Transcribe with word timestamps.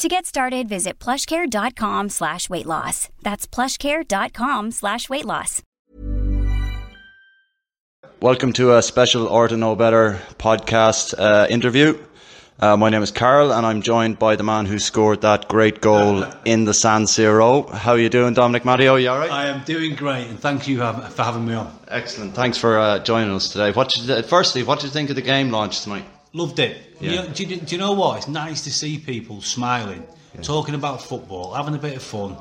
To 0.00 0.08
get 0.08 0.26
started, 0.26 0.68
visit 0.68 0.98
plushcare.com 0.98 2.08
slash 2.08 2.50
weight 2.50 2.66
loss. 2.66 3.08
That's 3.22 3.46
plushcare.com 3.46 4.72
slash 4.72 5.08
weight 5.08 5.24
loss. 5.24 5.62
Welcome 8.20 8.52
to 8.54 8.76
a 8.76 8.82
special 8.82 9.28
Or 9.28 9.46
to 9.46 9.56
Know 9.56 9.76
Better 9.76 10.20
podcast 10.38 11.14
uh, 11.16 11.46
interview. 11.48 11.96
Uh, 12.58 12.76
my 12.76 12.88
name 12.90 13.02
is 13.02 13.12
Carl, 13.12 13.52
and 13.52 13.64
I'm 13.64 13.82
joined 13.82 14.18
by 14.18 14.34
the 14.36 14.42
man 14.42 14.66
who 14.66 14.78
scored 14.80 15.20
that 15.20 15.46
great 15.48 15.80
goal 15.80 16.24
in 16.44 16.64
the 16.64 16.74
San 16.74 17.04
Siro. 17.04 17.68
How 17.70 17.92
are 17.92 17.98
you 17.98 18.08
doing, 18.08 18.34
Dominic 18.34 18.64
Matteo? 18.64 18.96
You 18.96 19.10
all 19.10 19.18
right? 19.18 19.30
I 19.30 19.46
am 19.46 19.64
doing 19.64 19.94
great, 19.94 20.26
and 20.26 20.40
thank 20.40 20.66
you 20.66 20.78
for 20.78 20.92
for 21.10 21.22
having 21.22 21.46
me 21.46 21.54
on. 21.54 21.76
Excellent. 21.88 22.34
Thanks 22.34 22.58
for 22.58 22.78
uh, 22.78 22.98
joining 23.00 23.32
us 23.34 23.50
today. 23.50 23.70
What 23.72 23.90
did 23.90 24.04
you, 24.08 24.22
firstly, 24.22 24.62
what 24.64 24.80
did 24.80 24.86
you 24.86 24.92
think 24.92 25.10
of 25.10 25.16
the 25.16 25.22
game 25.22 25.50
launch 25.50 25.82
tonight? 25.82 26.04
Loved 26.34 26.58
it. 26.58 26.76
Yeah. 27.00 27.10
You 27.10 27.16
know, 27.16 27.28
do, 27.28 27.44
you, 27.44 27.56
do 27.56 27.74
you 27.74 27.80
know 27.80 27.92
what? 27.92 28.18
It's 28.18 28.28
nice 28.28 28.62
to 28.64 28.70
see 28.72 28.98
people 28.98 29.40
smiling, 29.40 30.06
talking 30.42 30.74
about 30.74 31.00
football, 31.00 31.54
having 31.54 31.74
a 31.74 31.78
bit 31.78 31.96
of 31.96 32.02
fun. 32.02 32.36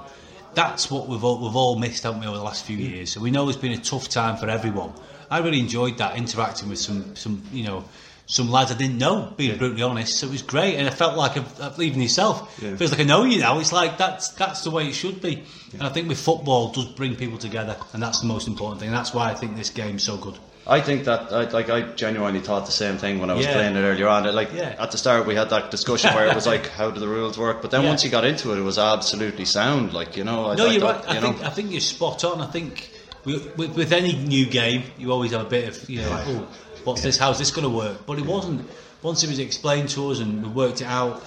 That's 0.56 0.92
what 0.92 1.08
we've 1.08 1.24
all, 1.24 1.40
we've 1.40 1.56
all 1.56 1.78
missed, 1.78 2.04
haven't 2.04 2.20
we, 2.20 2.28
over 2.28 2.38
the 2.38 2.44
last 2.44 2.66
few 2.66 2.78
years? 2.78 3.12
So 3.12 3.22
we 3.22 3.32
know 3.32 3.48
it's 3.50 3.58
been 3.58 3.72
a 3.72 3.78
tough 3.78 4.10
time 4.10 4.38
for 4.38 4.50
everyone. 4.50 4.94
I 5.30 5.40
really 5.40 5.60
enjoyed 5.60 5.98
that 6.00 6.18
interacting 6.18 6.70
with 6.70 6.78
some 6.78 7.16
some 7.16 7.42
you 7.52 7.64
know 7.64 7.86
some 8.26 8.50
lads 8.50 8.72
I 8.72 8.76
didn't 8.76 8.98
know, 9.00 9.34
being 9.36 9.58
brutally 9.58 9.82
honest. 9.82 10.18
So 10.18 10.28
it 10.28 10.32
was 10.32 10.42
great, 10.42 10.76
and 10.76 10.88
I 10.88 10.92
felt 10.92 11.18
like 11.18 11.38
I've, 11.38 11.62
I've 11.62 11.80
even 11.80 12.02
yourself. 12.02 12.58
Yeah. 12.62 12.76
feels 12.76 12.92
like 12.92 13.00
I 13.00 13.04
know 13.04 13.24
you 13.24 13.40
now. 13.40 13.60
It's 13.60 13.74
like 13.74 13.98
that's 13.98 14.30
that's 14.30 14.64
the 14.64 14.72
way 14.72 14.88
it 14.88 14.94
should 14.94 15.22
be. 15.22 15.44
And 15.74 15.84
I 15.84 15.90
think 15.90 16.08
with 16.08 16.20
football 16.20 16.72
does 16.72 16.86
bring 16.86 17.16
people 17.16 17.38
together, 17.38 17.76
and 17.94 18.02
that's 18.02 18.22
the 18.22 18.28
most 18.28 18.48
important 18.48 18.80
thing. 18.80 18.90
And 18.90 18.98
that's 18.98 19.14
why 19.14 19.32
I 19.32 19.34
think 19.34 19.56
this 19.56 19.70
game's 19.70 20.04
so 20.04 20.18
good. 20.18 20.38
I 20.66 20.80
think 20.80 21.04
that, 21.06 21.32
I, 21.34 21.44
like, 21.50 21.70
I 21.70 21.82
genuinely 21.82 22.40
thought 22.40 22.66
the 22.66 22.72
same 22.72 22.98
thing 22.98 23.20
when 23.20 23.30
I 23.30 23.34
was 23.34 23.46
Yeah. 23.46 23.54
playing 23.54 23.76
it 23.76 23.82
earlier 23.82 24.08
on. 24.08 24.24
Like, 24.34 24.54
Yeah. 24.54 24.76
at 24.80 24.92
the 24.92 24.98
start, 24.98 25.26
we 25.28 25.36
had 25.36 25.50
that 25.50 25.72
discussion 25.72 26.14
where 26.16 26.28
it 26.28 26.36
was 26.36 26.48
like, 26.48 26.70
how 26.70 26.90
do 26.90 27.02
the 27.02 27.08
rules 27.08 27.38
work? 27.38 27.62
But 27.62 27.72
then 27.72 27.84
Yeah. 27.84 27.90
once 27.90 28.06
you 28.06 28.10
got 28.10 28.24
into 28.24 28.54
it, 28.54 28.60
it 28.60 28.64
was 28.64 28.78
absolutely 28.78 29.44
sound. 29.44 29.94
Like, 29.94 30.16
you 30.16 30.24
know, 30.24 30.52
I, 30.52 30.56
No, 30.56 30.68
I 30.68 30.72
you're 30.72 30.82
right. 30.82 31.04
I 31.06 31.20
think 31.20 31.42
know, 31.42 31.46
I 31.46 31.50
think 31.50 31.72
you're 31.72 31.82
spot 31.82 32.24
on. 32.24 32.40
I 32.40 32.46
think 32.46 32.90
with, 33.26 33.58
with, 33.58 33.72
with 33.76 33.92
any 33.92 34.14
new 34.14 34.46
game, 34.46 34.84
you 34.98 35.12
always 35.12 35.32
have 35.32 35.42
a 35.42 35.50
bit 35.50 35.68
of 35.68 35.90
you 35.90 36.02
know, 36.02 36.10
like, 36.10 36.28
oh, 36.28 36.48
what's 36.86 37.02
this? 37.02 37.18
How's 37.18 37.40
this 37.40 37.52
going 37.52 37.64
to 37.64 37.70
work? 37.76 38.06
But 38.06 38.18
it 38.20 38.26
wasn't. 38.26 38.70
Once 39.02 39.22
it 39.22 39.30
was 39.30 39.40
explained 39.40 39.90
to 39.90 40.12
us 40.12 40.20
and 40.20 40.44
we 40.44 40.50
worked 40.50 40.80
it 40.80 40.88
out, 40.88 41.22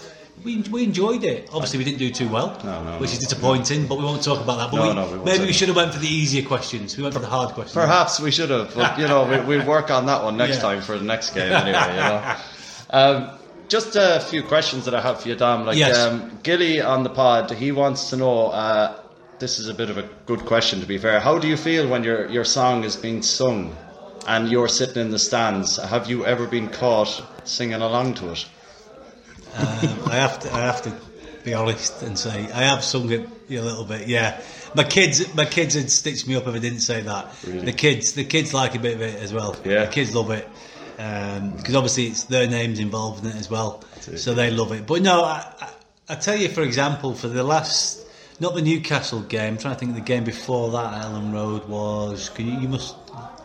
we, 0.45 0.63
we 0.71 0.85
enjoyed 0.85 1.25
it. 1.25 1.49
Obviously, 1.53 1.79
we 1.79 1.85
didn't 1.85 1.99
do 1.99 2.11
too 2.11 2.29
well, 2.29 2.59
No, 2.65 2.83
no, 2.85 2.99
which 2.99 3.11
no. 3.11 3.15
is 3.15 3.19
disappointing. 3.19 3.87
But 3.87 3.99
we 3.99 4.05
won't 4.05 4.23
talk 4.23 4.41
about 4.41 4.59
that. 4.59 4.71
But 4.71 4.77
No, 4.77 4.89
we, 4.89 4.95
no, 4.95 5.07
we 5.07 5.13
won't 5.15 5.25
maybe 5.25 5.47
we 5.47 5.53
should 5.53 5.69
have 5.69 5.77
went 5.77 5.93
for 5.93 5.99
the 6.01 6.07
easier 6.09 6.47
questions. 6.47 6.97
We 6.97 7.03
went 7.03 7.15
for 7.15 7.21
the 7.21 7.27
hard 7.27 7.55
questions. 7.55 7.75
Perhaps 7.75 8.21
we 8.21 8.31
should 8.31 8.51
have, 8.51 8.75
but 8.75 8.99
you 8.99 9.09
know, 9.09 9.25
we, 9.25 9.57
we'll 9.57 9.67
work 9.67 9.91
on 9.91 10.07
that 10.07 10.23
one 10.23 10.37
next 10.37 10.57
Yeah. 10.57 10.63
time 10.63 10.83
for 10.83 10.97
the 10.99 11.05
next 11.05 11.31
game 11.35 11.53
anyway. 11.53 11.89
You 11.91 11.97
know. 11.97 12.37
Um, 12.89 13.31
just 13.69 13.97
a 13.97 14.21
few 14.31 14.45
questions 14.45 14.85
that 14.85 14.95
I 14.95 15.01
have 15.01 15.21
for 15.21 15.29
you, 15.29 15.35
Dom. 15.35 15.67
Like 15.67 15.77
Yes. 15.77 15.99
um, 15.99 16.39
Gilly 16.45 16.81
on 16.81 17.03
the 17.03 17.11
pod, 17.11 17.51
he 17.51 17.73
wants 17.73 18.11
to 18.11 18.17
know. 18.17 18.47
Uh, 18.49 18.95
this 19.41 19.59
is 19.59 19.69
a 19.69 19.75
bit 19.75 19.91
of 19.91 19.99
a 19.99 20.09
good 20.27 20.47
question, 20.47 20.79
to 20.81 20.87
be 20.87 20.97
fair. 20.97 21.19
How 21.19 21.37
do 21.39 21.49
you 21.49 21.57
feel 21.57 21.89
when 21.89 22.05
your 22.05 22.31
your 22.31 22.45
song 22.45 22.85
is 22.85 22.95
being 22.95 23.23
sung, 23.23 23.75
and 24.29 24.49
you're 24.49 24.69
sitting 24.69 25.03
in 25.03 25.11
the 25.11 25.19
stands? 25.19 25.79
Have 25.79 26.09
you 26.09 26.25
ever 26.25 26.47
been 26.47 26.69
caught 26.69 27.21
singing 27.43 27.83
along 27.83 28.15
to 28.15 28.31
it? 28.31 28.47
Um, 29.57 30.01
I 30.11 30.17
have 30.17 30.39
to 30.41 30.53
I 30.53 30.61
have 30.61 30.83
to 30.83 30.93
be 31.45 31.55
honest 31.55 32.03
and 32.03 32.19
say 32.19 32.31
I 32.53 32.63
have 32.65 32.85
sung 32.85 33.11
it 33.11 33.29
a 33.51 33.61
little 33.61 33.85
bit. 33.85 34.07
Yeah, 34.09 34.41
my 34.75 34.85
kids 34.85 35.35
my 35.35 35.45
kids 35.47 35.77
would 35.77 35.91
stitch 35.91 36.27
me 36.27 36.35
up 36.37 36.47
if 36.47 36.55
I 36.55 36.59
didn't 36.59 36.81
say 36.81 37.03
that. 37.03 37.33
The 37.43 37.73
kids 37.73 38.13
the 38.15 38.25
kids 38.25 38.53
like 38.53 38.75
a 38.75 38.79
bit 38.79 38.95
of 38.95 39.01
it 39.03 39.21
as 39.21 39.33
well. 39.33 39.57
Yeah. 39.65 39.87
the 39.87 39.93
kids 39.93 40.15
love 40.15 40.31
it 40.31 40.49
because 40.97 41.75
obviously 41.75 42.07
it's 42.09 42.25
their 42.25 42.47
names 42.49 42.79
involved 42.81 43.25
in 43.25 43.31
it 43.31 43.37
as 43.37 43.51
well, 43.51 43.83
so 44.01 44.35
they 44.35 44.51
love 44.51 44.73
it. 44.73 44.87
But 44.87 45.03
no, 45.03 45.23
I, 45.25 45.45
I, 45.61 45.71
I 46.11 46.15
tell 46.17 46.37
you 46.37 46.49
for 46.49 46.63
example, 46.63 47.15
for 47.15 47.29
the 47.29 47.43
last. 47.43 48.03
Not 48.39 48.55
the 48.55 48.61
Newcastle 48.61 49.21
game. 49.23 49.55
I'm 49.55 49.59
trying 49.59 49.73
to 49.77 49.79
think 49.81 49.91
of 49.93 49.95
the 49.95 50.03
game 50.03 50.25
before 50.25 50.71
that. 50.73 50.93
at 50.93 51.05
Elland 51.07 51.33
Road 51.33 51.67
was. 51.71 52.29
Can 52.29 52.47
you, 52.49 52.61
you 52.61 52.69
must 52.69 52.95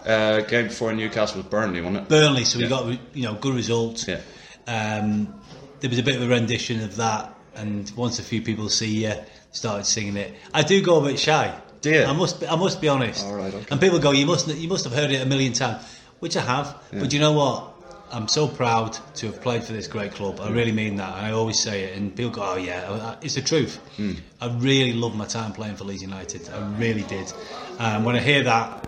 Uh, 0.05 0.41
game 0.41 0.67
before 0.67 0.91
Newcastle 0.91 1.37
with 1.37 1.49
Burnley, 1.49 1.79
wasn't 1.79 2.03
it? 2.03 2.09
Burnley, 2.09 2.43
so 2.43 2.57
we 2.57 2.65
Yeah. 2.65 2.69
got 2.69 3.15
you 3.15 3.23
know 3.23 3.35
good 3.35 3.55
results. 3.55 4.05
Yeah. 4.05 4.19
Um, 4.67 5.33
there 5.81 5.89
was 5.89 5.99
a 5.99 6.03
bit 6.03 6.15
of 6.15 6.21
a 6.21 6.27
rendition 6.27 6.81
of 6.81 6.95
that, 6.95 7.33
and 7.55 7.91
once 7.97 8.19
a 8.19 8.23
few 8.23 8.41
people 8.41 8.69
see 8.69 9.05
you, 9.05 9.13
started 9.51 9.85
singing 9.85 10.15
it. 10.15 10.33
I 10.53 10.61
do 10.63 10.81
go 10.81 11.03
a 11.03 11.03
bit 11.03 11.19
shy. 11.19 11.53
Do 11.81 11.89
you? 11.91 12.03
I 12.03 12.13
must. 12.13 12.39
Be, 12.39 12.47
I 12.47 12.55
must 12.55 12.79
be 12.79 12.87
honest. 12.87 13.25
All 13.25 13.35
right, 13.35 13.53
okay. 13.53 13.65
And 13.71 13.81
people 13.81 13.99
go, 13.99 14.11
you 14.11 14.25
must. 14.25 14.47
You 14.47 14.69
must 14.69 14.83
have 14.85 14.93
heard 14.93 15.11
it 15.11 15.21
a 15.21 15.25
million 15.25 15.53
times, 15.53 15.83
which 16.19 16.37
I 16.37 16.41
have. 16.41 16.77
But 16.91 17.11
you 17.11 17.19
know 17.19 17.33
what? 17.33 17.67
I'm 18.11 18.27
so 18.27 18.47
proud 18.47 18.97
to 19.15 19.27
have 19.27 19.41
played 19.41 19.63
for 19.63 19.71
this 19.71 19.87
great 19.87 20.11
club. 20.11 20.41
I 20.41 20.49
really 20.49 20.73
mean 20.73 20.97
that. 20.97 21.17
And 21.17 21.25
I 21.25 21.31
always 21.31 21.59
say 21.59 21.85
it, 21.85 21.97
and 21.97 22.15
people 22.15 22.31
go, 22.31 22.43
"Oh 22.43 22.57
yeah, 22.57 23.15
it's 23.21 23.35
the 23.35 23.41
truth." 23.41 23.77
Hmm. 23.95 24.13
I 24.39 24.47
really 24.57 24.93
loved 24.93 25.15
my 25.15 25.25
time 25.25 25.53
playing 25.53 25.77
for 25.77 25.85
Leeds 25.85 26.01
United. 26.01 26.47
I 26.49 26.59
really 26.77 27.03
did. 27.03 27.31
Um, 27.79 28.03
when 28.03 28.15
I 28.15 28.19
hear 28.19 28.43
that, 28.43 28.87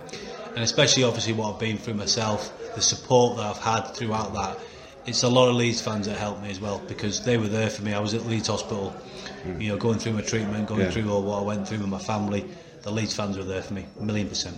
and 0.50 0.64
especially 0.64 1.04
obviously 1.04 1.34
what 1.34 1.54
I've 1.54 1.60
been 1.60 1.78
through 1.78 1.96
myself, 1.96 2.52
the 2.76 2.82
support 2.82 3.38
that 3.38 3.46
I've 3.46 3.58
had 3.58 3.96
throughout 3.96 4.34
that, 4.34 4.60
it's 5.06 5.24
a 5.24 5.30
lot 5.30 5.50
of 5.50 5.56
Leeds 5.56 5.82
fans 5.82 6.06
that 6.08 6.18
helped 6.18 6.42
me 6.42 6.50
as 6.50 6.60
well 6.60 6.82
because 6.88 7.24
they 7.26 7.38
were 7.38 7.48
there 7.48 7.70
for 7.70 7.82
me. 7.84 7.94
I 7.94 8.00
was 8.00 8.14
at 8.14 8.26
Leeds 8.26 8.48
Hospital, 8.48 8.96
you 9.60 9.70
know, 9.70 9.78
going 9.78 10.00
through 10.00 10.14
my 10.14 10.22
treatment, 10.22 10.68
going 10.68 10.82
Hmm. 10.82 10.86
Yeah. 10.88 10.92
through 10.92 11.12
all 11.12 11.22
what 11.24 11.40
I 11.40 11.42
went 11.42 11.68
through 11.68 11.80
with 11.80 11.88
my 11.90 12.00
family. 12.00 12.46
The 12.84 12.92
Leeds 12.92 13.14
fans 13.16 13.38
were 13.38 13.44
there 13.44 13.62
for 13.62 13.74
me, 13.74 13.86
a 14.00 14.04
million 14.04 14.28
percent. 14.30 14.58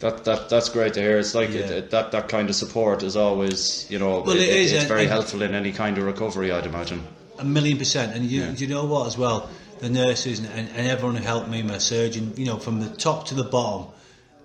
That, 0.00 0.24
that 0.24 0.48
that's 0.50 0.68
great 0.68 0.92
to 0.94 1.00
hear. 1.00 1.18
It's 1.18 1.34
like 1.34 1.50
Yeah. 1.50 1.60
it, 1.60 1.70
it- 1.70 1.90
that 1.90 2.12
that 2.12 2.28
kind 2.28 2.48
of 2.50 2.54
support 2.56 3.02
is 3.02 3.16
always, 3.16 3.86
you 3.90 3.98
know, 3.98 4.20
Well, 4.20 4.36
it 4.36 4.48
is, 4.48 4.72
It's 4.72 4.84
very 4.84 5.06
helpful 5.06 5.42
in 5.42 5.54
any 5.54 5.72
kind 5.72 5.96
of 5.98 6.04
recovery, 6.04 6.52
I'd 6.52 6.66
imagine. 6.66 7.02
A 7.38 7.44
million 7.44 7.78
percent. 7.78 8.14
And 8.14 8.24
you, 8.30 8.42
Yeah. 8.42 8.50
you 8.52 8.66
know 8.66 8.84
what, 8.84 9.06
as 9.06 9.16
well, 9.18 9.48
the 9.80 9.88
nurses 9.90 10.38
and, 10.38 10.48
and, 10.54 10.68
and 10.76 10.86
everyone 10.88 11.16
who 11.16 11.22
helped 11.24 11.48
me, 11.48 11.62
my 11.62 11.78
surgeon, 11.78 12.32
you 12.36 12.46
know, 12.46 12.58
from 12.58 12.80
the 12.80 12.88
top 12.96 13.26
to 13.28 13.34
the 13.34 13.44
bottom, 13.44 13.88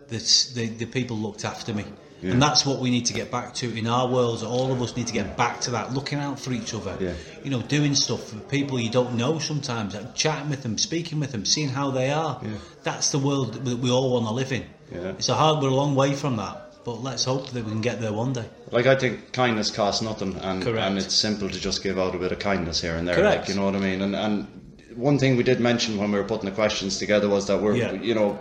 the, 0.10 0.18
the, 0.56 0.68
the 0.68 0.86
people 0.86 1.18
looked 1.18 1.46
after 1.46 1.74
me. 1.74 1.86
Yeah. 2.22 2.32
And 2.32 2.42
that's 2.42 2.66
what 2.66 2.80
we 2.80 2.92
need 2.92 3.06
to 3.08 3.14
get 3.14 3.32
back 3.32 3.54
to 3.56 3.76
in 3.76 3.88
our 3.88 4.08
worlds. 4.08 4.44
All 4.44 4.72
of 4.72 4.82
us 4.82 4.96
need 4.96 5.08
to 5.08 5.14
get 5.14 5.36
back 5.38 5.62
to 5.62 5.72
that, 5.72 5.94
looking 5.94 6.20
out 6.20 6.40
for 6.40 6.52
each 6.52 6.74
other. 6.74 6.96
Yeah. 7.00 7.14
You 7.44 7.50
know, 7.50 7.62
doing 7.62 7.96
stuff 7.96 8.30
for 8.30 8.40
people 8.40 8.80
you 8.80 8.92
don't 8.92 9.16
know 9.16 9.40
sometimes, 9.40 9.96
like 9.96 10.14
chatting 10.16 10.50
with 10.50 10.62
them, 10.64 10.78
speaking 10.78 11.20
with 11.20 11.32
them, 11.32 11.46
seeing 11.46 11.70
how 11.70 11.92
they 11.92 12.12
are. 12.12 12.40
Yeah. 12.44 12.50
That's 12.84 13.12
the 13.12 13.20
world 13.20 13.54
that 13.54 13.78
we 13.78 13.90
all 13.90 14.12
want 14.14 14.28
to 14.28 14.34
live 14.34 14.52
in. 14.52 14.66
It's 14.92 15.30
a 15.30 15.36
hard, 15.36 15.64
we're 15.64 15.70
a 15.70 15.74
long 15.74 15.96
way 15.96 16.14
from 16.14 16.36
that, 16.36 16.84
but 16.84 17.02
let's 17.02 17.24
hope 17.24 17.50
that 17.52 17.64
we 17.64 17.72
can 17.72 17.80
get 17.82 18.02
there 18.02 18.12
one 18.12 18.34
day. 18.34 18.46
Like 18.72 18.88
I 18.88 18.96
think 18.96 19.32
kindness 19.32 19.72
costs 19.72 20.02
nothing, 20.02 20.36
and 20.36 20.62
Correct. 20.62 20.80
and 20.86 20.98
it's 20.98 21.16
simple 21.16 21.50
to 21.50 21.60
just 21.60 21.82
give 21.82 21.98
out 21.98 22.14
a 22.14 22.18
bit 22.18 22.34
of 22.34 22.40
kindness 22.40 22.82
here 22.82 22.96
and 22.96 23.08
there. 23.08 23.16
Correct. 23.16 23.42
Like, 23.42 23.50
you 23.50 23.56
know 23.56 23.66
what 23.66 23.76
I 23.76 23.80
mean? 23.80 24.02
And 24.02 24.16
and 24.16 24.48
one 24.96 25.18
thing 25.18 25.38
we 25.38 25.44
did 25.44 25.60
mention 25.62 25.98
when 25.98 26.12
we 26.12 26.18
were 26.18 26.26
putting 26.26 26.50
the 26.50 26.56
questions 26.56 26.98
together 26.98 27.30
was 27.30 27.48
that 27.48 27.62
we're, 27.62 27.76
you 27.76 28.14
know, 28.14 28.38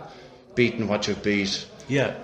beating 0.55 0.87
what 0.89 1.07
you've 1.07 1.23
beat, 1.23 1.65
Yeah, 1.87 2.15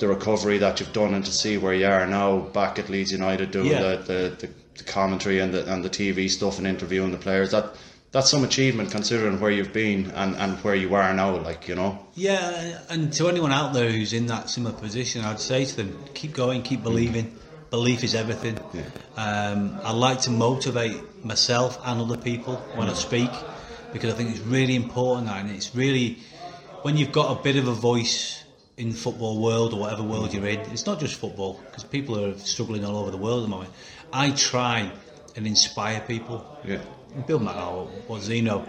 the 0.00 0.08
recovery 0.08 0.58
that 0.58 0.80
you've 0.80 0.92
done, 0.92 1.14
and 1.14 1.24
to 1.24 1.32
see 1.32 1.58
where 1.58 1.74
you 1.74 1.86
are 1.86 2.06
now 2.06 2.38
back 2.38 2.78
at 2.78 2.88
Leeds 2.88 3.12
United 3.12 3.50
doing 3.52 3.70
Yeah. 3.70 3.96
the, 3.96 4.34
the, 4.40 4.48
the, 4.78 4.84
commentary 4.84 5.38
and 5.40 5.52
the 5.52 5.70
and 5.72 5.84
the 5.84 5.90
TV 5.90 6.28
stuff 6.28 6.58
and 6.58 6.66
interviewing 6.66 7.12
the 7.12 7.18
players. 7.18 7.50
That 7.50 7.74
that's 8.12 8.30
some 8.30 8.42
achievement 8.42 8.90
considering 8.90 9.38
where 9.38 9.50
you've 9.50 9.72
been 9.72 10.10
and, 10.12 10.34
and 10.36 10.56
where 10.64 10.74
you 10.74 10.94
are 10.94 11.12
now. 11.14 11.36
Like 11.36 11.68
you 11.68 11.74
know, 11.74 11.98
yeah. 12.14 12.80
And 12.88 13.12
to 13.12 13.28
anyone 13.28 13.52
out 13.52 13.72
there 13.74 13.90
who's 13.90 14.12
in 14.12 14.26
that 14.26 14.50
similar 14.50 14.74
position, 14.74 15.24
I'd 15.24 15.38
say 15.38 15.64
to 15.64 15.76
them, 15.76 16.04
keep 16.14 16.32
going, 16.32 16.62
keep 16.62 16.82
believing. 16.82 17.36
Belief 17.70 18.02
is 18.02 18.16
everything. 18.16 18.58
Um, 19.16 19.78
I 19.84 19.92
like 19.92 20.22
to 20.22 20.30
motivate 20.30 21.24
myself 21.24 21.78
and 21.84 22.00
other 22.00 22.16
people 22.16 22.56
when 22.74 22.88
I 22.88 22.94
speak 22.94 23.30
because 23.92 24.12
I 24.12 24.16
think 24.16 24.30
it's 24.30 24.40
really 24.40 24.74
important 24.74 25.28
and 25.28 25.50
it's 25.50 25.72
really 25.74 26.18
when 26.82 26.96
you've 26.96 27.12
got 27.12 27.38
a 27.38 27.42
bit 27.42 27.54
of 27.56 27.68
a 27.68 27.72
voice 27.72 28.39
in 28.80 28.88
the 28.88 28.96
football 28.96 29.38
world 29.40 29.74
or 29.74 29.80
whatever 29.80 30.02
world 30.02 30.32
you're 30.32 30.46
in, 30.46 30.60
it's 30.72 30.86
not 30.86 30.98
just 30.98 31.14
football 31.14 31.60
because 31.66 31.84
people 31.84 32.18
are 32.24 32.36
struggling 32.38 32.84
all 32.84 32.96
over 32.96 33.10
the 33.10 33.18
world 33.18 33.40
at 33.40 33.42
the 33.42 33.54
moment. 33.56 33.70
I 34.12 34.30
try 34.30 34.90
and 35.36 35.46
inspire 35.46 36.00
people. 36.00 36.58
Yeah. 36.64 36.80
Bill 37.26 37.38
does 37.38 38.26
he 38.26 38.40
know? 38.40 38.66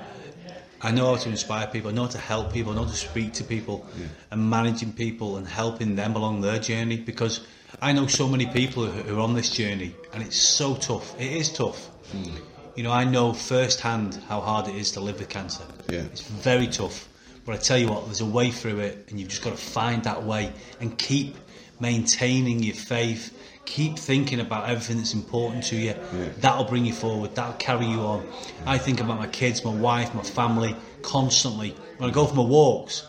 I 0.82 0.92
know 0.92 1.12
how 1.12 1.16
to 1.16 1.30
inspire 1.30 1.68
people. 1.68 1.92
I 1.92 1.94
know 1.94 2.04
how 2.04 2.10
to 2.10 2.18
help 2.18 2.52
people. 2.52 2.74
I 2.74 2.76
know 2.76 2.84
how 2.84 2.92
to 2.92 2.98
speak 2.98 3.34
to 3.34 3.44
people, 3.44 3.86
and 4.32 4.50
managing 4.50 4.94
people 4.94 5.38
and 5.38 5.48
helping 5.48 5.96
them 5.96 6.16
along 6.16 6.42
their 6.42 6.60
journey. 6.60 6.98
Because 6.98 7.42
I 7.82 7.94
know 7.94 8.08
so 8.08 8.28
many 8.28 8.48
people 8.48 8.86
who 8.86 9.04
who 9.04 9.18
are 9.18 9.22
on 9.22 9.36
this 9.36 9.52
journey, 9.52 9.96
and 10.12 10.24
it's 10.24 10.38
so 10.38 10.76
tough. 10.76 11.16
It 11.20 11.32
is 11.32 11.54
tough. 11.54 11.86
Hmm. 12.12 12.36
You 12.76 12.84
know, 12.84 12.92
I 12.92 13.04
know 13.04 13.34
firsthand 13.34 14.16
how 14.28 14.42
hard 14.42 14.68
it 14.70 14.76
is 14.76 14.92
to 14.94 15.02
live 15.02 15.20
with 15.20 15.30
cancer. 15.30 15.64
Yeah. 15.90 16.00
It's 16.02 16.22
very 16.22 16.68
tough. 16.68 17.08
But 17.46 17.56
I 17.56 17.58
tell 17.58 17.78
you 17.78 17.90
what, 17.90 18.06
there's 18.06 18.22
a 18.22 18.26
way 18.26 18.52
through 18.52 18.80
it, 18.80 19.06
and 19.10 19.20
you've 19.20 19.30
just 19.30 19.42
got 19.42 19.52
to 19.52 19.58
find 19.62 20.04
that 20.04 20.24
way 20.24 20.54
and 20.80 20.98
keep 20.98 21.36
maintaining 21.80 22.62
your 22.62 22.76
faith. 22.76 23.38
Keep 23.66 23.98
thinking 23.98 24.40
about 24.40 24.70
everything 24.70 24.98
that's 24.98 25.14
important 25.14 25.64
to 25.66 25.76
you. 25.76 25.96
That'll 26.38 26.66
bring 26.66 26.86
you 26.86 26.94
forward. 26.94 27.36
That'll 27.36 27.54
carry 27.54 27.86
you 27.86 28.02
on. 28.02 28.28
I 28.66 28.78
think 28.78 29.00
about 29.00 29.18
my 29.18 29.28
kids, 29.28 29.64
my 29.64 29.74
wife, 29.74 30.14
my 30.14 30.24
family 30.24 30.76
constantly. 31.02 31.76
When 31.98 32.10
I 32.10 32.14
go 32.14 32.26
for 32.26 32.36
my 32.36 32.44
walks, 32.44 33.08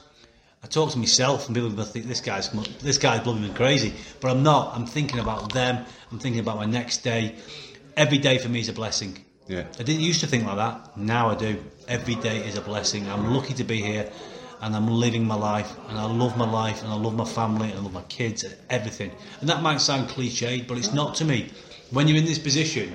I 0.63 0.67
talk 0.69 0.93
to 0.93 0.99
myself, 0.99 1.47
and 1.47 1.57
people 1.57 1.71
think 1.85 2.07
this 2.07 2.21
guy's 2.21 2.49
this 2.81 2.99
guy's 2.99 3.21
blooming 3.21 3.53
crazy. 3.55 3.95
But 4.21 4.31
I'm 4.31 4.43
not. 4.43 4.77
I'm 4.77 4.87
thinking 4.87 5.19
about 5.19 5.53
them. 5.53 5.85
I'm 6.11 6.19
thinking 6.19 6.41
about 6.41 6.57
my 6.57 6.67
next 6.67 6.99
day. 6.99 7.35
Every 7.97 8.19
day 8.19 8.39
for 8.39 8.49
me 8.49 8.61
is 8.61 8.69
a 8.69 8.73
blessing. 8.73 9.25
Yeah. 9.49 9.65
I 9.79 9.83
didn't 9.83 10.01
used 10.03 10.21
to 10.21 10.27
think 10.27 10.47
like 10.47 10.57
that. 10.57 10.97
Now 10.97 11.31
I 11.31 11.35
do. 11.35 11.63
Every 11.89 12.15
day 12.15 12.39
is 12.39 12.57
a 12.57 12.61
blessing. 12.61 13.09
I'm 13.09 13.35
lucky 13.35 13.55
to 13.55 13.65
be 13.65 13.81
here 13.83 14.11
and 14.61 14.75
I'm 14.77 14.87
living 14.89 15.27
my 15.27 15.35
life 15.35 15.71
and 15.89 15.99
I 15.99 16.05
love 16.05 16.37
my 16.37 16.49
life 16.51 16.83
and 16.83 16.93
I 16.93 16.95
love 16.97 17.15
my 17.17 17.25
family 17.25 17.71
and 17.71 17.79
I 17.79 17.83
love 17.83 17.93
my 17.93 18.03
kids 18.03 18.45
and 18.45 18.55
everything. 18.71 19.11
And 19.41 19.49
that 19.49 19.61
might 19.63 19.81
sound 19.81 20.09
cliched, 20.09 20.67
but 20.69 20.79
it's 20.79 20.93
not 20.93 21.17
to 21.17 21.25
me. 21.25 21.51
When 21.91 22.07
you're 22.09 22.19
in 22.19 22.25
this 22.25 22.39
position, 22.39 22.95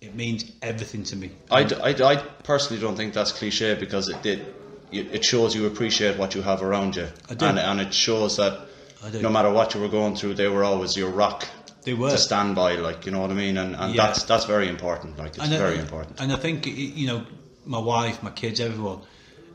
it 0.00 0.14
means 0.14 0.50
everything 0.62 1.04
to 1.04 1.16
me. 1.16 1.30
I, 1.50 1.64
d- 1.64 1.76
I 1.76 1.92
d- 1.92 2.02
I 2.02 2.16
personally 2.42 2.80
don't 2.80 2.96
think 2.96 3.12
that's 3.14 3.30
cliche 3.32 3.74
because 3.74 4.08
it 4.08 4.22
did. 4.22 4.46
It 4.90 5.24
shows 5.24 5.54
you 5.54 5.66
appreciate 5.66 6.18
what 6.18 6.34
you 6.34 6.42
have 6.42 6.62
around 6.62 6.96
you, 6.96 7.08
I 7.30 7.34
do. 7.34 7.46
and 7.46 7.58
and 7.58 7.80
it 7.80 7.94
shows 7.94 8.36
that 8.36 8.66
I 9.02 9.10
do. 9.10 9.22
no 9.22 9.30
matter 9.30 9.50
what 9.50 9.74
you 9.74 9.80
were 9.80 9.88
going 9.88 10.16
through, 10.16 10.34
they 10.34 10.48
were 10.48 10.64
always 10.64 10.96
your 10.96 11.08
rock. 11.10 11.46
They 11.84 11.94
were. 11.94 12.10
to 12.10 12.18
stand 12.18 12.54
by, 12.54 12.76
like 12.76 13.06
you 13.06 13.12
know 13.12 13.20
what 13.20 13.30
I 13.30 13.34
mean, 13.34 13.56
and, 13.58 13.74
and 13.74 13.94
Yeah. 13.94 14.06
that's 14.06 14.22
that's 14.24 14.44
very 14.44 14.68
important. 14.68 15.18
Like 15.18 15.34
it's 15.36 15.44
And 15.44 15.52
I- 15.54 15.58
very 15.58 15.78
important. 15.78 16.20
And 16.20 16.32
I 16.32 16.36
think 16.36 16.66
you 16.66 17.06
know, 17.06 17.24
my 17.66 17.78
wife, 17.78 18.22
my 18.22 18.30
kids, 18.30 18.60
everyone, 18.60 19.00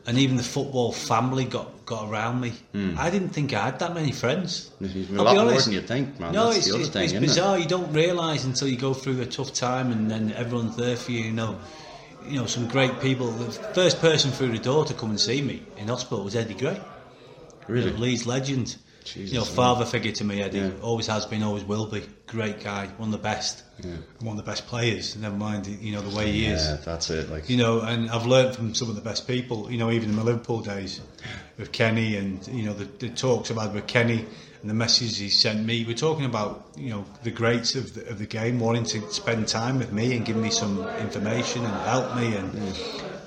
and 0.06 0.18
even 0.18 0.36
the 0.36 0.42
football 0.42 0.92
family 0.92 1.44
got 1.44 1.86
got 1.86 2.10
around 2.10 2.40
me. 2.40 2.52
I 2.98 3.08
didn't 3.10 3.30
think 3.30 3.52
I 3.54 3.64
had 3.64 3.78
that 3.78 3.94
many 3.94 4.12
friends. 4.12 4.70
Hmm. 4.78 4.84
A 4.84 5.18
I'll 5.18 5.24
lot 5.24 5.46
more 5.46 5.60
than 5.60 5.72
you 5.72 5.80
think, 5.80 6.20
man. 6.20 6.32
No, 6.32 6.46
That's 6.46 6.58
it's, 6.58 6.66
the 6.68 6.74
other 6.74 6.82
it's, 6.82 6.90
thing, 6.92 7.04
it's 7.04 7.12
isn't 7.14 7.24
it? 7.24 7.26
bizarre. 7.28 7.58
You 7.58 7.66
don't 7.66 7.92
realise 7.94 8.44
until 8.44 8.68
you 8.68 8.76
go 8.76 8.92
through 8.94 9.20
a 9.22 9.26
tough 9.26 9.52
time, 9.54 9.90
and 9.92 10.10
then 10.10 10.32
everyone's 10.32 10.76
there 10.76 10.96
for 10.96 11.12
you. 11.12 11.20
You 11.24 11.32
know, 11.32 11.58
you 12.26 12.38
know 12.38 12.46
some 12.46 12.68
great 12.68 13.00
people. 13.00 13.30
The 13.30 13.50
first 13.72 14.00
person 14.02 14.30
through 14.32 14.52
the 14.52 14.58
door 14.58 14.84
to 14.84 14.92
come 14.92 15.08
and 15.10 15.18
see 15.20 15.40
me 15.40 15.62
in 15.78 15.88
hospital 15.88 16.22
was 16.24 16.36
Eddie 16.36 16.54
Gray. 16.54 16.78
Really? 17.68 17.92
Leeds 17.92 18.26
legend. 18.26 18.76
Jesus, 19.14 19.32
you 19.32 19.38
know, 19.38 19.44
man. 19.44 19.54
father 19.54 19.84
figure 19.84 20.12
to 20.12 20.24
me, 20.24 20.42
Eddie. 20.42 20.58
Yeah. 20.58 20.70
Always 20.82 21.06
has 21.06 21.26
been, 21.26 21.42
always 21.42 21.64
will 21.64 21.86
be. 21.86 22.02
Great 22.26 22.62
guy, 22.62 22.88
one 22.98 23.08
of 23.08 23.12
the 23.12 23.18
best, 23.18 23.62
one 24.20 24.36
of 24.38 24.44
the 24.44 24.50
best 24.50 24.66
players. 24.66 25.16
Never 25.16 25.34
mind, 25.34 25.66
you 25.66 25.92
know 25.92 26.02
the 26.02 26.14
way 26.14 26.30
he 26.30 26.44
is. 26.44 26.62
Yeah, 26.62 26.76
that's 26.84 27.08
it. 27.08 27.30
Like 27.30 27.48
You 27.48 27.56
know, 27.56 27.80
and 27.80 28.10
I've 28.10 28.26
learned 28.26 28.54
from 28.54 28.74
some 28.74 28.90
of 28.90 28.96
the 28.96 29.00
best 29.00 29.26
people. 29.26 29.70
You 29.72 29.78
know, 29.78 29.90
even 29.90 30.10
in 30.10 30.14
my 30.14 30.22
Liverpool 30.22 30.60
days, 30.60 31.00
with 31.56 31.72
Kenny, 31.72 32.16
and 32.16 32.46
you 32.48 32.64
know 32.64 32.74
the, 32.74 32.84
the 32.84 33.08
talks 33.08 33.50
I've 33.50 33.56
had 33.56 33.72
with 33.72 33.86
Kenny 33.86 34.26
and 34.60 34.70
the 34.70 34.74
messages 34.74 35.18
he 35.18 35.28
sent 35.28 35.64
me. 35.64 35.84
We're 35.86 35.96
talking 35.96 36.24
about 36.24 36.66
you 36.76 36.90
know 36.90 37.04
the 37.22 37.30
greats 37.30 37.74
of 37.74 37.94
the, 37.94 38.08
of 38.08 38.18
the 38.18 38.26
game 38.26 38.60
wanting 38.60 38.84
to 38.84 39.10
spend 39.10 39.48
time 39.48 39.78
with 39.78 39.92
me 39.92 40.16
and 40.16 40.24
give 40.24 40.36
me 40.36 40.50
some 40.50 40.86
information 40.98 41.64
and 41.64 41.74
help 41.86 42.14
me 42.16 42.34
and 42.34 42.52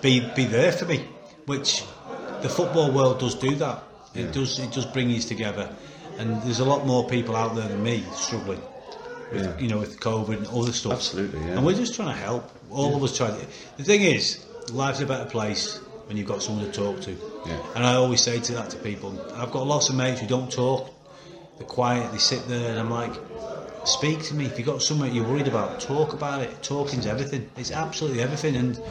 be 0.02 0.20
be 0.36 0.46
there 0.46 0.72
for 0.72 0.86
me, 0.86 1.06
which 1.46 1.84
the 2.42 2.50
football 2.50 2.92
world 2.92 3.20
does 3.20 3.36
do 3.36 3.56
that. 3.56 3.84
It 4.14 4.32
does 4.34 4.60
it 4.60 4.72
does 4.72 4.86
bring 4.86 5.12
us 5.12 5.26
together, 5.26 5.74
and 6.18 6.42
there's 6.44 6.60
a 6.60 6.66
lot 6.66 6.86
more 6.86 7.08
people 7.08 7.36
out 7.36 7.56
there 7.56 7.68
than 7.68 7.82
me 7.84 8.04
struggling. 8.14 8.62
With, 9.32 9.44
Yeah. 9.46 9.58
You 9.60 9.70
know, 9.70 9.78
with 9.78 10.00
COVID 10.00 10.38
and 10.38 10.48
other 10.48 10.74
stuff. 10.74 10.94
Absolutely, 10.94 11.40
yeah. 11.40 11.56
And 11.56 11.66
we're 11.66 11.76
just 11.76 11.96
trying 11.96 12.10
to 12.10 12.20
help. 12.22 12.52
All 12.70 12.96
of 12.96 13.04
us 13.04 13.16
try. 13.16 13.28
To, 13.30 13.46
the 13.78 13.84
thing 13.84 14.02
is, 14.02 14.46
life's 14.74 15.00
a 15.00 15.06
better 15.06 15.30
place 15.30 15.78
when 16.08 16.18
you've 16.18 16.28
got 16.28 16.44
someone 16.44 16.66
to 16.66 16.72
talk 16.72 17.00
to. 17.02 17.12
Yeah. 17.46 17.58
And 17.76 17.86
I 17.86 17.96
always 17.96 18.20
say 18.22 18.40
to 18.40 18.54
that 18.54 18.70
to 18.72 18.78
people. 18.78 19.18
I've 19.36 19.52
got 19.52 19.66
lots 19.66 19.88
of 19.90 19.96
mates 19.96 20.20
who 20.20 20.28
don't 20.28 20.52
talk. 20.52 20.90
They're 21.58 21.68
quiet. 21.68 22.12
They 22.12 22.18
sit 22.18 22.46
there, 22.50 22.72
and 22.72 22.80
I'm 22.80 22.90
like, 22.92 23.14
speak 23.86 24.22
to 24.24 24.34
me. 24.36 24.46
If 24.46 24.58
you've 24.58 24.68
got 24.68 24.82
something 24.82 25.14
you're 25.16 25.28
worried 25.28 25.48
about, 25.48 25.80
talk 25.80 26.12
about 26.14 26.42
it. 26.42 26.62
Talking's 26.62 27.06
everything. 27.06 27.50
It's 27.56 27.72
absolutely 27.72 28.22
everything. 28.22 28.56
And 28.58 28.82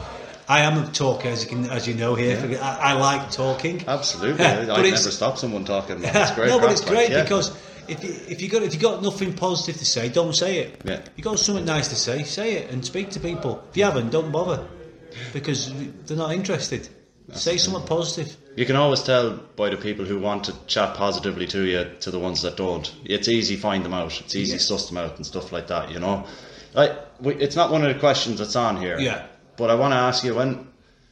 I 0.51 0.59
am 0.67 0.83
a 0.83 0.87
talker, 0.91 1.29
as 1.29 1.43
you 1.43 1.49
can, 1.49 1.69
as 1.77 1.87
you 1.87 1.93
know 1.93 2.13
here. 2.15 2.37
I, 2.61 2.91
I 2.91 2.93
like 2.93 3.31
talking. 3.31 3.83
absolutely, 3.87 4.43
Yeah, 4.43 4.51
I, 4.63 4.65
but 4.65 4.79
I'd 4.79 4.85
it's- 4.85 5.03
never 5.05 5.11
stop 5.11 5.37
someone 5.37 5.63
talking. 5.65 6.01
Man. 6.01 6.11
It's 6.23 6.31
great. 6.31 6.49
no, 6.49 6.59
but 6.59 6.71
it's 6.71 6.81
great 6.93 7.09
yeah. 7.09 7.23
because 7.23 7.47
if 7.87 8.03
you 8.03 8.11
if 8.33 8.41
you 8.41 8.49
got 8.49 8.61
if 8.63 8.73
you 8.73 8.79
got 8.79 9.01
nothing 9.01 9.33
positive 9.33 9.77
to 9.77 9.85
say, 9.85 10.09
don't 10.09 10.35
say 10.35 10.51
it. 10.63 10.81
Yeah. 10.83 11.01
You 11.15 11.23
got 11.23 11.39
something 11.39 11.65
nice 11.65 11.87
to 11.89 11.95
say, 11.95 12.23
say 12.23 12.47
it 12.57 12.71
and 12.71 12.85
speak 12.85 13.11
to 13.11 13.19
people. 13.19 13.63
If 13.69 13.77
you 13.77 13.85
haven't, 13.85 14.09
don't 14.11 14.31
bother 14.31 14.67
because 15.33 15.71
they're 16.05 16.17
not 16.17 16.31
interested. 16.33 16.87
say 17.33 17.57
something 17.57 17.87
positive. 17.87 18.35
You 18.57 18.65
can 18.65 18.75
always 18.75 19.03
tell 19.03 19.25
by 19.55 19.69
the 19.69 19.77
people 19.77 20.03
who 20.05 20.19
want 20.19 20.43
to 20.45 20.53
chat 20.67 20.95
positively 20.95 21.47
to 21.47 21.61
you 21.63 21.81
to 22.01 22.11
the 22.11 22.19
ones 22.19 22.41
that 22.41 22.57
don't. 22.57 22.93
It's 23.05 23.29
easy 23.29 23.55
find 23.55 23.85
them 23.85 23.93
out. 23.93 24.19
It's 24.21 24.35
easy 24.35 24.53
Yeah. 24.53 24.57
suss 24.69 24.89
them 24.89 24.97
out 24.97 25.15
and 25.15 25.25
stuff 25.25 25.53
like 25.53 25.67
that. 25.67 25.91
You 25.91 25.99
know, 25.99 26.25
like 26.73 26.91
it's 27.23 27.55
not 27.55 27.71
one 27.71 27.85
of 27.85 27.93
the 27.93 27.99
questions 27.99 28.39
that's 28.39 28.55
on 28.57 28.75
here. 28.77 28.99
Yeah. 28.99 29.27
But 29.57 29.69
I 29.69 29.75
want 29.75 29.93
to 29.93 29.97
ask 29.97 30.23
you 30.23 30.35
when, 30.35 30.67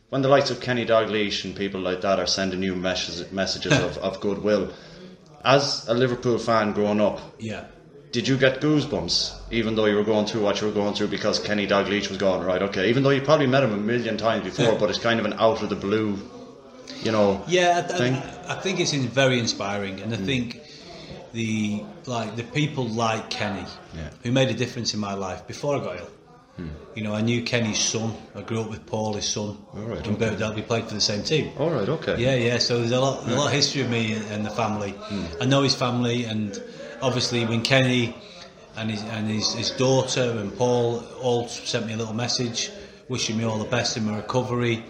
when 0.10 0.22
the 0.22 0.28
likes 0.30 0.50
of 0.50 0.60
Kenny 0.60 0.86
Dalglish 0.86 1.46
and 1.46 1.56
people 1.56 1.82
like 1.82 2.02
that 2.02 2.20
are 2.20 2.28
sending 2.28 2.64
you 2.64 2.76
messages 2.76 3.32
messages 3.32 3.74
of, 3.74 3.98
of 3.98 4.20
goodwill. 4.22 4.74
As 5.44 5.88
a 5.88 5.94
Liverpool 5.94 6.38
fan 6.38 6.74
growing 6.74 7.00
up, 7.00 7.20
Yeah. 7.40 7.66
did 8.12 8.28
you 8.28 8.38
get 8.38 8.60
goosebumps 8.60 9.36
even 9.52 9.76
though 9.76 9.86
you 9.86 9.96
were 9.96 10.04
going 10.04 10.26
through 10.26 10.42
what 10.42 10.60
you 10.60 10.68
were 10.68 10.74
going 10.74 10.94
through 10.96 11.08
because 11.08 11.40
Kenny 11.40 11.68
Dalglish 11.68 12.10
was 12.10 12.18
gone 12.18 12.46
right? 12.46 12.62
Okay, 12.62 12.90
even 12.90 13.04
though 13.04 13.12
you 13.12 13.22
probably 13.22 13.48
met 13.48 13.64
him 13.64 13.74
a 13.74 13.78
million 13.78 14.18
times 14.18 14.44
before, 14.44 14.78
but 14.78 14.90
it's 14.90 15.00
kind 15.00 15.20
of 15.20 15.26
an 15.26 15.34
out 15.34 15.62
of 15.62 15.70
the 15.70 15.76
blue, 15.76 16.18
you 17.04 17.12
know. 17.12 17.42
Yeah, 17.48 17.86
I, 17.90 17.98
thing. 17.98 18.14
I, 18.16 18.54
I 18.54 18.56
think 18.56 18.80
it's 18.80 18.92
very 18.94 19.40
inspiring, 19.40 20.02
and 20.02 20.14
I 20.14 20.18
hmm. 20.18 20.26
think 20.26 20.62
the 21.34 21.84
like 22.06 22.36
the 22.36 22.44
people 22.44 22.88
like 22.88 23.30
Kenny, 23.30 23.66
Yeah. 23.96 24.10
who 24.24 24.32
made 24.32 24.50
a 24.50 24.54
difference 24.54 24.94
in 24.94 25.00
my 25.00 25.14
life 25.14 25.46
before 25.48 25.78
I 25.78 25.80
got 25.84 25.98
ill. 25.98 26.10
You 26.96 27.04
know, 27.04 27.14
I 27.14 27.22
knew 27.22 27.44
Kenny's 27.44 27.80
son. 27.80 28.14
I 28.36 28.42
grew 28.42 28.62
up 28.62 28.70
with 28.70 28.86
Paul, 28.86 29.14
his 29.14 29.26
son. 29.26 29.58
All 29.74 29.82
right, 29.82 30.06
in 30.06 30.16
okay. 30.16 30.30
Birkdale. 30.30 30.56
We 30.56 30.62
played 30.62 30.86
for 30.86 30.94
the 30.94 31.02
same 31.02 31.24
team. 31.24 31.52
All 31.58 31.70
right, 31.70 31.88
okay. 31.88 32.18
Yeah, 32.18 32.36
yeah. 32.36 32.58
So 32.58 32.80
there's 32.80 32.92
a 32.92 33.00
lot, 33.00 33.28
a 33.28 33.36
lot 33.36 33.48
of 33.48 33.54
history 33.54 33.82
of 33.82 33.90
me 33.90 34.14
and, 34.14 34.26
and 34.32 34.46
the 34.46 34.50
family. 34.50 34.92
Hmm. 34.92 35.26
I 35.42 35.46
know 35.46 35.62
his 35.64 35.76
family, 35.76 36.26
and 36.26 36.62
obviously 37.02 37.46
when 37.46 37.62
Kenny 37.62 38.16
and 38.76 38.90
his 38.90 39.04
and 39.04 39.28
his, 39.28 39.54
his 39.54 39.72
daughter 39.72 40.38
and 40.40 40.56
Paul 40.58 41.04
all 41.22 41.48
sent 41.48 41.86
me 41.86 41.94
a 41.94 41.98
little 41.98 42.14
message, 42.14 42.72
wishing 43.08 43.38
me 43.38 43.44
all 43.44 43.58
the 43.58 43.70
best 43.70 43.98
in 43.98 44.06
my 44.06 44.18
recovery, 44.18 44.84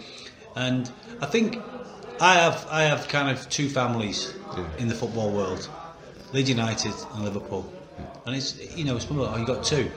and 0.56 0.90
I 1.20 1.26
think 1.26 1.58
I 2.20 2.34
have 2.34 2.66
I 2.70 2.82
have 2.82 3.08
kind 3.08 3.30
of 3.30 3.48
two 3.48 3.68
families 3.68 4.34
in 4.78 4.88
the 4.88 4.94
football 4.94 5.30
world, 5.30 5.68
Leeds 6.32 6.48
United 6.48 6.94
and 7.14 7.24
Liverpool, 7.24 7.72
and 8.26 8.36
it's 8.36 8.76
you 8.76 8.84
know 8.84 8.96
it's 8.96 9.06
oh 9.10 9.36
you 9.36 9.46
got 9.46 9.64
two. 9.64 9.90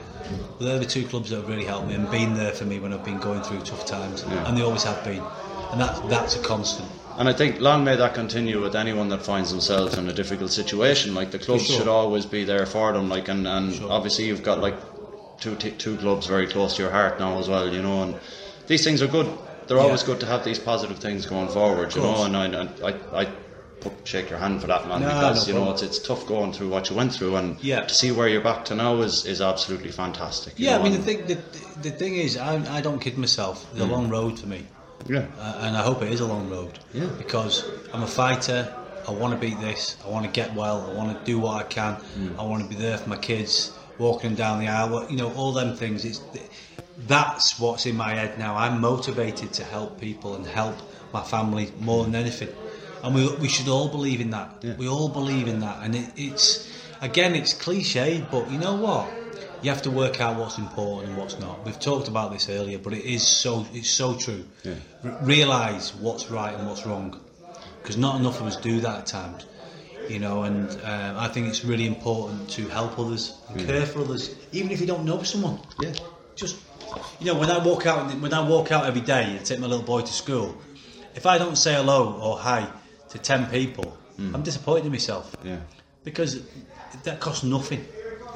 Well, 0.58 0.68
they're 0.68 0.78
the 0.78 0.86
two 0.86 1.06
clubs 1.06 1.30
that 1.30 1.36
have 1.36 1.48
really 1.48 1.64
helped 1.64 1.86
me 1.88 1.94
and 1.94 2.10
been 2.10 2.34
there 2.34 2.52
for 2.52 2.64
me 2.64 2.78
when 2.78 2.92
I've 2.92 3.04
been 3.04 3.18
going 3.18 3.42
through 3.42 3.60
tough 3.60 3.84
times, 3.84 4.22
and 4.22 4.56
they 4.56 4.62
always 4.62 4.82
have 4.84 5.04
been, 5.04 5.22
and 5.72 5.80
that 5.80 6.08
that's 6.08 6.36
a 6.36 6.42
constant. 6.42 6.88
And 7.16 7.28
I 7.28 7.32
think 7.32 7.60
long 7.60 7.84
may 7.84 7.94
that 7.96 8.14
continue 8.14 8.60
with 8.60 8.74
anyone 8.74 9.08
that 9.10 9.22
finds 9.22 9.50
themselves 9.50 9.96
in 9.96 10.08
a 10.08 10.12
difficult 10.12 10.50
situation. 10.50 11.14
Like 11.14 11.30
the 11.30 11.38
clubs 11.38 11.66
sure. 11.66 11.78
should 11.78 11.88
always 11.88 12.26
be 12.26 12.44
there 12.44 12.66
for 12.66 12.92
them. 12.92 13.08
Like 13.08 13.28
and, 13.28 13.46
and 13.46 13.72
Sure. 13.74 13.92
obviously 13.92 14.26
you've 14.26 14.42
got 14.42 14.60
like 14.60 14.74
two 15.40 15.54
t- 15.56 15.70
two 15.72 15.96
clubs 15.96 16.26
very 16.26 16.46
close 16.46 16.76
to 16.76 16.82
your 16.82 16.90
heart 16.90 17.20
now 17.20 17.38
as 17.38 17.48
well. 17.48 17.72
You 17.72 17.82
know, 17.82 18.02
and 18.02 18.14
these 18.66 18.82
things 18.82 19.02
are 19.02 19.06
good. 19.06 19.28
they're 19.66 19.78
always 19.78 20.02
good 20.02 20.20
to 20.20 20.26
have 20.26 20.44
these 20.44 20.58
positive 20.58 20.98
things 20.98 21.24
going 21.26 21.48
forward, 21.48 21.94
you 21.94 22.02
know. 22.02 22.24
And 22.24 22.36
I, 22.36 22.44
and 22.46 22.68
I, 22.84 23.22
I 23.22 23.28
put, 23.84 23.92
shake 24.08 24.28
your 24.30 24.38
hand 24.38 24.60
for 24.60 24.66
that, 24.66 24.88
man, 24.88 25.02
No, 25.02 25.08
because 25.08 25.46
no 25.48 25.54
you 25.54 25.60
know 25.60 25.70
it's 25.72 25.82
it's 25.82 25.98
tough 25.98 26.26
going 26.26 26.52
through 26.52 26.68
what 26.70 26.90
you 26.90 26.96
went 26.96 27.12
through, 27.14 27.36
and 27.36 27.56
Yeah. 27.62 27.82
to 27.82 27.94
see 27.94 28.10
where 28.10 28.28
you're 28.28 28.40
back 28.50 28.64
to 28.66 28.74
now 28.74 29.00
is 29.02 29.24
is 29.26 29.40
absolutely 29.40 29.92
fantastic. 29.92 30.54
Yeah, 30.56 30.76
know, 30.76 30.80
I 30.80 30.82
mean 30.84 30.92
the 30.92 31.02
thing 31.08 31.26
the, 31.26 31.38
the 31.82 31.90
thing 31.90 32.16
is 32.16 32.36
I, 32.36 32.78
I 32.78 32.80
don't 32.80 32.98
kid 32.98 33.16
myself. 33.18 33.66
It's 33.72 33.80
a 33.80 33.84
long 33.96 34.08
road 34.08 34.38
for 34.38 34.48
me. 34.48 34.66
yeah, 35.08 35.26
uh, 35.38 35.58
and 35.64 35.76
I 35.76 35.82
hope 35.82 36.02
it 36.02 36.12
is 36.12 36.20
a 36.20 36.26
long 36.26 36.48
road. 36.50 36.78
Yeah. 36.92 37.06
Because 37.18 37.64
I'm 37.92 38.02
a 38.02 38.06
fighter. 38.22 38.74
I 39.06 39.10
want 39.10 39.34
to 39.34 39.38
beat 39.46 39.60
this. 39.60 39.96
I 40.04 40.08
want 40.08 40.24
to 40.24 40.32
get 40.40 40.54
well. 40.54 40.90
I 40.90 40.94
want 40.94 41.18
to 41.18 41.24
do 41.32 41.38
what 41.38 41.54
I 41.62 41.64
can. 41.68 41.96
Mm. 42.18 42.38
I 42.38 42.42
want 42.42 42.62
to 42.62 42.68
be 42.74 42.74
there 42.74 42.96
for 42.96 43.10
my 43.10 43.18
kids, 43.18 43.70
walking 43.98 44.30
them 44.30 44.36
down 44.36 44.60
the 44.60 44.68
aisle. 44.68 45.06
You 45.10 45.18
know, 45.18 45.30
all 45.34 45.52
them 45.52 45.76
things. 45.76 46.04
It's 46.06 46.20
that's 47.06 47.58
what's 47.60 47.84
in 47.86 47.96
my 47.96 48.14
head 48.14 48.38
now. 48.38 48.56
I'm 48.56 48.80
motivated 48.80 49.52
to 49.54 49.64
help 49.64 50.00
people 50.00 50.36
and 50.36 50.46
help 50.46 50.76
my 51.12 51.22
family 51.22 51.70
more 51.80 52.04
than 52.04 52.14
anything. 52.14 52.48
And 53.04 53.14
we 53.14 53.28
we 53.36 53.48
should 53.48 53.68
all 53.68 53.88
believe 53.88 54.20
in 54.20 54.30
that. 54.30 54.48
Yeah. 54.62 54.76
We 54.76 54.88
all 54.88 55.08
believe 55.08 55.46
in 55.46 55.60
that. 55.60 55.82
And 55.84 55.94
it, 55.94 56.08
it's 56.16 56.66
again, 57.02 57.34
it's 57.34 57.52
cliche, 57.52 58.26
but 58.30 58.50
you 58.50 58.58
know 58.58 58.74
what? 58.76 59.06
You 59.62 59.70
have 59.70 59.82
to 59.82 59.90
work 59.90 60.20
out 60.20 60.38
what's 60.38 60.58
important 60.58 61.08
and 61.10 61.16
what's 61.18 61.38
not. 61.38 61.64
We've 61.66 61.78
talked 61.78 62.08
about 62.08 62.32
this 62.32 62.48
earlier, 62.48 62.78
but 62.78 62.92
it 62.94 63.04
is 63.04 63.22
so 63.26 63.66
it's 63.74 63.90
so 63.90 64.16
true. 64.16 64.44
Yeah. 64.62 64.74
R- 65.04 65.18
realize 65.22 65.94
what's 65.94 66.30
right 66.30 66.54
and 66.54 66.66
what's 66.66 66.86
wrong, 66.86 67.20
because 67.82 67.98
not 67.98 68.18
enough 68.20 68.40
of 68.40 68.46
us 68.46 68.56
do 68.56 68.80
that 68.80 68.98
at 69.00 69.06
times. 69.06 69.46
You 70.08 70.18
know, 70.18 70.42
and 70.42 70.70
um, 70.82 71.16
I 71.16 71.28
think 71.28 71.48
it's 71.48 71.64
really 71.64 71.86
important 71.86 72.50
to 72.56 72.68
help 72.68 72.98
others 72.98 73.38
and 73.48 73.66
care 73.66 73.86
for 73.86 74.00
others, 74.00 74.34
even 74.52 74.70
if 74.70 74.80
you 74.80 74.86
don't 74.86 75.04
know 75.04 75.22
someone. 75.22 75.58
yeah, 75.80 75.94
Just, 76.36 76.56
you 77.20 77.26
know, 77.26 77.38
when 77.38 77.50
I 77.50 77.56
walk 77.64 77.86
out, 77.86 78.12
when 78.20 78.34
I 78.34 78.46
walk 78.46 78.70
out 78.70 78.84
every 78.84 79.00
day 79.00 79.24
and 79.36 79.44
take 79.46 79.60
my 79.60 79.66
little 79.66 79.84
boy 79.84 80.02
to 80.02 80.12
school, 80.12 80.56
if 81.14 81.24
I 81.24 81.38
don't 81.38 81.56
say 81.56 81.72
hello 81.74 82.18
or 82.20 82.36
hi 82.38 82.68
to 83.14 83.18
ten 83.18 83.46
people, 83.46 83.96
I'm 84.18 84.42
disappointed 84.42 84.86
in 84.86 84.92
myself 84.92 85.34
yeah, 85.44 85.58
because 86.04 86.42
that 87.04 87.20
costs 87.20 87.42
nothing. 87.44 87.84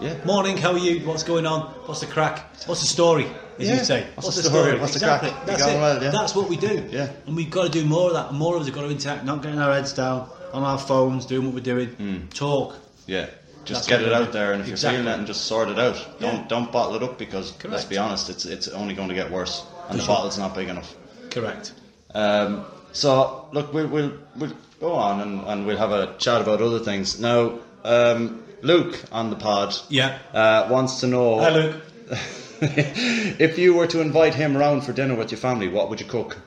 yeah. 0.00 0.24
Morning, 0.24 0.56
how 0.56 0.72
are 0.72 0.78
you? 0.78 1.06
What's 1.06 1.22
going 1.24 1.46
on? 1.46 1.62
What's 1.86 2.00
the 2.00 2.06
crack? 2.06 2.38
What's 2.66 2.80
the 2.80 2.86
story? 2.86 3.26
As 3.58 3.68
Yeah. 3.68 3.74
you 3.78 3.84
say. 3.84 4.06
What's 4.14 4.36
the 4.36 4.48
story? 4.48 4.78
What's 4.78 4.94
the 4.94 5.00
crack? 5.04 5.22
That's 5.46 5.62
going 5.62 5.76
it. 5.76 5.80
well, 5.80 6.02
yeah? 6.02 6.10
That's 6.10 6.34
what 6.34 6.48
we 6.48 6.56
do. 6.56 6.88
Yeah. 6.90 7.10
And 7.26 7.34
we've 7.36 7.50
got 7.50 7.64
to 7.64 7.68
do 7.80 7.84
more 7.84 8.08
of 8.08 8.14
that. 8.14 8.32
More 8.32 8.54
of 8.54 8.60
us 8.62 8.66
have 8.68 8.74
got 8.74 8.82
to 8.82 8.90
interact, 8.90 9.24
not 9.24 9.42
getting 9.42 9.58
our 9.58 9.72
heads 9.74 9.92
down 9.92 10.28
on 10.52 10.62
our 10.62 10.78
phones, 10.78 11.26
doing 11.26 11.44
what 11.46 11.54
we're 11.54 11.60
doing. 11.74 12.28
Talk. 12.34 12.76
Yeah, 13.06 13.26
just 13.64 13.88
That's 13.88 13.88
get 13.88 14.02
it 14.02 14.12
out 14.12 14.32
there, 14.32 14.52
and 14.52 14.60
if 14.62 14.68
Exactly. 14.68 14.96
you're 14.96 15.02
feeling 15.04 15.14
it, 15.14 15.18
and 15.18 15.26
just 15.26 15.44
sort 15.46 15.68
it 15.68 15.78
out. 15.78 16.20
Don't 16.20 16.48
don't 16.48 16.70
bottle 16.70 16.94
it 16.96 17.02
up 17.02 17.18
because 17.18 17.52
let's 17.64 17.84
be 17.84 17.98
honest, 17.98 18.30
it's 18.30 18.44
it's 18.46 18.68
only 18.68 18.94
going 18.94 19.08
to 19.08 19.14
get 19.14 19.30
worse, 19.30 19.64
and 19.88 19.98
the 19.98 20.04
sure. 20.04 20.14
bottle's 20.14 20.38
not 20.38 20.54
big 20.54 20.68
enough. 20.68 20.94
Correct. 21.30 21.72
Um, 22.14 22.64
so 22.92 23.48
look, 23.52 23.72
we'll 23.74 23.86
we'll 23.88 24.12
we'll 24.36 24.52
go 24.80 24.92
on 24.94 25.20
and, 25.20 25.40
and 25.46 25.66
we'll 25.66 25.76
have 25.78 25.92
a 25.92 26.14
chat 26.18 26.40
about 26.40 26.60
other 26.60 26.78
things 26.78 27.18
now. 27.20 27.58
Um, 27.84 28.42
Luke 28.62 29.00
on 29.12 29.30
the 29.30 29.36
pod, 29.36 29.74
Yeah. 29.88 30.18
uh, 30.32 30.68
wants 30.70 31.00
to 31.00 31.06
know 31.06 31.38
Hi, 31.40 31.50
Luke. 31.50 31.76
if 32.60 33.58
you 33.58 33.74
were 33.74 33.86
to 33.86 34.00
invite 34.00 34.34
him 34.34 34.56
round 34.56 34.84
for 34.84 34.92
dinner 34.92 35.14
with 35.14 35.30
your 35.30 35.38
family, 35.38 35.68
what 35.68 35.88
would 35.90 36.00
you 36.00 36.06
cook? 36.06 36.38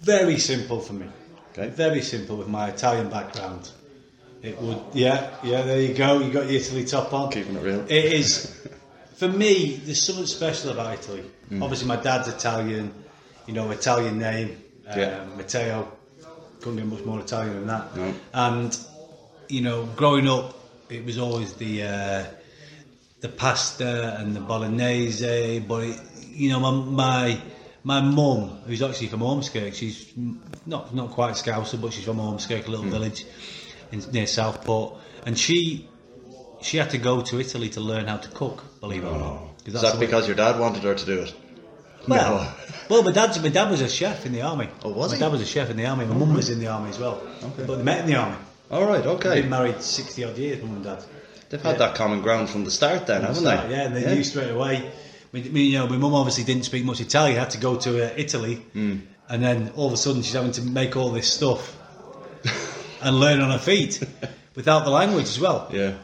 Very 0.00 0.38
simple 0.38 0.80
for 0.80 0.92
me. 0.92 1.06
Okay. 1.52 1.68
Very 1.68 2.02
simple 2.02 2.36
with 2.36 2.48
my 2.48 2.68
Italian 2.68 3.10
background. 3.10 3.68
It 4.42 4.58
would, 4.62 4.78
yeah, 4.94 5.30
yeah. 5.42 5.62
There 5.62 5.80
you 5.80 5.92
go. 5.94 6.20
You 6.20 6.32
got 6.32 6.44
your 6.46 6.60
Italy 6.60 6.84
top 6.84 7.12
on. 7.12 7.30
Keeping 7.30 7.56
it 7.56 7.62
real. 7.62 7.80
It 7.88 8.04
is 8.04 8.56
for 9.16 9.28
me. 9.28 9.76
There's 9.84 10.02
something 10.02 10.24
special 10.26 10.70
about 10.70 10.94
Italy. 10.94 11.24
Mm. 11.50 11.62
Obviously, 11.62 11.88
my 11.88 11.96
dad's 11.96 12.28
Italian. 12.28 12.94
You 13.46 13.52
know, 13.54 13.70
Italian 13.70 14.18
name, 14.18 14.62
um, 14.88 14.98
Yeah. 14.98 15.24
Matteo. 15.36 15.90
Couldn't 16.60 16.76
get 16.76 16.86
much 16.86 17.04
more 17.04 17.20
Italian 17.20 17.54
than 17.54 17.66
that. 17.68 17.96
No. 17.96 18.14
And 18.34 18.78
you 19.48 19.62
know, 19.62 19.86
growing 19.96 20.28
up, 20.28 20.54
it 20.90 21.04
was 21.04 21.18
always 21.18 21.54
the 21.54 21.82
uh, 21.84 22.24
the 23.20 23.28
pasta 23.28 24.16
and 24.18 24.34
the 24.36 24.40
bolognese. 24.40 25.60
But 25.60 25.84
it, 25.84 26.00
you 26.28 26.50
know, 26.50 26.60
my 26.60 26.70
my 26.72 27.40
my 27.82 28.00
mum, 28.00 28.60
who's 28.66 28.82
actually 28.82 29.08
from 29.08 29.20
Ormskirk, 29.20 29.74
she's 29.74 30.12
not 30.66 30.94
not 30.94 31.10
quite 31.10 31.34
Scouser, 31.34 31.80
but 31.80 31.92
she's 31.92 32.04
from 32.04 32.18
Ormskirk, 32.18 32.66
a 32.66 32.70
little 32.70 32.84
Hmm. 32.84 32.90
village 32.90 33.24
in, 33.92 34.02
near 34.12 34.26
Southport, 34.26 34.94
and 35.26 35.38
she 35.38 35.88
she 36.62 36.76
had 36.76 36.90
to 36.90 36.98
go 36.98 37.22
to 37.22 37.40
Italy 37.40 37.70
to 37.70 37.80
learn 37.80 38.06
how 38.06 38.18
to 38.18 38.28
cook. 38.28 38.62
Believe 38.80 39.02
it 39.04 39.06
or 39.06 39.18
not, 39.18 39.32
Oh. 39.32 39.50
Is 39.66 39.72
that's 39.72 39.92
that 39.92 40.00
because 40.00 40.26
your 40.26 40.36
dad 40.36 40.58
wanted 40.60 40.82
her 40.82 40.94
to 40.94 41.06
do 41.06 41.20
it? 41.20 41.34
Well, 42.08 42.44
No. 42.44 42.52
well, 42.88 43.02
my 43.02 43.12
dad's 43.12 43.40
my 43.42 43.48
dad 43.48 43.70
was 43.70 43.80
a 43.80 43.88
chef 43.88 44.26
in 44.26 44.32
the 44.32 44.42
army. 44.42 44.68
Oh, 44.84 44.90
was 44.90 45.10
my 45.10 45.16
he? 45.16 45.20
dad 45.20 45.32
was 45.32 45.40
a 45.40 45.46
chef 45.46 45.70
in 45.70 45.76
the 45.76 45.86
army. 45.86 46.06
My 46.06 46.14
mum 46.14 46.34
was 46.34 46.50
in 46.50 46.58
the 46.58 46.66
army 46.68 46.90
as 46.90 46.98
well. 46.98 47.20
Okay. 47.42 47.64
But 47.66 47.76
they 47.76 47.82
met 47.82 48.00
in 48.00 48.06
the 48.06 48.16
army. 48.16 48.36
All 48.70 48.84
right, 48.86 49.04
okay. 49.04 49.40
Been 49.42 49.50
married 49.50 49.82
sixty 49.82 50.24
odd 50.24 50.36
years, 50.38 50.62
mum 50.62 50.76
and 50.76 50.84
dad. 50.84 51.04
They've 51.48 51.60
had 51.60 51.78
that 51.78 51.96
common 51.96 52.22
ground 52.22 52.48
from 52.48 52.64
the 52.64 52.70
start, 52.70 53.06
then, 53.08 53.22
haven't 53.22 53.42
they? 53.42 53.50
Yeah, 53.50 53.86
and 53.86 53.96
they 53.96 54.14
knew 54.14 54.22
straight 54.24 54.50
away. 54.50 54.90
You 55.32 55.78
know, 55.78 55.86
my 55.88 55.96
mum 55.96 56.14
obviously 56.14 56.44
didn't 56.44 56.64
speak 56.64 56.84
much 56.84 57.00
Italian. 57.00 57.38
Had 57.38 57.50
to 57.50 57.58
go 57.58 57.76
to 57.76 58.04
uh, 58.06 58.14
Italy, 58.16 58.56
Hmm. 58.72 58.96
and 59.28 59.42
then 59.42 59.72
all 59.76 59.86
of 59.88 59.92
a 59.92 59.96
sudden 59.96 60.22
she's 60.22 60.34
having 60.34 60.52
to 60.52 60.62
make 60.62 60.96
all 60.96 61.10
this 61.10 61.32
stuff 61.32 61.76
and 63.02 63.18
learn 63.18 63.40
on 63.40 63.50
her 63.50 63.58
feet 63.58 64.00
without 64.54 64.84
the 64.84 64.90
language 64.90 65.24
as 65.24 65.40
well, 65.40 65.68
Yeah. 65.72 65.94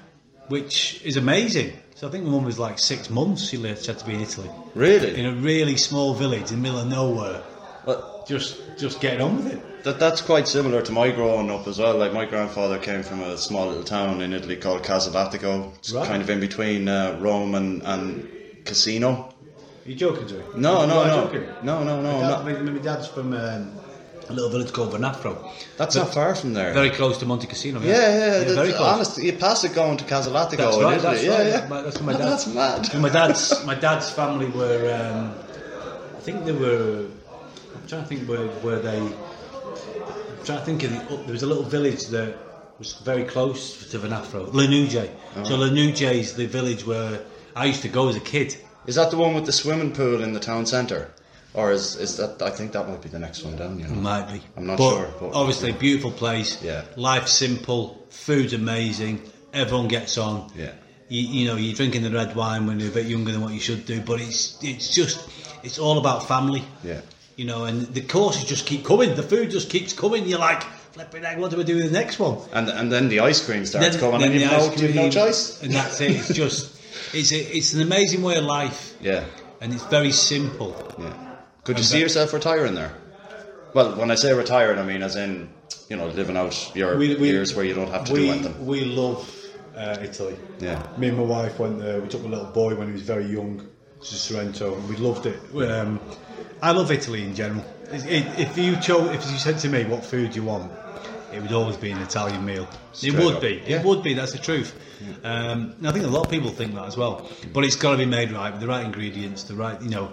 which 0.49 1.01
is 1.05 1.17
amazing. 1.17 1.73
So 1.97 2.07
I 2.07 2.11
think 2.11 2.25
my 2.25 2.31
mum 2.31 2.45
was 2.45 2.59
like 2.59 2.79
six 2.79 3.09
months. 3.09 3.43
She 3.49 3.57
lived, 3.57 3.81
she 3.83 3.87
had 3.91 3.99
to 3.99 4.05
be 4.07 4.15
in 4.15 4.21
Italy 4.21 4.51
Really? 4.75 5.19
in 5.19 5.25
a 5.25 5.33
really 5.33 5.77
small 5.79 6.13
village 6.15 6.51
in 6.51 6.57
the 6.59 6.63
middle 6.63 6.79
of 6.79 6.89
nowhere, 6.89 7.43
Well, 7.87 8.23
just 8.29 8.59
just 8.79 9.01
getting 9.01 9.23
on 9.23 9.37
with 9.37 9.55
it. 9.55 9.85
that, 9.85 9.99
that's 9.99 10.21
quite 10.21 10.47
similar 10.47 10.83
to 10.83 10.93
my 10.93 11.11
growing 11.11 11.51
up 11.51 11.67
as 11.67 11.79
well. 11.79 11.97
Like 11.97 12.13
my 12.13 12.27
grandfather 12.27 12.79
came 12.79 13.03
from 13.03 13.23
a 13.23 13.39
small 13.39 13.69
little 13.69 13.83
town 13.85 14.21
in 14.21 14.35
Italy 14.35 14.57
called 14.57 14.83
Casalatico. 14.83 15.75
It's 15.79 15.93
Right. 15.93 16.07
kind 16.07 16.21
of 16.23 16.29
in 16.29 16.39
between 16.41 16.87
uh, 16.89 17.17
Rome 17.19 17.55
and, 17.55 17.83
and 17.83 18.29
Cassino. 18.67 19.33
Are 19.87 19.89
you 19.89 19.95
joking 19.95 20.27
to 20.27 20.35
me? 20.35 20.43
No, 20.57 20.85
no, 20.85 21.07
no, 21.07 21.31
no, 21.63 21.85
no, 21.85 22.03
no. 22.03 22.21
My, 22.21 22.53
dad, 22.53 22.63
my, 22.63 22.73
my 22.73 22.79
dad's 22.79 23.09
from 23.09 23.33
um, 23.33 23.71
a 24.29 24.33
little 24.33 24.51
village 24.51 24.73
called 24.73 24.93
Venafro. 24.93 25.51
that's 25.77 25.95
But 25.95 26.05
not 26.05 26.15
far 26.15 26.35
from 26.35 26.53
there. 26.55 26.73
Very 26.73 26.91
close 26.91 27.19
to 27.19 27.27
Monte 27.27 27.47
Cassino. 27.47 27.81
yeah, 27.81 27.87
yeah. 27.89 28.31
that's- 28.39 28.55
very 28.55 28.73
close. 28.73 28.89
Honestly, 28.95 29.27
you 29.27 29.33
pass 29.35 29.63
it 29.65 29.75
going 29.75 29.97
to 29.99 30.05
Casalatico 30.05 30.57
That's 30.57 30.79
right. 30.79 31.01
That's 31.01 31.23
yeah, 31.23 31.37
right. 31.39 31.47
yeah. 31.47 31.67
My- 31.69 31.83
That's 31.83 32.01
my 32.01 32.13
dad. 32.21 32.23
That's 32.23 32.47
mad. 32.47 32.95
My 33.01 33.09
dad's 33.09 33.65
my 33.65 33.75
dad's 33.75 34.11
family 34.11 34.47
were. 34.47 34.81
Um, 34.95 35.35
I 36.17 36.21
think 36.21 36.45
they 36.45 36.53
were. 36.53 37.07
I'm 37.75 37.87
trying 37.89 38.03
to 38.03 38.09
think 38.09 38.29
where 38.29 38.49
where 38.65 38.79
they. 38.81 38.99
I'm 38.99 40.45
trying 40.45 40.59
to 40.59 40.65
think 40.65 40.83
of 40.85 40.91
the, 40.91 41.17
there 41.25 41.33
was 41.33 41.43
a 41.43 41.47
little 41.47 41.63
village 41.65 42.07
that 42.09 42.37
was 42.79 42.95
very 43.05 43.25
close 43.25 43.91
to 43.91 43.99
Venafro, 43.99 44.49
Lanuje. 44.53 45.09
Oh. 45.37 45.45
So 45.45 45.57
Lanuje 45.57 46.13
is 46.13 46.35
the 46.35 46.47
village 46.47 46.85
where 46.87 47.21
I 47.55 47.67
used 47.67 47.83
to 47.83 47.89
go 47.89 48.09
as 48.09 48.17
a 48.17 48.21
kid. 48.21 48.57
Is 48.87 48.95
that 48.97 49.11
the 49.11 49.17
one 49.17 49.35
with 49.35 49.47
the 49.47 49.53
swimming 49.53 49.93
pool 49.93 50.23
in 50.23 50.33
the 50.33 50.41
town 50.41 50.67
centre? 50.67 51.11
Or 51.57 51.73
is, 51.73 51.97
is 51.97 52.19
that, 52.19 52.43
I 52.43 52.51
think 52.51 52.73
that 52.73 52.87
might 52.87 53.01
be 53.03 53.09
the 53.09 53.19
next 53.19 53.43
one 53.43 53.57
down, 53.57 53.79
you 53.81 53.87
know. 53.89 53.95
Might 53.95 54.31
be. 54.33 54.43
I'm 54.57 54.67
not 54.67 54.77
but 54.79 54.91
sure, 54.91 55.09
but- 55.19 55.33
obviously, 55.35 55.73
beautiful 55.73 56.11
place. 56.13 56.63
Yeah. 56.63 56.85
Life 56.97 57.29
simple. 57.29 58.07
Food's 58.11 58.53
amazing. 58.53 59.23
Everyone 59.55 59.89
gets 59.89 60.19
on. 60.19 60.53
Yeah. 60.55 60.73
You, 61.09 61.23
you 61.23 61.47
know, 61.49 61.57
you're 61.57 61.75
drinking 61.75 62.03
the 62.03 62.11
red 62.11 62.37
wine 62.37 62.67
when 62.67 62.79
you're 62.79 62.91
a 62.91 62.95
bit 62.95 63.07
younger 63.07 63.33
than 63.33 63.41
what 63.41 63.53
you 63.55 63.61
should 63.61 63.87
do, 63.87 64.01
but 64.01 64.21
it's 64.21 64.59
it's 64.63 64.91
just 64.95 65.19
it's 65.63 65.79
all 65.79 65.99
about 65.99 66.29
family. 66.29 66.63
Yeah. 66.85 67.01
You 67.37 67.45
know, 67.47 67.65
and 67.65 67.83
the 67.95 68.01
courses 68.03 68.45
just 68.45 68.67
keep 68.67 68.85
coming. 68.85 69.15
The 69.15 69.23
food 69.23 69.51
just 69.51 69.71
keeps 69.71 69.93
coming. 69.93 70.27
You're 70.27 70.39
like, 70.41 70.63
flipping 70.93 71.23
heck, 71.23 71.39
what 71.39 71.51
do 71.53 71.57
we 71.59 71.65
do 71.65 71.77
with 71.77 71.87
the 71.87 71.93
next 71.93 72.19
one? 72.19 72.39
And 72.53 72.69
and 72.69 72.91
then 72.93 73.09
the 73.09 73.21
ice 73.21 73.45
cream 73.45 73.65
starts 73.67 73.97
coming, 73.97 74.23
and 74.23 74.35
you've 74.35 74.51
no, 74.51 75.05
no 75.05 75.11
choice. 75.11 75.63
And 75.63 75.73
that's 75.73 76.01
it. 76.01 76.11
It's 76.11 76.35
just, 76.35 76.75
it's 77.15 77.33
a, 77.33 77.39
it's 77.57 77.73
an 77.75 77.83
amazing 77.83 78.23
way 78.23 78.37
of 78.37 78.45
life, 78.45 78.95
Yeah, 79.01 79.25
and 79.61 79.73
it's 79.73 79.85
very 79.87 80.13
simple. 80.13 80.75
yeah. 80.99 81.23
Could 81.67 81.79
you 81.79 81.85
see 81.85 82.01
yourself 82.01 82.33
retiring 82.33 82.75
there? 82.75 82.93
Well, 83.75 83.97
when 83.97 84.13
I 84.13 84.15
say 84.15 84.33
retiring, 84.33 84.79
I 84.79 84.85
mean 84.85 85.03
as 85.03 85.17
in, 85.17 85.51
you 85.89 85.97
know, 85.97 86.07
living 86.07 86.37
out 86.37 86.71
your 86.77 87.03
years 87.03 87.55
where 87.57 87.65
you 87.65 87.75
don't 87.75 87.91
have 87.91 88.05
to 88.05 88.13
we, 88.13 88.21
do 88.21 88.33
anything. 88.33 88.67
We 88.67 88.85
love 88.85 89.29
uh, 89.75 89.99
Italy. 90.01 90.37
Yeah. 90.61 90.87
Me 90.97 91.09
and 91.09 91.19
my 91.19 91.25
wife 91.25 91.59
went 91.59 91.81
there. 91.81 92.01
We 92.01 92.09
took 92.09 92.23
a 92.23 92.29
little 92.29 92.47
boy 92.47 92.77
when 92.77 92.87
he 92.87 92.93
was 92.93 93.03
very 93.03 93.27
young 93.27 93.67
to 94.01 94.15
Sorrento, 94.15 94.77
and 94.77 94.89
we 94.89 94.97
loved 94.97 95.27
it. 95.27 95.41
Um, 95.69 95.99
I 96.63 96.71
love 96.71 96.93
Italy 96.93 97.25
in 97.25 97.35
general. 97.35 97.65
It, 97.91 98.07
it, 98.07 98.39
if 98.39 98.57
you 98.57 98.77
chose, 98.77 99.11
if 99.11 99.29
you 99.31 99.37
said 99.37 99.59
to 99.59 99.69
me 99.69 99.85
what 99.85 100.05
food 100.05 100.31
do 100.31 100.41
you 100.41 100.47
want, 100.47 100.71
it 101.33 101.43
would 101.43 101.53
always 101.53 101.77
be 101.77 101.91
an 101.91 101.99
Italian 101.99 102.45
meal. 102.45 102.69
Straight 102.93 103.15
it 103.15 103.25
would 103.25 103.35
up. 103.35 103.43
be. 103.43 103.63
Yeah. 103.67 103.81
It 103.81 103.85
would 103.85 104.03
be. 104.05 104.15
That's 104.15 104.33
the 104.33 104.39
truth. 104.39 104.75
Um, 105.25 105.75
I 105.85 105.93
think 105.93 106.05
a 106.05 106.09
lot 106.09 106.25
of 106.27 106.31
people 106.31 106.51
think 106.51 106.75
that 106.75 106.87
as 106.87 106.97
well. 106.97 107.29
But 107.53 107.65
it's 107.65 107.77
got 107.77 107.93
to 107.93 107.99
be 107.99 108.07
made 108.07 108.31
right 108.31 108.53
with 108.53 108.61
the 108.61 108.69
right 108.69 108.85
ingredients, 108.85 109.43
the 109.45 109.55
right, 109.55 109.81
you 109.83 109.91
know, 109.91 110.13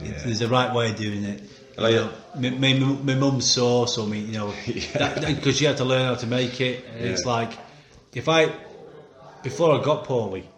it- 0.00 0.24
there's 0.24 0.40
a 0.40 0.48
right 0.48 0.72
way 0.74 0.90
of 0.90 0.96
doing 0.96 1.24
it. 1.24 1.42
Like- 1.76 1.94
know, 1.94 2.10
my, 2.36 2.50
my, 2.50 2.72
my 2.74 3.14
mum's 3.14 3.50
sauce, 3.50 3.98
or 3.98 4.06
me, 4.06 4.20
you 4.20 4.32
know, 4.38 4.54
because 4.66 5.60
you 5.60 5.66
have 5.68 5.76
to 5.76 5.84
learn 5.84 6.06
how 6.06 6.14
to 6.16 6.26
make 6.26 6.60
it. 6.60 6.84
And 6.96 7.06
It's 7.06 7.24
like 7.24 7.52
if 8.14 8.28
I 8.28 8.52
before 9.42 9.78
I 9.78 9.82
got 9.82 10.04
poorly, 10.04 10.48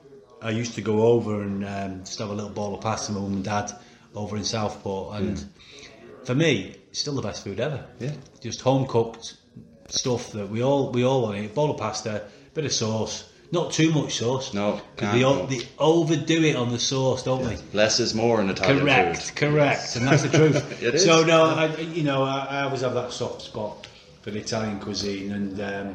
I 0.42 0.50
used 0.50 0.74
to 0.74 0.82
go 0.82 1.02
over 1.02 1.42
and 1.42 1.64
um, 1.64 2.00
just 2.04 2.18
have 2.18 2.30
a 2.30 2.34
little 2.34 2.50
bowl 2.50 2.74
of 2.74 2.80
pasta 2.82 3.12
with 3.12 3.22
mum 3.22 3.32
and 3.34 3.44
dad 3.44 3.72
over 4.14 4.36
in 4.36 4.44
Southport, 4.44 5.16
and 5.20 5.44
for 6.24 6.34
me, 6.34 6.76
it's 6.90 7.00
still 7.00 7.14
the 7.14 7.22
best 7.22 7.42
food 7.44 7.58
ever. 7.60 7.84
Yeah. 7.98 8.12
Just 8.40 8.60
home 8.60 8.86
cooked 8.86 9.34
stuff 9.88 10.32
that 10.32 10.48
we 10.48 10.62
all 10.62 10.90
we 10.92 11.04
all 11.04 11.22
want 11.22 11.36
to 11.36 11.44
eat. 11.44 11.54
Bowl 11.54 11.70
of 11.70 11.78
pasta, 11.78 12.22
bit 12.54 12.64
of 12.64 12.72
sauce. 12.72 13.24
Not 13.54 13.72
too 13.72 13.90
much 13.92 14.16
sauce. 14.18 14.52
No, 14.52 14.72
'Cause 14.72 14.82
can't, 14.96 15.12
they, 15.18 15.24
o- 15.24 15.46
they 15.46 15.60
overdo 15.78 16.42
it 16.44 16.56
on 16.56 16.70
the 16.72 16.78
sauce, 16.78 17.22
don't 17.22 17.44
they? 17.44 17.56
Less 17.72 18.00
is 18.00 18.14
more 18.14 18.40
in 18.40 18.50
Italian 18.50 18.80
cuisine. 18.80 19.04
Correct, 19.04 19.22
food. 19.22 19.36
correct, 19.36 19.96
and 19.96 20.06
that's 20.08 20.22
the 20.24 20.28
truth. 20.36 20.82
It 20.82 20.94
is. 20.96 21.04
So 21.04 21.24
no, 21.24 21.44
I, 21.44 21.66
you 21.80 22.02
know, 22.02 22.24
I, 22.24 22.46
I 22.50 22.62
always 22.64 22.80
have 22.82 22.94
that 22.94 23.12
soft 23.12 23.42
spot 23.42 23.86
for 24.22 24.30
the 24.32 24.40
Italian 24.40 24.80
cuisine, 24.80 25.32
and 25.32 25.60
um, 25.60 25.94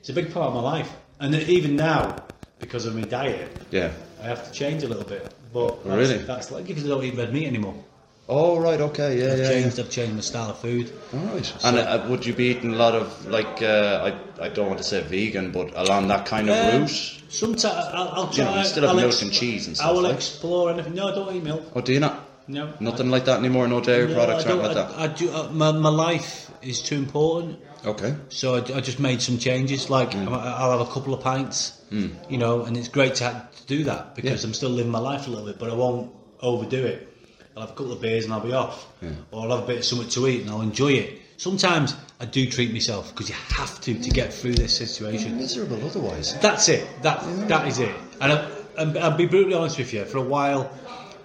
it's 0.00 0.08
a 0.08 0.12
big 0.14 0.32
part 0.32 0.48
of 0.48 0.54
my 0.54 0.60
life. 0.62 0.90
And 1.20 1.34
even 1.34 1.76
now, 1.76 2.22
because 2.58 2.86
of 2.86 2.94
my 2.96 3.02
diet, 3.04 3.50
Yeah. 3.70 3.92
I 4.22 4.26
have 4.26 4.44
to 4.46 4.52
change 4.52 4.82
a 4.82 4.88
little 4.88 5.04
bit. 5.04 5.30
But 5.52 5.84
that's, 5.84 5.96
Really? 6.10 6.18
that's 6.24 6.50
like 6.50 6.66
because 6.66 6.84
I 6.84 6.88
don't 6.88 7.04
eat 7.04 7.14
red 7.14 7.32
meat 7.32 7.46
anymore. 7.46 7.76
Oh 8.26 8.58
right, 8.58 8.80
okay, 8.80 9.18
yeah, 9.20 9.32
I've 9.34 9.38
yeah. 9.38 9.48
changed. 9.50 9.78
yeah. 9.78 9.84
I've 9.84 9.90
changed 9.90 10.14
my 10.14 10.20
style 10.22 10.50
of 10.50 10.58
food. 10.58 10.90
All 11.12 11.20
right. 11.34 11.64
and 11.64 11.78
uh, 11.78 12.06
would 12.08 12.24
you 12.24 12.32
be 12.32 12.44
eating 12.46 12.72
a 12.72 12.76
lot 12.76 12.94
of 12.94 13.26
like 13.26 13.60
uh, 13.60 14.10
I 14.40 14.44
I 14.46 14.48
don't 14.48 14.66
want 14.66 14.78
to 14.78 14.84
say 14.84 15.02
vegan, 15.02 15.52
but 15.52 15.72
along 15.76 16.08
that 16.08 16.24
kind 16.24 16.48
of 16.48 16.56
Um, 16.56 16.80
route? 16.82 17.20
Sometimes 17.28 17.64
I'll, 17.66 18.08
I'll 18.08 18.30
You 18.32 18.44
know, 18.44 18.56
you 18.56 18.64
still 18.64 18.82
have 18.88 18.90
I'll 18.96 19.02
milk 19.02 19.20
and 19.20 19.30
cheese 19.32 19.66
and 19.66 19.76
stuff. 19.76 19.86
I 19.86 19.90
stuff, 19.90 19.96
will 19.96 20.08
like? 20.08 20.14
explore 20.16 20.70
anything. 20.72 20.94
No, 20.94 21.08
I 21.08 21.14
don't 21.14 21.36
eat 21.36 21.42
milk. 21.42 21.62
Oh, 21.74 21.80
do 21.82 21.92
you 21.92 22.00
not? 22.00 22.20
No, 22.46 22.72
Nothing 22.80 23.10
like 23.10 23.24
that 23.26 23.38
anymore. 23.38 23.66
No 23.68 23.80
dairy 23.80 24.08
No, 24.08 24.14
products 24.14 24.46
I 24.46 24.52
or 24.52 24.56
don't. 24.62 24.74
like 24.74 24.76
I, 24.98 25.04
I 25.04 25.06
do. 25.08 25.30
Uh, 25.30 25.48
my, 25.52 25.72
my 25.72 25.88
life 25.88 26.50
is 26.62 26.80
too 26.82 26.96
important. 26.96 27.58
Okay. 27.84 28.14
So 28.30 28.54
I, 28.54 28.58
I 28.76 28.80
just 28.80 29.00
made 29.00 29.20
some 29.20 29.36
changes. 29.38 29.90
Like 29.90 30.12
Mm. 30.12 30.28
I- 30.28 30.52
I'll 30.60 30.70
have 30.78 30.80
a 30.88 30.90
couple 30.92 31.12
of 31.12 31.20
pints, 31.20 31.72
you 31.90 32.38
know, 32.38 32.64
and 32.64 32.76
it's 32.76 32.88
great 32.88 33.14
to, 33.16 33.24
ha- 33.24 33.48
to 33.56 33.66
do 33.66 33.84
that 33.84 34.14
because 34.14 34.42
Yeah. 34.44 34.48
I'm 34.48 34.54
still 34.54 34.70
living 34.70 34.92
my 34.92 34.98
life 34.98 35.26
a 35.26 35.30
little 35.30 35.46
bit, 35.46 35.58
but 35.58 35.68
I 35.70 35.74
won't 35.74 36.10
overdo 36.40 36.84
it. 36.86 37.08
I'll 37.56 37.62
have 37.62 37.70
a 37.70 37.74
couple 37.74 37.92
of 37.92 38.00
beers 38.00 38.24
and 38.24 38.32
I'll 38.32 38.40
be 38.40 38.52
off, 38.52 38.86
or 39.30 39.42
I'll 39.42 39.50
have 39.56 39.64
a 39.64 39.66
bit 39.66 39.78
of 39.78 39.84
something 39.84 40.08
to 40.08 40.26
eat 40.28 40.42
and 40.42 40.50
I'll 40.50 40.62
enjoy 40.62 40.92
it. 40.92 41.20
Sometimes 41.36 41.94
I 42.20 42.24
do 42.26 42.46
treat 42.46 42.72
myself 42.72 43.10
because 43.12 43.28
you 43.28 43.34
have 43.34 43.80
to 43.82 43.94
to 43.94 44.10
get 44.10 44.32
through 44.32 44.54
this 44.54 44.76
situation. 44.76 45.36
Miserable 45.36 45.84
otherwise. 45.84 46.38
That's 46.40 46.68
it. 46.68 46.86
That 47.02 47.20
that 47.48 47.66
is 47.68 47.78
it. 47.80 47.94
And, 48.20 48.32
I, 48.32 48.50
and 48.78 48.98
I'll 48.98 49.16
be 49.16 49.26
brutally 49.26 49.54
honest 49.54 49.78
with 49.78 49.92
you. 49.92 50.04
For 50.04 50.18
a 50.18 50.22
while, 50.22 50.70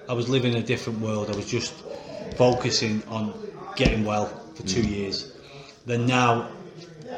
I 0.07 0.13
was 0.13 0.27
living 0.29 0.53
in 0.53 0.59
a 0.59 0.65
different 0.65 0.99
world. 0.99 1.29
I 1.31 1.35
was 1.35 1.45
just 1.45 1.73
focusing 2.35 3.03
on 3.07 3.33
getting 3.75 4.03
well 4.05 4.27
for 4.55 4.63
two 4.63 4.81
Mm. 4.81 4.89
years. 4.89 5.31
Then 5.85 6.05
now, 6.05 6.49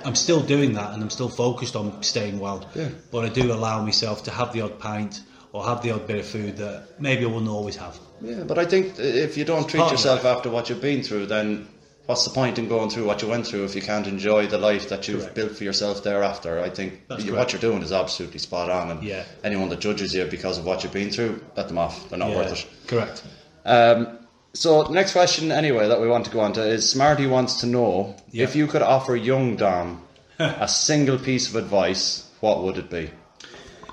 I'm 0.06 0.16
still 0.16 0.42
doing 0.42 0.74
that, 0.74 0.94
and 0.94 1.02
I'm 1.04 1.10
still 1.10 1.30
focused 1.30 1.76
on 1.76 2.02
staying 2.04 2.40
well. 2.40 2.70
Yeah. 2.76 2.90
But 3.12 3.26
I 3.26 3.30
do 3.30 3.52
allow 3.54 3.84
myself 3.84 4.24
to 4.24 4.32
have 4.32 4.54
the 4.54 4.62
odd 4.62 4.80
pint 4.80 5.22
or 5.54 5.64
have 5.66 5.82
the 5.82 5.92
odd 5.92 6.08
bit 6.08 6.18
of 6.20 6.26
food 6.26 6.58
that 6.58 7.00
maybe 7.00 7.24
I 7.26 7.28
wouldn't 7.28 7.50
always 7.50 7.76
have. 7.76 8.00
Yeah, 8.22 8.44
but 8.44 8.58
I 8.58 8.66
think 8.66 8.98
if 9.00 9.38
you 9.38 9.46
don't 9.46 9.68
treat 9.68 9.90
yourself 9.92 10.26
after 10.26 10.50
what 10.50 10.70
you've 10.70 10.82
been 10.82 11.04
through, 11.04 11.26
then 11.26 11.68
what's 12.06 12.24
the 12.24 12.30
point 12.32 12.58
in 12.60 12.68
going 12.68 12.90
through 12.90 13.06
what 13.06 13.22
you 13.22 13.28
went 13.28 13.48
through 13.48 13.64
if 13.66 13.76
you 13.76 13.82
can't 13.82 14.08
enjoy 14.08 14.48
the 14.48 14.58
life 14.58 14.90
that 14.90 15.08
you've 15.08 15.22
Correct. 15.22 15.36
built 15.36 15.52
for 15.58 15.64
yourself 15.64 16.04
thereafter? 16.04 16.60
I 16.62 16.70
think 16.70 17.02
you, 17.20 17.36
what 17.36 17.52
you're 17.52 17.62
doing 17.62 17.82
is 17.82 17.92
absolutely 17.92 18.40
spot 18.40 18.70
on, 18.70 18.92
and 18.92 19.04
Yeah. 19.04 19.24
anyone 19.44 19.70
that 19.70 19.80
judges 19.80 20.14
you 20.14 20.26
because 20.26 20.58
of 20.58 20.66
what 20.66 20.84
you've 20.84 20.94
been 20.94 21.10
through, 21.10 21.42
let 21.58 21.68
them 21.68 21.78
off. 21.78 22.10
They're 22.10 22.20
not 22.20 22.30
Yeah, 22.30 22.36
worth 22.38 22.54
it. 22.54 22.66
Correct. 22.88 23.24
Um, 23.66 24.20
so 24.54 24.84
next 24.84 25.14
question, 25.14 25.52
anyway, 25.52 25.88
that 25.88 26.00
we 26.02 26.08
want 26.08 26.26
to 26.26 26.32
go 26.32 26.42
on 26.42 26.54
to 26.54 26.62
is 26.66 26.90
Smarty 26.90 27.26
wants 27.28 27.62
to 27.62 27.68
know 27.68 28.16
Yeah. 28.32 28.44
if 28.44 28.56
you 28.56 28.68
could 28.68 28.82
offer 28.82 29.16
young 29.16 29.56
Dom 29.58 30.02
a 30.40 30.68
single 30.88 31.18
piece 31.18 31.48
of 31.50 31.56
advice, 31.56 32.30
what 32.42 32.62
would 32.64 32.78
it 32.78 32.90
be? 32.90 33.10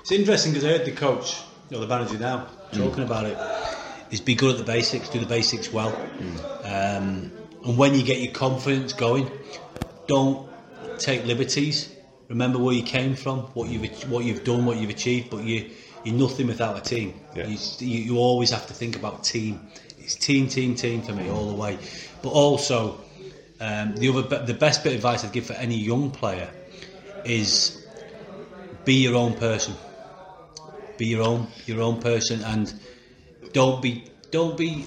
It's 0.01 0.11
interesting 0.11 0.51
because 0.53 0.65
I 0.65 0.69
heard 0.77 0.85
the 0.85 0.91
coach, 0.91 1.37
you 1.69 1.77
know, 1.77 1.81
the 1.81 1.87
manager 1.87 2.17
now, 2.17 2.47
talking 2.71 3.03
about 3.03 3.25
it. 3.25 3.37
Is 4.11 4.21
be 4.21 4.33
good 4.33 4.51
at 4.51 4.57
the 4.57 4.63
basics, 4.63 5.07
do 5.09 5.19
the 5.19 5.27
basics 5.27 5.71
well, 5.71 5.95
um, 6.63 7.31
and 7.63 7.77
when 7.77 7.93
you 7.93 8.03
get 8.03 8.19
your 8.19 8.33
confidence 8.33 8.91
going, 8.91 9.29
don't 10.07 10.49
take 10.97 11.25
liberties. 11.25 11.95
Remember 12.27 12.57
where 12.57 12.73
you 12.73 12.81
came 12.81 13.15
from, 13.15 13.41
what 13.53 13.69
you've 13.69 14.09
what 14.09 14.23
you've 14.25 14.43
done, 14.43 14.65
what 14.65 14.77
you've 14.77 14.89
achieved. 14.89 15.29
But 15.29 15.43
you 15.43 15.69
you're 16.03 16.15
nothing 16.15 16.47
without 16.47 16.77
a 16.77 16.81
team. 16.81 17.19
Yeah. 17.35 17.47
You, 17.47 17.57
you 17.79 17.99
you 17.99 18.17
always 18.17 18.49
have 18.49 18.65
to 18.67 18.73
think 18.73 18.95
about 18.95 19.23
team. 19.23 19.59
It's 19.99 20.15
team, 20.15 20.47
team, 20.47 20.73
team 20.75 21.01
for 21.03 21.13
me 21.13 21.29
all 21.29 21.47
the 21.47 21.55
way. 21.55 21.77
But 22.23 22.29
also, 22.29 22.99
um, 23.59 23.95
the 23.95 24.09
other 24.09 24.45
the 24.45 24.53
best 24.53 24.83
bit 24.83 24.93
of 24.93 24.97
advice 24.97 25.23
I'd 25.23 25.31
give 25.31 25.45
for 25.45 25.53
any 25.53 25.77
young 25.77 26.11
player 26.11 26.49
is 27.25 27.85
be 28.85 28.95
your 28.95 29.15
own 29.15 29.33
person. 29.33 29.75
Be 30.99 31.05
your 31.07 31.23
own 31.23 31.47
your 31.65 31.81
own 31.81 32.01
person, 32.01 32.43
and 32.43 32.73
don't 33.53 33.81
be 33.81 34.03
don't 34.31 34.57
be. 34.57 34.85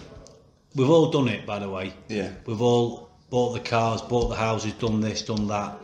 We've 0.75 0.91
all 0.91 1.11
done 1.11 1.29
it, 1.29 1.47
by 1.47 1.59
the 1.59 1.71
way. 1.71 1.95
Yeah. 2.09 2.31
We've 2.45 2.61
all 2.61 3.11
bought 3.31 3.55
the 3.55 3.61
cars, 3.61 4.03
bought 4.03 4.29
the 4.29 4.37
houses, 4.37 4.75
done 4.75 5.01
this, 5.01 5.23
done 5.23 5.49
that. 5.49 5.81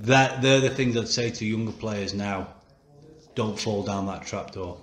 That 0.00 0.42
they're 0.42 0.60
the 0.60 0.70
things 0.70 0.96
I'd 0.96 1.06
say 1.06 1.30
to 1.30 1.46
younger 1.46 1.70
players 1.70 2.14
now. 2.14 2.48
Don't 3.36 3.56
fall 3.56 3.84
down 3.84 4.06
that 4.06 4.26
trapdoor. 4.26 4.76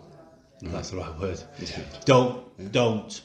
If 0.62 0.70
mm. 0.70 0.72
that's 0.72 0.92
the 0.92 0.98
right 0.98 1.20
word. 1.20 1.44
yeah. 1.60 1.80
Don't 2.06 2.72
don't 2.72 3.22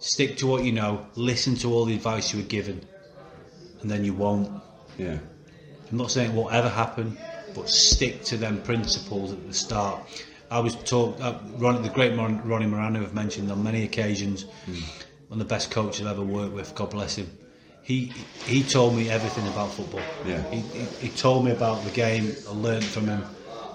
stick 0.00 0.36
to 0.38 0.46
what 0.46 0.64
you 0.64 0.72
know. 0.72 1.06
Listen 1.14 1.54
to 1.56 1.72
all 1.72 1.86
the 1.86 1.94
advice 1.94 2.34
you 2.34 2.40
were 2.40 2.48
given, 2.48 2.86
and 3.80 3.90
then 3.90 4.04
you 4.04 4.12
won't. 4.12 4.52
Yeah. 4.98 5.16
I'm 5.90 5.96
not 5.96 6.10
saying 6.10 6.32
it 6.32 6.34
won't 6.34 6.52
ever 6.52 6.68
happen, 6.68 7.16
but 7.54 7.68
stick 7.68 8.22
to 8.24 8.36
them 8.36 8.62
principles 8.62 9.32
at 9.32 9.46
the 9.46 9.54
start. 9.54 10.00
I 10.50 10.58
was 10.58 10.74
taught, 10.74 11.20
uh, 11.20 11.38
Ron, 11.58 11.82
the 11.82 11.88
great 11.88 12.16
Ron, 12.16 12.42
Ronnie 12.46 12.66
Morano, 12.66 13.00
have 13.00 13.14
mentioned 13.14 13.52
on 13.52 13.62
many 13.62 13.84
occasions, 13.84 14.46
one 15.28 15.32
of 15.32 15.38
the 15.38 15.44
best 15.44 15.70
coaches 15.70 16.06
I've 16.06 16.12
ever 16.12 16.22
worked 16.22 16.54
with, 16.54 16.74
God 16.74 16.90
bless 16.90 17.16
him. 17.16 17.30
He 17.82 18.12
he 18.46 18.62
told 18.62 18.94
me 18.94 19.08
everything 19.10 19.46
about 19.48 19.72
football. 19.72 20.02
Yeah. 20.26 20.42
He, 20.50 20.60
he, 20.60 20.84
he 21.06 21.08
told 21.08 21.44
me 21.44 21.50
about 21.50 21.82
the 21.84 21.90
game. 21.90 22.32
I 22.48 22.52
learned 22.52 22.84
from 22.84 23.06
him, 23.06 23.24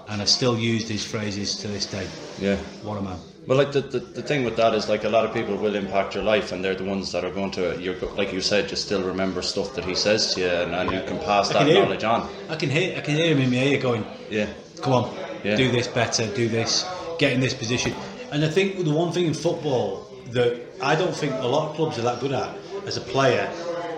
and 0.08 0.22
I 0.22 0.26
still 0.26 0.56
used 0.56 0.88
his 0.88 1.04
phrases 1.04 1.56
to 1.56 1.68
this 1.68 1.86
day. 1.86 2.06
Yeah. 2.38 2.56
What 2.82 2.98
a 2.98 3.02
man! 3.02 3.18
Well, 3.46 3.58
like 3.58 3.70
the, 3.70 3.80
the, 3.80 4.00
the 4.00 4.22
thing 4.22 4.44
with 4.44 4.56
that 4.56 4.74
is 4.74 4.88
like 4.88 5.04
a 5.04 5.08
lot 5.08 5.24
of 5.24 5.32
people 5.32 5.56
will 5.56 5.76
impact 5.76 6.14
your 6.16 6.24
life, 6.24 6.50
and 6.50 6.64
they're 6.64 6.74
the 6.74 6.84
ones 6.84 7.12
that 7.12 7.24
are 7.24 7.30
going 7.30 7.52
to. 7.52 7.80
You're 7.80 7.94
like 8.16 8.32
you 8.32 8.40
said, 8.40 8.70
you 8.70 8.76
still 8.76 9.02
remember 9.04 9.40
stuff 9.40 9.74
that 9.76 9.84
he 9.84 9.94
says 9.94 10.34
to 10.34 10.40
you, 10.40 10.48
and, 10.48 10.74
and 10.74 10.90
you 10.90 11.00
can 11.02 11.18
pass 11.20 11.50
that 11.50 11.58
can 11.58 11.72
knowledge 11.72 12.02
him. 12.02 12.10
on. 12.10 12.30
I 12.48 12.56
can 12.56 12.70
hear 12.70 12.96
I 12.96 13.00
can 13.02 13.14
hear 13.14 13.28
him 13.28 13.40
in 13.40 13.50
my 13.50 13.56
ear 13.58 13.80
going, 13.80 14.04
Yeah, 14.30 14.48
come 14.82 14.94
on, 14.94 15.16
Yeah. 15.44 15.54
do 15.56 15.70
this 15.70 15.86
better, 15.86 16.26
do 16.34 16.48
this, 16.48 16.84
get 17.18 17.32
in 17.32 17.40
this 17.40 17.54
position. 17.54 17.94
And 18.32 18.44
I 18.44 18.48
think 18.48 18.84
the 18.84 18.92
one 18.92 19.12
thing 19.12 19.26
in 19.26 19.34
football 19.34 20.10
that 20.32 20.60
I 20.82 20.96
don't 20.96 21.14
think 21.14 21.32
a 21.34 21.46
lot 21.46 21.70
of 21.70 21.76
clubs 21.76 21.98
are 22.00 22.02
that 22.02 22.18
good 22.18 22.32
at 22.32 22.52
as 22.84 22.96
a 22.96 23.00
player 23.00 23.48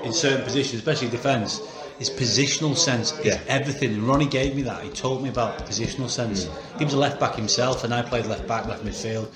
in 0.04 0.12
certain 0.12 0.44
positions, 0.44 0.74
especially 0.74 1.08
defence, 1.08 1.60
is 2.00 2.10
positional 2.10 2.76
sense. 2.76 3.12
Is 3.20 3.26
Yeah. 3.26 3.40
everything. 3.48 3.94
And 3.94 4.02
Ronnie 4.04 4.26
gave 4.26 4.54
me 4.54 4.62
that. 4.62 4.82
He 4.82 4.90
told 4.90 5.22
me 5.22 5.28
about 5.28 5.66
positional 5.66 6.08
sense. 6.08 6.44
Mm. 6.44 6.78
He 6.78 6.84
was 6.84 6.94
a 6.94 6.98
left 6.98 7.18
back 7.20 7.34
himself, 7.36 7.84
and 7.84 7.92
I 7.92 8.02
played 8.02 8.26
left 8.26 8.46
back, 8.46 8.66
left 8.66 8.84
midfield, 8.84 9.28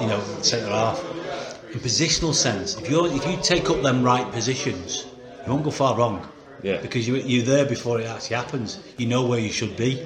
you 0.00 0.06
know, 0.06 0.20
centre 0.42 0.68
half. 0.68 1.02
In 1.72 1.80
positional 1.80 2.34
sense, 2.34 2.76
if 2.76 2.90
you 2.90 3.06
if 3.06 3.26
you 3.26 3.36
take 3.42 3.68
up 3.70 3.82
them 3.82 4.02
right 4.02 4.30
positions, 4.30 5.06
you 5.46 5.52
won't 5.52 5.64
go 5.64 5.70
far 5.70 5.96
wrong. 5.96 6.26
Yeah. 6.62 6.78
Because 6.78 7.06
you, 7.06 7.16
you're 7.16 7.44
there 7.44 7.66
before 7.66 8.00
it 8.00 8.06
actually 8.06 8.36
happens. 8.36 8.78
You 8.96 9.06
know 9.06 9.26
where 9.26 9.38
you 9.38 9.52
should 9.52 9.76
be. 9.76 10.02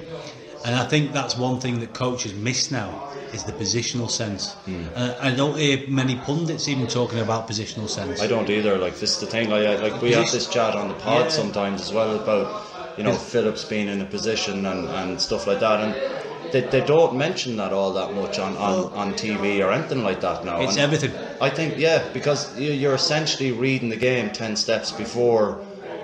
And 0.65 0.75
I 0.75 0.85
think 0.85 1.13
that's 1.13 1.37
one 1.37 1.59
thing 1.59 1.79
that 1.79 1.93
coaches 1.93 2.33
miss 2.33 2.69
now 2.69 3.07
is 3.33 3.43
the 3.45 3.53
positional 3.53 4.09
sense. 4.09 4.53
Hmm. 4.65 4.83
And 4.95 5.11
I 5.21 5.31
don't 5.33 5.57
hear 5.57 5.87
many 5.87 6.15
pundits 6.17 6.67
even 6.67 6.87
talking 6.87 7.19
about 7.19 7.47
positional 7.47 7.87
sense. 7.89 8.21
I 8.21 8.27
don't 8.27 8.49
either. 8.49 8.77
Like 8.77 8.95
this 8.99 9.13
is 9.15 9.19
the 9.21 9.27
thing. 9.27 9.49
Like, 9.49 9.65
I- 9.65 9.75
like 9.77 10.01
we 10.01 10.11
have 10.13 10.31
this 10.31 10.47
chat 10.47 10.75
on 10.75 10.89
the 10.89 10.95
pod 10.95 11.23
Yeah. 11.25 11.29
sometimes 11.29 11.81
as 11.81 11.93
well 11.93 12.15
about 12.15 12.97
you 12.97 13.03
know 13.03 13.13
Phillips 13.13 13.63
being 13.63 13.87
in 13.87 14.01
a 14.01 14.05
position 14.05 14.65
and, 14.65 14.87
and 14.89 15.21
stuff 15.21 15.47
like 15.47 15.61
that, 15.61 15.79
and 15.81 16.51
they, 16.51 16.61
they 16.61 16.81
don't 16.85 17.15
mention 17.15 17.55
that 17.57 17.71
all 17.71 17.93
that 17.93 18.13
much 18.13 18.39
on, 18.39 18.57
on, 18.57 18.91
on 18.93 19.13
TV 19.13 19.63
or 19.65 19.71
anything 19.71 20.03
like 20.03 20.19
that 20.21 20.43
now. 20.43 20.59
It's 20.61 20.71
And 20.73 20.81
everything. 20.81 21.11
I 21.39 21.49
think 21.49 21.77
yeah, 21.77 22.03
because 22.11 22.57
you- 22.59 22.73
you're 22.73 22.95
essentially 22.95 23.51
reading 23.53 23.87
the 23.89 23.95
game 24.09 24.31
ten 24.31 24.57
steps 24.57 24.91
before 24.91 25.53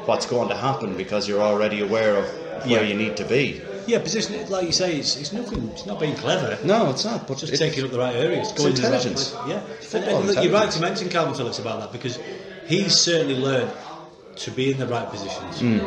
what's 0.06 0.28
going 0.28 0.48
to 0.50 0.56
happen 0.56 0.96
because 0.96 1.28
you're 1.28 1.42
already 1.42 1.82
aware 1.82 2.16
of 2.16 2.26
where 2.70 2.82
Yeah. 2.84 2.88
you 2.88 2.94
need 2.94 3.18
to 3.18 3.26
be. 3.26 3.62
Yeah, 3.88 4.00
position, 4.00 4.36
it 4.36 4.50
like 4.50 4.66
you 4.66 4.72
say, 4.72 4.98
it's, 4.98 5.16
it's 5.18 5.32
nothing. 5.32 5.70
It's 5.70 5.86
not 5.86 6.00
being 6.00 6.16
clever. 6.16 6.58
No, 6.66 6.90
it's 6.90 7.06
not. 7.06 7.28
But 7.28 7.38
Just 7.38 7.54
it's, 7.54 7.60
taking 7.60 7.84
up 7.84 7.92
the 7.92 8.00
right 8.00 8.16
areas. 8.16 8.52
going 8.52 8.74
the 8.74 8.82
right 8.82 8.86
intelligence. 8.86 9.32
place. 9.32 9.50
yeah, 9.50 9.60
football 9.60 10.18
and, 10.20 10.30
and 10.30 10.36
look, 10.36 10.44
you're 10.44 10.54
right 10.54 10.72
to 10.72 10.82
mention 10.82 11.10
Kalvin 11.10 11.36
Phillips 11.36 11.60
about 11.60 11.80
that 11.80 11.92
because 11.92 12.20
he's 12.66 12.96
certainly 12.96 13.36
learned 13.36 13.72
to 14.38 14.52
be 14.52 14.72
in 14.72 14.78
the 14.78 14.88
right 14.88 15.10
positions. 15.10 15.60
Hmm. 15.60 15.80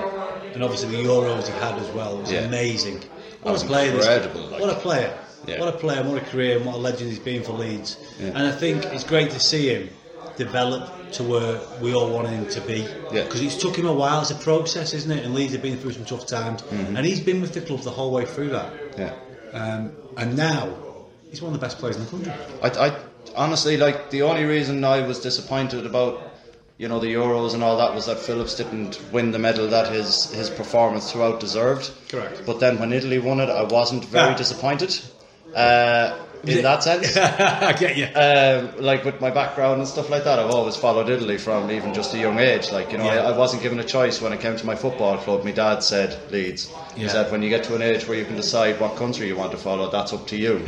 And 0.54 0.62
obviously 0.62 0.90
the 0.90 1.08
Euros 1.08 1.46
he 1.46 1.52
had 1.52 1.78
as 1.78 1.88
well 1.90 2.18
was. 2.18 2.32
Yeah. 2.32 2.40
amazing. 2.40 3.02
What 3.42 3.52
was 3.52 3.62
a 3.62 3.66
player! 3.66 3.94
like. 3.94 4.60
What 4.60 4.70
a 4.70 4.80
player! 4.80 5.18
Yeah. 5.46 5.60
What 5.60 5.74
a 5.74 5.78
player! 5.78 6.02
What 6.02 6.20
a 6.20 6.24
career! 6.24 6.56
And 6.56 6.66
what 6.66 6.74
a 6.74 6.78
legend 6.78 7.10
he's 7.10 7.18
been 7.18 7.44
for 7.44 7.52
Leeds. 7.52 7.96
Yeah. 8.18 8.28
And 8.28 8.38
I 8.38 8.52
think 8.52 8.84
it's 8.86 9.04
great 9.04 9.30
to 9.30 9.40
see 9.40 9.68
him 9.68 9.90
develop 10.38 11.12
to 11.12 11.22
where 11.24 11.60
we 11.82 11.92
all 11.94 12.10
wanted 12.10 12.30
him 12.30 12.46
to 12.48 12.60
be. 12.62 12.78
Yeah. 13.12 13.24
Because 13.24 13.42
it's 13.42 13.56
took 13.56 13.76
him 13.76 13.86
a 13.86 13.92
while. 13.92 14.22
It's 14.22 14.30
a 14.30 14.34
process, 14.36 14.94
isn't 14.94 15.10
it? 15.10 15.24
And 15.24 15.34
Leeds 15.34 15.52
have 15.52 15.62
been 15.62 15.76
through 15.78 15.92
some 15.92 16.04
tough 16.06 16.26
times, 16.26 16.62
Mm-hmm. 16.62 16.96
and 16.96 17.04
he's 17.06 17.20
been 17.20 17.40
with 17.42 17.52
the 17.54 17.60
club 17.60 17.80
the 17.82 17.90
whole 17.90 18.12
way 18.12 18.24
through 18.24 18.50
that. 18.50 18.72
yeah. 18.96 19.12
Um, 19.52 19.92
and 20.16 20.36
now 20.36 20.74
he's 21.30 21.40
one 21.42 21.52
of 21.54 21.60
the 21.60 21.64
best 21.66 21.78
players 21.78 21.96
in 21.96 22.04
the 22.04 22.10
country. 22.10 22.32
I, 22.62 22.68
I 22.88 22.98
honestly 23.36 23.76
like 23.76 24.10
the 24.10 24.22
only 24.22 24.44
reason 24.44 24.84
I 24.84 25.06
was 25.06 25.20
disappointed 25.20 25.84
about 25.86 26.22
you 26.78 26.86
know, 26.86 27.00
the 27.00 27.12
Euros 27.12 27.54
and 27.54 27.64
all 27.64 27.76
that 27.78 27.92
was 27.92 28.06
that 28.06 28.18
Phillips 28.18 28.54
didn't 28.54 29.00
win 29.12 29.32
the 29.32 29.38
medal 29.38 29.66
that 29.68 29.90
his 29.92 30.30
his 30.32 30.48
performance 30.48 31.10
throughout 31.10 31.40
deserved. 31.40 31.90
Correct. 32.08 32.42
But 32.46 32.60
then 32.60 32.78
when 32.78 32.92
Italy 32.92 33.18
won 33.18 33.40
it, 33.40 33.48
I 33.50 33.64
wasn't 33.64 34.04
very 34.04 34.34
Ah. 34.34 34.36
disappointed. 34.36 34.94
Uh, 35.56 36.16
in 36.44 36.62
that 36.62 36.82
sense, 36.82 37.16
I 37.16 37.72
get 37.72 37.96
you. 37.96 38.06
um, 38.14 38.82
like 38.84 39.04
with 39.04 39.20
my 39.20 39.30
background 39.30 39.80
and 39.80 39.88
stuff 39.88 40.08
like 40.10 40.24
that, 40.24 40.38
I've 40.38 40.50
always 40.50 40.76
followed 40.76 41.08
Italy 41.08 41.38
from 41.38 41.70
even 41.70 41.92
just 41.94 42.14
a 42.14 42.18
young 42.18 42.38
age. 42.38 42.70
Like 42.72 42.92
you 42.92 42.98
know, 42.98 43.04
Yeah. 43.04 43.22
I, 43.24 43.30
I 43.32 43.36
wasn't 43.36 43.62
given 43.62 43.78
a 43.80 43.84
choice 43.84 44.20
when 44.20 44.32
it 44.32 44.40
came 44.40 44.56
to 44.56 44.66
my 44.66 44.74
football 44.76 45.18
club. 45.18 45.44
My 45.44 45.52
dad 45.52 45.80
said 45.82 46.18
Leeds. 46.32 46.72
He 46.96 47.08
said 47.08 47.30
when 47.30 47.42
you 47.42 47.48
get 47.48 47.64
to 47.64 47.74
an 47.74 47.82
age 47.82 48.06
where 48.08 48.18
you 48.18 48.24
can 48.24 48.36
decide 48.36 48.80
what 48.80 48.96
country 48.96 49.26
you 49.28 49.36
want 49.36 49.52
to 49.52 49.58
follow, 49.58 49.90
that's 49.90 50.12
up 50.12 50.26
to 50.28 50.36
you. 50.36 50.58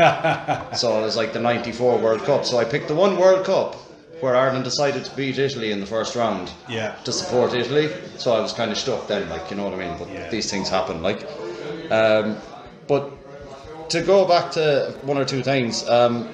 so 0.77 0.99
it 0.99 1.03
was 1.03 1.17
like 1.17 1.33
the 1.33 1.41
'94 1.41 1.99
World 1.99 2.23
Cup. 2.25 2.45
So 2.45 2.59
I 2.59 2.65
picked 2.65 2.89
the 2.89 2.95
one 2.95 3.17
World 3.19 3.45
Cup 3.45 3.75
where 4.21 4.37
Ireland 4.37 4.65
decided 4.65 5.03
to 5.07 5.17
beat 5.17 5.39
Italy 5.39 5.73
in 5.73 5.81
the 5.81 5.87
first 5.87 6.15
round. 6.15 6.53
Yeah. 6.69 6.95
To 7.05 7.13
support 7.13 7.55
Italy, 7.55 7.89
so 8.19 8.33
I 8.33 8.41
was 8.41 8.53
kind 8.53 8.71
of 8.71 8.77
stuck 8.77 9.07
then, 9.09 9.29
like 9.31 9.51
you 9.51 9.57
know 9.57 9.65
what 9.65 9.75
I 9.75 9.79
mean. 9.89 9.97
But 9.99 10.09
Yeah. 10.13 10.29
these 10.31 10.51
things 10.51 10.69
happen, 10.69 11.03
like. 11.03 11.27
Um, 11.91 12.37
but 12.87 13.13
to 13.91 14.03
go 14.03 14.27
back 14.27 14.53
to 14.53 14.95
one 15.03 15.19
or 15.19 15.25
two 15.25 15.43
things, 15.43 15.89
um, 15.89 16.29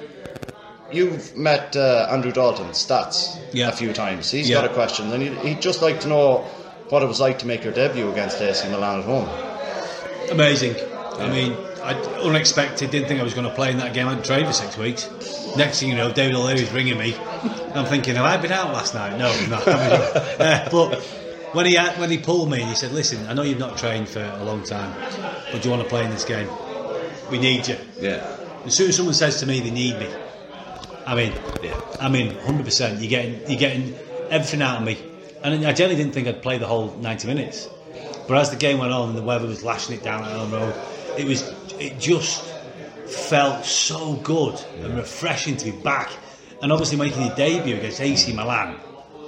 you've 0.91 1.35
met 1.35 1.75
uh, 1.75 2.07
Andrew 2.09 2.31
Dalton, 2.31 2.67
Stats, 2.69 3.37
Yeah. 3.51 3.69
a 3.69 3.71
few 3.71 3.93
times. 3.93 4.31
He's 4.31 4.49
Yeah. 4.49 4.61
got 4.61 4.71
a 4.71 4.73
question, 4.73 5.11
and 5.11 5.21
he'd, 5.21 5.37
he'd 5.39 5.61
just 5.61 5.81
like 5.81 5.99
to 6.01 6.07
know 6.07 6.45
what 6.89 7.03
it 7.03 7.07
was 7.07 7.19
like 7.19 7.39
to 7.39 7.47
make 7.47 7.63
your 7.63 7.73
debut 7.73 8.09
against 8.11 8.41
AC 8.41 8.67
Milan 8.69 8.99
at 8.99 9.05
home. 9.05 9.27
Amazing. 10.31 10.75
I 11.19 11.27
mean, 11.29 11.57
I 11.83 11.93
unexpected. 12.23 12.91
Didn't 12.91 13.07
think 13.07 13.19
I 13.19 13.23
was 13.23 13.33
going 13.33 13.47
to 13.47 13.53
play 13.53 13.71
in 13.71 13.77
that 13.79 13.93
game. 13.93 14.07
I 14.07 14.09
hadn't 14.11 14.25
trained 14.25 14.45
for 14.47 14.53
six 14.53 14.77
weeks. 14.77 15.09
Next 15.57 15.79
thing 15.79 15.89
you 15.89 15.95
know, 15.95 16.11
David 16.11 16.35
O'Leary's 16.35 16.71
ringing 16.71 16.97
me. 16.97 17.15
I'm 17.73 17.85
thinking, 17.85 18.15
have 18.15 18.25
I 18.25 18.37
been 18.37 18.51
out 18.51 18.73
last 18.73 18.93
night? 18.93 19.17
No, 19.17 19.31
no. 19.47 19.57
uh, 19.57 20.69
but 20.69 21.01
when 21.53 21.65
he 21.65 21.77
when 21.77 22.09
he 22.11 22.17
pulled 22.17 22.49
me, 22.51 22.59
and 22.61 22.69
he 22.69 22.75
said, 22.75 22.91
"Listen, 22.91 23.25
I 23.27 23.33
know 23.33 23.41
you've 23.41 23.57
not 23.59 23.77
trained 23.77 24.07
for 24.09 24.21
a 24.21 24.43
long 24.43 24.63
time, 24.63 24.93
but 25.51 25.61
do 25.61 25.69
you 25.69 25.71
want 25.75 25.83
to 25.83 25.89
play 25.89 26.03
in 26.03 26.11
this 26.11 26.25
game? 26.25 26.47
We 27.29 27.37
need 27.39 27.67
you." 27.67 27.77
Yeah. 27.99 28.25
As 28.65 28.75
soon 28.75 28.89
as 28.89 28.95
someone 28.95 29.13
says 29.15 29.39
to 29.39 29.45
me 29.45 29.59
they 29.59 29.71
need 29.71 29.97
me, 29.99 30.07
I 31.05 31.15
mean, 31.15 31.33
Yeah. 31.63 31.79
I 31.99 32.09
mean, 32.09 32.35
hundred 32.39 32.65
percent. 32.65 32.99
You're 33.01 33.09
getting 33.09 33.39
you're 33.49 33.59
getting 33.59 33.95
everything 34.29 34.61
out 34.61 34.77
of 34.77 34.83
me, 34.83 34.97
and 35.43 35.65
I 35.65 35.73
generally 35.73 35.95
didn't 35.95 36.13
think 36.13 36.27
I'd 36.27 36.41
play 36.41 36.57
the 36.57 36.67
whole 36.67 36.95
ninety 36.99 37.27
minutes. 37.27 37.69
But 38.27 38.37
as 38.37 38.49
the 38.49 38.57
game 38.57 38.79
went 38.79 38.91
on 38.91 39.09
and 39.09 39.17
the 39.17 39.21
weather 39.21 39.47
was 39.47 39.63
lashing 39.63 39.95
it 39.95 40.03
down 40.03 40.23
at 40.23 40.31
Elland 40.31 40.51
Road, 40.51 40.75
it 41.17 41.25
was 41.25 41.53
it 41.79 41.97
just 41.99 42.43
felt 43.05 43.63
so 43.65 44.15
good 44.15 44.59
and 44.81 44.95
refreshing 44.97 45.55
to 45.57 45.65
be 45.65 45.71
back. 45.71 46.09
And 46.61 46.71
obviously 46.71 46.97
making 46.97 47.25
your 47.25 47.35
debut 47.35 47.75
against 47.77 48.01
AC 48.01 48.33
Milan 48.33 48.75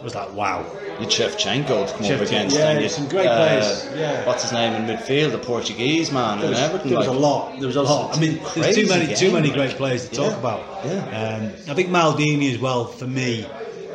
was 0.03 0.15
like 0.15 0.33
wow. 0.33 0.65
You 0.99 1.05
Shevchenko 1.07 1.87
to 1.87 1.93
come 1.93 2.01
Shevchenko, 2.03 2.15
up 2.15 2.21
against. 2.27 2.55
yeah, 2.57 2.69
and 2.71 2.81
you- 2.83 2.89
some 2.89 3.07
great 3.07 3.27
players, 3.27 3.87
yeah. 3.95 4.25
What's 4.25 4.43
his 4.43 4.51
name 4.51 4.73
in 4.73 4.85
midfield? 4.97 5.31
The 5.31 5.37
Portuguese 5.37 6.11
man 6.11 6.37
There 6.39 6.47
and 6.47 6.55
was, 6.55 6.59
everything. 6.59 6.89
there 6.89 6.97
was 6.99 7.07
a 7.07 7.11
lot. 7.13 7.57
There 7.59 7.67
was 7.67 7.75
a 7.77 7.81
lot. 7.81 8.17
I 8.17 8.19
mean, 8.19 8.39
there's 8.55 8.75
too 8.75 8.87
many, 8.87 9.13
too 9.15 9.31
many 9.31 9.47
like. 9.49 9.57
great 9.57 9.71
players 9.77 10.09
to 10.09 10.15
Yeah. 10.21 10.29
talk 10.29 10.37
about. 10.39 10.85
Yeah. 10.85 11.37
Um, 11.37 11.51
I 11.69 11.73
think 11.73 11.89
Maldini 11.89 12.51
as 12.53 12.59
well 12.59 12.85
for 12.85 13.07
me, 13.07 13.45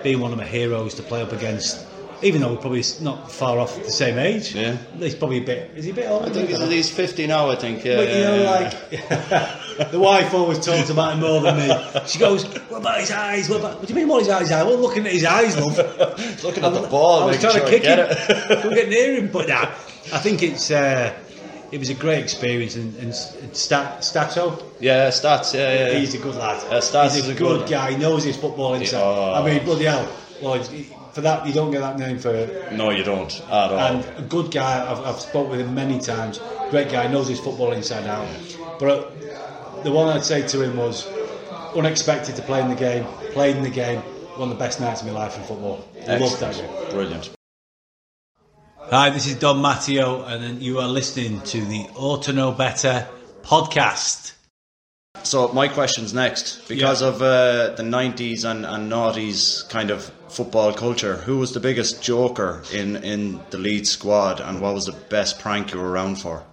being 0.03 0.21
one 0.21 0.33
of 0.33 0.39
my 0.39 0.45
heroes 0.47 0.95
to 0.95 1.03
play 1.03 1.23
up 1.23 1.33
against. 1.33 1.87
Even 2.23 2.41
though 2.41 2.53
we're 2.53 2.57
probably 2.61 2.83
not 3.03 3.31
far 3.31 3.59
off 3.59 3.77
the 3.85 3.91
same 3.91 4.19
age. 4.19 4.55
Yeah. 4.55 4.77
He's 4.99 5.15
probably 5.15 5.39
a 5.39 5.43
bit. 5.43 5.73
Is 5.77 5.85
he 5.85 5.91
a 5.91 5.95
bit 5.95 6.09
older? 6.09 6.27
I 6.27 6.31
think 6.31 6.49
he's, 6.49 6.59
he's 6.71 6.89
50 6.91 7.27
now, 7.27 7.51
I 7.51 7.57
think. 7.57 7.85
Yeah, 7.85 7.97
But 7.97 8.09
you 8.09 8.15
know, 8.25 8.45
like 8.45 9.51
the 9.91 9.99
wife 9.99 10.33
always 10.35 10.59
talks 10.65 10.91
about 10.91 11.15
him 11.15 11.21
more 11.21 11.41
than 11.41 11.57
me. 11.57 11.75
She 12.07 12.19
goes, 12.19 12.45
"What 12.69 12.81
about 12.81 13.01
his 13.01 13.11
eyes? 13.11 13.49
What 13.49 13.61
about? 13.61 13.79
What 13.79 13.87
do 13.89 13.93
you 13.95 13.99
mean? 14.01 14.09
What 14.09 14.21
his 14.21 14.29
eyes 14.31 14.51
are? 14.53 14.65
Well, 14.65 14.79
looking 14.79 15.07
at 15.07 15.13
his 15.13 15.25
eyes, 15.25 15.57
love. 15.59 15.77
Looking 16.45 16.65
at 16.65 16.73
the 16.75 16.87
ball, 16.89 17.23
I 17.23 17.27
was 17.27 17.41
trying 17.41 17.61
to 17.61 17.69
kick 17.69 17.83
him. 17.85 17.99
it. 18.01 18.63
Don't 18.63 18.75
get 18.75 18.89
near 18.89 19.17
him, 19.17 19.29
but 19.33 19.49
nah, 19.49 19.63
I 20.13 20.19
think 20.19 20.43
it's 20.43 20.71
uh, 20.71 21.13
it 21.73 21.79
was 21.79 21.91
a 21.91 21.95
great 21.95 22.23
experience. 22.23 22.77
And, 22.77 22.95
and 22.97 23.15
Stat, 23.15 24.05
Stato, 24.05 24.63
Yeah, 24.81 25.09
stats. 25.09 25.55
Yeah, 25.55 25.73
yeah. 25.73 25.91
yeah. 25.93 25.99
he's 25.99 26.15
a 26.15 26.19
good 26.19 26.35
lad. 26.37 26.63
Uh, 26.71 26.81
Stats 26.81 27.15
he's 27.15 27.17
is 27.25 27.29
a, 27.29 27.33
a 27.33 27.35
good 27.35 27.61
good- 27.61 27.69
guy. 27.71 27.93
He 27.93 27.97
knows 27.97 28.25
his 28.25 28.37
football 28.37 28.75
inside. 28.75 29.01
Oh. 29.03 29.35
I 29.35 29.45
mean, 29.45 29.65
bloody 29.65 29.85
hell. 29.87 30.09
Well, 30.43 30.63
for 31.13 31.21
that 31.21 31.47
you 31.47 31.53
don't 31.53 31.71
get 31.71 31.81
that 31.81 31.97
name 31.97 32.19
for 32.19 32.33
No, 32.73 32.91
you 32.91 33.05
don't 33.05 33.33
at 33.49 33.71
all. 33.71 33.79
and 33.79 34.05
a 34.19 34.23
good 34.23 34.51
guy. 34.51 34.85
I've, 34.91 34.99
I've 35.01 35.21
spoke 35.21 35.49
with 35.49 35.61
him 35.61 35.73
many 35.75 36.01
times. 36.01 36.41
Great 36.71 36.91
guy, 36.91 37.07
knows 37.07 37.29
his 37.29 37.39
football 37.39 37.73
inside 37.73 38.07
out. 38.09 38.27
But 38.81 39.14
the 39.85 39.93
one 39.93 40.09
I'd 40.09 40.25
say 40.25 40.47
to 40.49 40.63
him 40.63 40.77
was 40.77 41.07
unexpected 41.77 42.37
to 42.37 42.43
play 42.43 42.61
in 42.61 42.69
the 42.69 42.75
game. 42.75 43.05
Played 43.33 43.57
in 43.57 43.63
the 43.63 43.71
game. 43.71 44.01
One 44.37 44.51
of 44.51 44.59
the 44.59 44.59
best 44.59 44.81
nights 44.81 45.01
of 45.03 45.07
my 45.07 45.13
life 45.13 45.37
in 45.37 45.45
football. 45.45 45.85
Loved 46.09 46.41
that 46.41 46.55
game. 46.57 46.91
Brilliant. 46.91 47.31
Hi, 48.91 49.11
this 49.11 49.27
is 49.27 49.37
Dom 49.37 49.63
Matteo, 49.63 50.25
and 50.25 50.61
you 50.61 50.79
are 50.81 50.89
listening 50.89 51.41
to 51.43 51.65
the 51.65 51.87
Auto 51.95 52.33
Know 52.33 52.53
Better 52.53 53.07
podcast. 53.43 54.33
So 55.23 55.49
my 55.49 55.69
question's 55.69 56.13
next 56.13 56.69
because 56.69 57.01
Yeah. 57.01 57.09
of 57.09 57.23
uh, 57.23 57.75
the 57.77 57.83
'90s 57.83 58.45
and, 58.45 58.67
and 58.67 58.91
'90s 58.91 59.69
kind 59.69 59.91
of 59.91 60.11
football 60.29 60.73
culture. 60.75 61.17
Who 61.17 61.39
was 61.39 61.53
the 61.53 61.61
biggest 61.61 62.03
joker 62.03 62.63
in 62.73 62.97
in 62.97 63.41
the 63.51 63.59
lead 63.59 63.87
squad, 63.87 64.41
and 64.41 64.61
what 64.61 64.75
was 64.75 64.87
the 64.87 64.93
best 64.93 65.39
prank 65.39 65.73
you 65.73 65.81
were 65.81 65.91
around 65.91 66.17
for? 66.17 66.45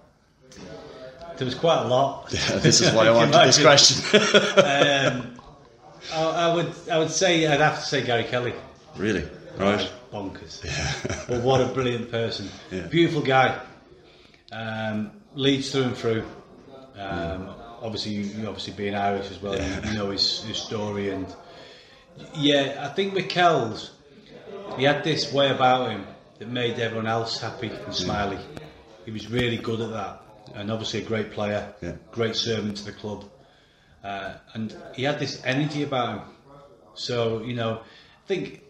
There 1.42 1.46
was 1.46 1.56
quite 1.56 1.82
a 1.82 1.88
lot. 1.88 2.30
this 2.30 2.80
is 2.80 2.94
why 2.94 3.08
I 3.08 3.10
wanted 3.10 3.34
this 3.34 3.60
question. 3.60 4.20
Um, 4.58 5.34
I, 6.14 6.22
I 6.22 6.54
would, 6.54 6.72
I 6.88 6.98
would 7.00 7.10
say, 7.10 7.48
I'd 7.48 7.58
have 7.58 7.80
to 7.80 7.84
say 7.84 8.04
Gary 8.04 8.22
Kelly. 8.22 8.54
really? 8.96 9.28
Right. 9.58 9.90
bonkers. 10.12 10.62
Yeah. 10.64 11.24
but 11.28 11.42
what 11.42 11.60
a 11.60 11.66
brilliant 11.66 12.12
person. 12.12 12.48
Yeah. 12.70 12.86
Beautiful 12.86 13.22
guy. 13.22 13.60
Um, 14.52 15.10
Leeds 15.34 15.72
through 15.72 15.82
and 15.82 15.96
through. 15.96 16.24
Um, 16.96 17.50
obviously, 17.82 18.12
you, 18.12 18.46
obviously 18.46 18.74
being 18.74 18.94
Irish 18.94 19.28
as 19.32 19.42
well, 19.42 19.60
you, 19.60 19.90
you 19.90 19.98
know 19.98 20.10
his, 20.10 20.44
his 20.44 20.58
story. 20.58 21.10
And 21.10 21.26
yeah, 22.36 22.88
I 22.88 22.94
think 22.94 23.14
Mikel's, 23.14 23.90
he 24.76 24.84
had 24.84 25.02
this 25.02 25.32
way 25.32 25.50
about 25.50 25.90
him 25.90 26.06
that 26.38 26.46
made 26.46 26.78
everyone 26.78 27.08
else 27.08 27.40
happy 27.40 27.72
and 27.84 27.92
smiley. 27.92 28.38
He 29.04 29.10
was 29.10 29.28
really 29.28 29.56
good 29.56 29.80
at 29.80 29.90
that. 29.90 30.22
And 30.54 30.70
obviously 30.70 31.02
a 31.02 31.04
great 31.04 31.32
player, 31.32 31.72
Yeah. 31.80 31.92
great 32.10 32.36
servant 32.36 32.76
to 32.78 32.84
the 32.84 32.92
club. 32.92 33.24
Uh, 34.04 34.34
and 34.54 34.74
he 34.94 35.04
had 35.04 35.18
this 35.18 35.40
energy 35.44 35.82
about 35.82 36.18
him. 36.18 36.20
So, 36.94 37.42
you 37.42 37.54
know, 37.54 37.80
I 37.80 38.26
think 38.26 38.62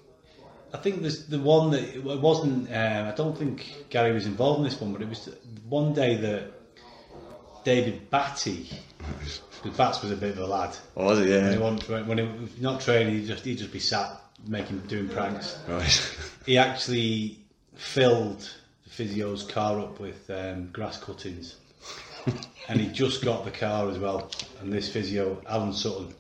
I 0.75 0.79
think 0.79 1.03
there's 1.03 1.27
the 1.27 1.39
one 1.39 1.71
that 1.73 1.83
it 1.83 2.03
wasn't. 2.05 2.69
Um, 2.69 3.07
I 3.09 3.13
don't 3.17 3.37
think 3.37 3.87
Gary 3.91 4.13
was 4.13 4.27
involved 4.27 4.59
in 4.59 4.65
this 4.65 4.81
one, 4.81 4.93
but 4.93 5.03
it 5.03 5.09
was 5.09 5.29
one 5.69 5.93
day 5.93 6.17
that 6.17 6.53
David 7.65 8.11
Batty, 8.11 8.69
because 9.63 9.77
Bats 9.77 10.03
was 10.03 10.11
a 10.13 10.17
bit 10.17 10.31
of 10.33 10.39
a 10.39 10.47
lad. 10.47 10.77
Oh, 10.97 11.07
was 11.07 11.21
it? 11.21 11.29
When 11.61 11.77
he, 11.79 11.93
Yeah. 11.93 12.03
when 12.03 12.19
he 12.19 12.25
was 12.25 12.59
not 12.61 12.81
training, 12.81 13.15
he'd 13.19 13.27
just 13.27 13.45
he'd 13.45 13.59
just 13.59 13.73
be 13.73 13.81
sat 13.81 14.21
making 14.47 14.79
doing 14.89 15.09
pranks. 15.09 15.57
Right. 15.69 16.17
He 16.47 16.59
actually 16.59 17.39
filled 17.77 18.41
the 18.85 18.91
physio's 18.91 19.45
car 19.45 19.79
up 19.79 20.01
with 20.01 20.29
um, 20.29 20.71
grass 20.73 20.99
cuttings, 20.99 21.55
and 22.69 22.81
he 22.81 22.89
just 22.89 23.25
got 23.25 23.45
the 23.45 23.51
car 23.51 23.89
as 23.91 23.99
well. 23.99 24.31
And 24.61 24.73
this 24.73 24.89
physio, 24.89 25.43
Alan 25.49 25.73
Sutton, 25.73 26.15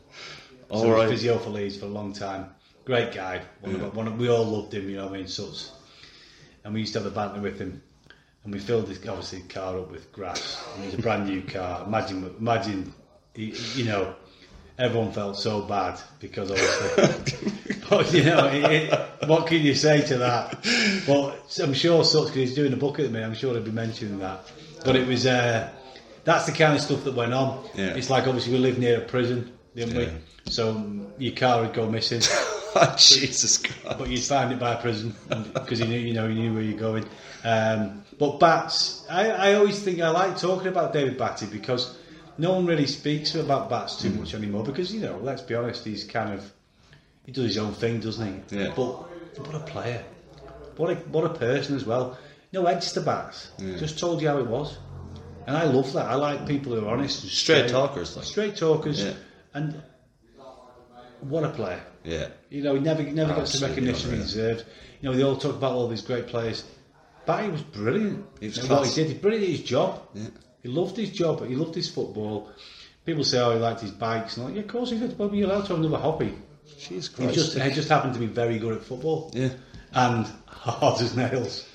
All 0.69 0.83
so 0.83 0.93
right. 0.93 1.09
physio 1.09 1.39
for 1.39 1.51
Leeds 1.51 1.77
for 1.77 1.87
a 1.87 1.89
long 1.89 2.13
time. 2.13 2.51
Great 2.85 3.13
guy. 3.13 3.43
One 3.61 3.75
of, 3.77 3.97
one 3.97 4.07
of, 4.09 4.19
we 4.19 4.29
all 4.29 4.45
loved 4.45 4.75
him, 4.75 4.89
you 4.89 4.97
know 4.97 5.05
what 5.05 5.15
I 5.15 5.19
mean, 5.19 5.29
Suts. 5.29 5.73
And 6.65 6.75
we 6.75 6.81
used 6.81 6.93
to 6.95 7.01
have 7.01 7.07
a 7.07 7.15
banter 7.15 7.41
with 7.41 7.59
him. 7.59 7.83
And 8.45 8.53
we 8.53 8.59
filled 8.59 8.89
his 8.89 8.99
obviously 9.07 9.43
car 9.43 9.79
up 9.79 9.91
with 9.91 10.11
grass. 10.13 10.65
And 10.75 10.85
it 10.85 10.87
was 10.87 10.95
a 10.95 11.03
brand 11.03 11.27
new 11.27 11.43
car. 11.43 11.85
Imagine, 11.87 12.35
imagine, 12.41 12.93
you 13.37 13.85
know, 13.85 14.17
everyone 14.79 15.13
felt 15.13 15.37
so 15.39 15.63
bad 15.63 16.01
because 16.19 16.51
obviously. 16.51 17.53
but 17.89 18.13
you 18.13 18.25
know, 18.25 18.49
it, 18.49 18.65
it, 18.93 19.29
what 19.29 19.47
can 19.47 19.63
you 19.63 19.77
say 19.77 20.05
to 20.07 20.19
that? 20.19 20.61
But 21.07 21.61
I'm 21.63 21.73
sure 21.73 22.03
Suts, 22.03 22.31
because 22.31 22.49
he's 22.49 22.55
doing 22.55 22.73
a 22.73 22.77
book 22.77 22.99
at 22.99 23.13
me, 23.13 23.23
I'm 23.23 23.35
sure 23.35 23.55
he'll 23.55 23.63
be 23.63 23.71
mentioning 23.71 24.19
that. 24.19 24.51
But 24.85 24.97
it 24.97 25.07
was, 25.07 25.25
uh, 25.25 25.71
that's 26.25 26.47
the 26.47 26.53
kind 26.53 26.75
of 26.75 26.81
stuff 26.81 27.05
that 27.05 27.15
went 27.15 27.33
on. 27.35 27.65
Yeah. 27.75 27.95
It's 27.97 28.11
like 28.11 28.27
obviously 28.27 28.53
we 28.53 28.59
live 28.59 28.79
near 28.79 28.99
a 28.99 29.05
prison, 29.05 29.53
didn't 29.75 29.95
Yeah. 29.95 30.11
we? 30.47 30.51
So 30.53 30.85
your 31.19 31.35
car 31.35 31.63
would 31.63 31.73
go 31.75 31.89
missing, 31.89 32.21
Oh, 32.75 32.95
Jesus 32.99 33.59
God. 33.59 33.99
but 33.99 34.09
you'd 34.09 34.23
find 34.23 34.53
it 34.53 34.59
by 34.59 34.73
a 34.75 34.81
prison 34.81 35.15
because 35.55 35.79
you 35.81 35.87
knew, 35.87 35.99
you 35.99 36.15
know, 36.15 36.27
you 36.27 36.35
knew 36.35 36.55
where 36.55 36.63
you're 36.63 36.79
going. 36.79 37.05
Um, 37.45 38.05
but 38.19 38.39
Bats, 38.41 39.05
I, 39.11 39.31
I 39.31 39.55
always 39.55 39.83
think 39.83 40.01
I 40.01 40.09
like 40.11 40.39
talking 40.39 40.69
about 40.69 40.93
David 40.93 41.19
Batty 41.19 41.47
because 41.47 41.97
no 42.39 42.53
one 42.55 42.67
really 42.67 42.87
speaks 42.87 43.35
about 43.35 43.69
Bats 43.69 44.01
too 44.01 44.11
much 44.11 44.35
anymore 44.35 44.65
because 44.65 44.93
you 44.93 45.01
know, 45.01 45.19
let's 45.23 45.43
be 45.43 45.55
honest, 45.55 45.85
he's 45.85 46.05
kind 46.05 46.33
of 46.33 46.51
he 47.27 47.33
does 47.33 47.45
his 47.45 47.59
own 47.59 47.73
thing, 47.75 48.01
doesn't 48.01 48.45
he? 48.51 48.59
Yeah. 48.59 48.73
But 48.75 49.09
what 49.47 49.55
a 49.55 49.61
player, 49.61 50.03
what 50.77 50.91
a 50.91 50.95
what 51.11 51.25
a 51.25 51.31
person 51.35 51.77
as 51.77 51.85
well. 51.85 52.17
No 52.53 52.67
edge 52.67 52.93
to 52.93 53.01
Bats. 53.01 53.51
Just 53.79 53.99
told 53.99 54.21
you 54.23 54.29
how 54.29 54.39
it 54.39 54.47
was, 54.47 54.77
and 55.47 55.57
I 55.57 55.65
love 55.65 55.93
that. 55.95 56.07
I 56.07 56.15
like 56.15 56.47
people 56.47 56.75
who 56.75 56.87
are 56.87 56.91
honest, 56.91 57.23
and 57.23 57.33
Straight 57.33 57.69
talkers, 57.69 58.17
like. 58.17 58.25
straight 58.27 58.57
talkers, 58.57 59.03
Yeah. 59.03 59.15
and 59.55 59.83
what 61.21 61.45
a 61.45 61.51
player. 61.51 61.81
Yeah. 62.05 62.29
You 62.51 62.63
know, 62.63 62.75
he 62.75 62.81
never 62.81 63.03
never 63.03 63.35
got 63.35 63.47
the 63.47 63.67
recognition 63.67 64.11
he 64.13 64.17
deserved. 64.17 64.65
You 65.01 65.11
know, 65.11 65.17
they 65.17 65.23
all 65.23 65.37
talk 65.37 65.55
about 65.57 65.73
all 65.73 65.89
these 65.89 66.03
great 66.03 66.27
players. 66.27 66.65
Batty 67.27 67.51
was 67.51 67.63
brilliant. 67.63 68.25
He 68.41 68.47
was 68.49 68.69
what 68.69 68.87
he 68.89 68.95
did, 68.95 69.07
he 69.09 69.15
brilliant 69.15 69.45
at 69.45 69.51
his 69.51 69.63
job. 69.63 70.03
Yeah. 70.15 70.27
He 70.63 70.69
loved 70.69 70.97
his 70.97 71.11
job. 71.11 71.47
He 71.47 71.55
loved 71.55 71.75
his 71.75 71.91
football. 71.91 72.51
People 73.05 73.25
say, 73.25 73.41
"Oh, 73.41 73.53
he 73.53 73.59
liked 73.59 73.81
his 73.81 73.91
bikes." 73.91 74.37
And 74.37 74.47
I'm 74.47 74.51
like, 74.53 74.57
yeah, 74.57 74.63
of 74.63 74.69
course 74.69 74.91
he 74.91 74.99
did. 74.99 75.17
But 75.19 75.33
you're 75.35 75.49
allowed 75.51 75.63
to 75.67 75.69
have 75.75 75.79
another 75.79 75.99
hobby. 75.99 76.35
Jeez 76.79 77.17
He 77.17 77.33
just 77.35 77.59
he 77.59 77.71
just 77.71 77.89
happened 77.89 78.15
to 78.15 78.21
be 78.21 78.27
very 78.27 78.59
good 78.59 78.77
at 78.77 78.83
football. 78.85 79.31
Yeah. 79.35 79.51
And 79.93 80.27
hard 80.47 81.01
as 81.01 81.17
nails. 81.17 81.67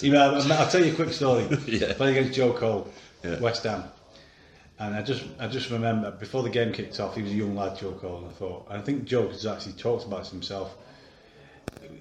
You 0.00 0.12
know, 0.12 0.34
I'll 0.34 0.70
tell 0.70 0.84
you 0.84 0.92
a 0.92 0.94
quick 0.94 1.12
story. 1.12 1.46
Yeah. 1.66 1.92
Played 1.94 2.16
against 2.16 2.36
Joe 2.36 2.52
Cole, 2.54 2.88
Yeah. 3.24 3.40
West 3.40 3.64
Ham. 3.64 3.84
And 4.78 4.94
I 4.94 5.02
just, 5.02 5.24
I 5.38 5.46
just 5.46 5.70
remember 5.70 6.10
before 6.10 6.42
the 6.42 6.50
game 6.50 6.72
kicked 6.72 6.98
off, 6.98 7.14
he 7.14 7.22
was 7.22 7.30
a 7.30 7.34
young 7.34 7.54
lad, 7.54 7.78
Joe 7.78 7.92
Cole, 7.92 8.18
and 8.18 8.26
I 8.26 8.30
thought, 8.30 8.66
and 8.68 8.78
I 8.78 8.82
think 8.82 9.04
Joe 9.04 9.28
has 9.28 9.46
actually 9.46 9.74
talked 9.74 10.04
about 10.04 10.26
himself. 10.26 10.76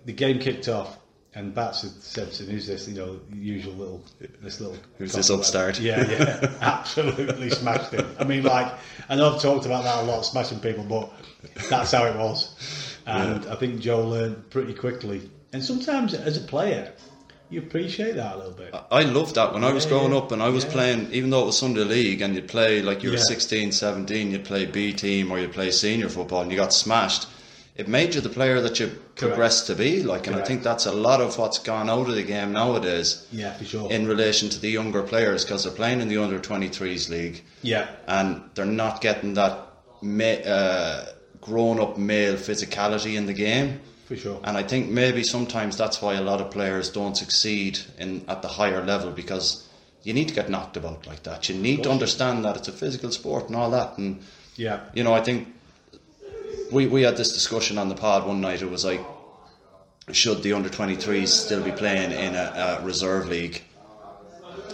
The 0.06 0.14
game 0.14 0.40
kicked 0.40 0.68
off, 0.68 0.98
and 1.36 1.54
Bats 1.54 1.84
had 1.84 1.92
said 1.92 2.32
to 2.34 2.44
him, 2.44 2.50
"Who's 2.50 2.68
this? 2.68 2.88
You 2.88 2.96
know, 2.96 3.20
usual 3.32 3.74
little, 3.74 4.04
this 4.42 4.60
little, 4.60 4.78
Who's 4.98 5.14
this 5.14 5.30
upstart?" 5.30 5.80
Yeah, 5.80 6.10
yeah, 6.10 6.52
absolutely 6.62 7.52
smashed 7.52 7.92
him. 7.92 8.08
I 8.20 8.24
mean, 8.24 8.44
like, 8.44 8.74
I 9.08 9.16
know 9.16 9.36
I've 9.36 9.42
talked 9.42 9.66
about 9.66 9.84
that 9.84 10.04
a 10.04 10.06
lot, 10.06 10.22
smashing 10.22 10.60
people, 10.60 10.84
but 10.84 11.12
that's 11.70 11.92
how 11.92 12.06
it 12.06 12.16
was. 12.16 12.56
And 13.06 13.46
I 13.46 13.56
think 13.56 13.82
Joe 13.82 14.08
learned 14.08 14.50
pretty 14.50 14.74
quickly. 14.74 15.30
And 15.52 15.64
sometimes, 15.64 16.14
as 16.14 16.38
a 16.38 16.42
player, 16.42 16.92
you 17.54 17.62
appreciate 17.62 18.16
that 18.16 18.36
a 18.36 18.38
little 18.38 18.54
bit. 18.54 18.74
I 18.92 19.04
loved 19.04 19.36
that 19.36 19.54
when 19.54 19.64
I 19.64 19.72
was 19.72 19.86
growing 19.86 20.12
yeah, 20.12 20.18
up 20.18 20.32
and 20.32 20.42
I 20.42 20.50
was 20.50 20.64
yeah. 20.66 20.72
playing, 20.72 21.12
even 21.12 21.30
though 21.30 21.44
it 21.44 21.46
was 21.48 21.58
Sunday 21.58 21.84
League 21.84 22.22
and 22.22 22.36
you'd 22.36 22.48
play 22.48 22.82
like 22.82 23.04
you 23.04 23.10
were 23.10 23.18
Yeah. 23.18 23.24
16, 23.24 23.72
17, 23.72 24.32
you'd 24.32 24.46
play 24.46 24.66
B 24.66 24.92
team 24.94 25.32
or 25.32 25.40
you'd 25.40 25.54
play 25.54 25.72
senior 25.72 26.10
football 26.10 26.42
and 26.42 26.52
you 26.52 26.58
got 26.58 26.74
smashed. 26.74 27.28
It 27.76 27.88
made 27.88 28.14
you 28.14 28.22
the 28.22 28.30
player 28.30 28.62
that 28.62 28.80
you 28.80 28.88
progressed 29.16 29.68
to 29.68 29.76
be. 29.76 30.04
Like, 30.04 30.28
and 30.28 30.36
I 30.36 30.44
think 30.44 30.62
that's 30.62 30.86
a 30.86 30.92
lot 30.92 31.22
of 31.22 31.38
what's 31.38 31.58
gone 31.60 31.90
out 31.90 32.08
of 32.08 32.16
the 32.16 32.24
game 32.24 32.52
nowadays 32.52 33.26
Yeah, 33.32 33.54
for 33.54 33.66
sure. 33.66 33.92
in 33.92 34.08
relation 34.08 34.50
to 34.50 34.60
the 34.60 34.70
younger 34.70 35.02
players 35.04 35.44
because 35.44 35.64
they're 35.64 35.74
playing 35.74 36.02
in 36.02 36.08
the 36.08 36.18
under 36.18 36.40
23s 36.40 37.10
league 37.10 37.44
yeah, 37.64 37.88
and 38.08 38.44
they're 38.54 38.66
not 38.66 39.02
getting 39.02 39.34
that 39.36 39.60
ma- 40.02 40.24
uh, 40.46 41.06
grown 41.42 41.80
up 41.80 41.98
male 41.98 42.36
physicality 42.36 43.16
in 43.16 43.26
the 43.26 43.34
game. 43.34 43.80
For 44.16 44.22
sure. 44.22 44.40
And 44.44 44.58
I 44.58 44.64
think 44.64 44.90
maybe 44.90 45.24
sometimes 45.24 45.78
that's 45.78 46.02
why 46.02 46.14
a 46.16 46.22
lot 46.22 46.42
of 46.42 46.52
players 46.52 46.90
don't 46.90 47.16
succeed 47.16 47.80
in 47.98 48.24
at 48.28 48.42
the 48.42 48.48
higher 48.48 48.84
level 48.84 49.12
because 49.12 49.68
you 50.04 50.14
need 50.14 50.28
to 50.28 50.34
get 50.34 50.50
knocked 50.50 50.78
about 50.78 51.08
like 51.08 51.24
that. 51.24 51.50
You 51.50 51.56
need 51.56 51.84
to 51.84 51.92
understand 51.92 52.46
that 52.46 52.58
it's 52.58 52.68
a 52.68 52.72
physical 52.72 53.12
sport 53.12 53.48
and 53.48 53.56
all 53.56 53.72
that. 53.72 53.98
And 53.98 54.22
yeah, 54.56 54.82
you 54.94 55.04
know, 55.04 55.14
I 55.14 55.22
think 55.22 55.48
we 56.72 56.88
we 56.88 57.04
had 57.04 57.18
this 57.18 57.34
discussion 57.34 57.78
on 57.78 57.90
the 57.90 57.96
pod 57.96 58.28
one 58.28 58.42
night. 58.42 58.62
It 58.62 58.70
was 58.70 58.86
like, 58.86 59.02
should 60.12 60.44
the 60.44 60.54
under 60.54 60.70
twenty 60.70 60.96
threes 60.96 61.32
still 61.34 61.64
be 61.64 61.72
playing 61.72 62.12
in 62.12 62.36
a, 62.36 62.80
a 62.80 62.86
reserve 62.86 63.28
league 63.30 63.64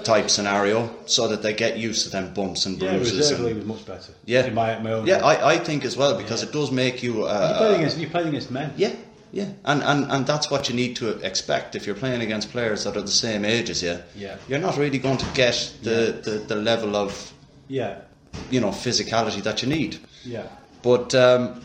type 0.03 0.29
scenario 0.29 0.89
so 1.05 1.27
that 1.27 1.41
they 1.41 1.53
get 1.53 1.77
used 1.77 2.05
to 2.05 2.09
them 2.09 2.33
bumps 2.33 2.65
and 2.65 2.81
yeah. 2.81 2.95
bruises? 2.95 3.17
Reserve 3.17 3.39
and- 3.39 3.47
league 3.47 3.57
was 3.57 3.65
much 3.65 3.85
better. 3.85 4.13
yeah, 4.25 4.45
in 4.45 4.53
my, 4.53 4.79
my 4.79 4.93
own. 4.93 5.05
yeah. 5.05 5.23
I, 5.23 5.53
I 5.53 5.57
think 5.57 5.85
as 5.85 5.95
well 5.95 6.17
because 6.17 6.41
it 6.41 6.51
does 6.51 6.71
make 6.71 7.03
you. 7.03 7.13
you 7.19 7.25
Uh, 7.25 7.57
played 7.57 7.75
against 7.75 7.97
you 7.97 8.07
against 8.07 8.51
men. 8.51 8.73
yeah, 8.77 8.95
yeah, 9.31 9.49
and, 9.65 9.83
and 9.83 10.11
and 10.11 10.25
that's 10.25 10.49
what 10.49 10.69
you 10.69 10.75
need 10.75 10.95
to 10.97 11.09
expect 11.19 11.75
if 11.75 11.85
you're 11.85 11.95
playing 11.95 12.21
against 12.21 12.51
players 12.51 12.83
that 12.83 12.97
are 12.97 13.01
the 13.01 13.07
same 13.07 13.45
age 13.45 13.69
as 13.69 13.83
you. 13.83 13.99
Yeah. 14.15 14.37
you're 14.47 14.59
not 14.59 14.77
really 14.77 14.97
going 14.97 15.17
to 15.17 15.25
get 15.33 15.73
the, 15.83 16.19
the, 16.23 16.31
the 16.47 16.55
level 16.55 16.95
of 16.95 17.31
yeah, 17.67 18.01
you 18.49 18.59
know 18.59 18.69
physicality 18.69 19.43
that 19.43 19.61
you 19.61 19.69
need. 19.69 19.99
yeah. 20.23 20.47
But 20.81 21.13
um, 21.13 21.61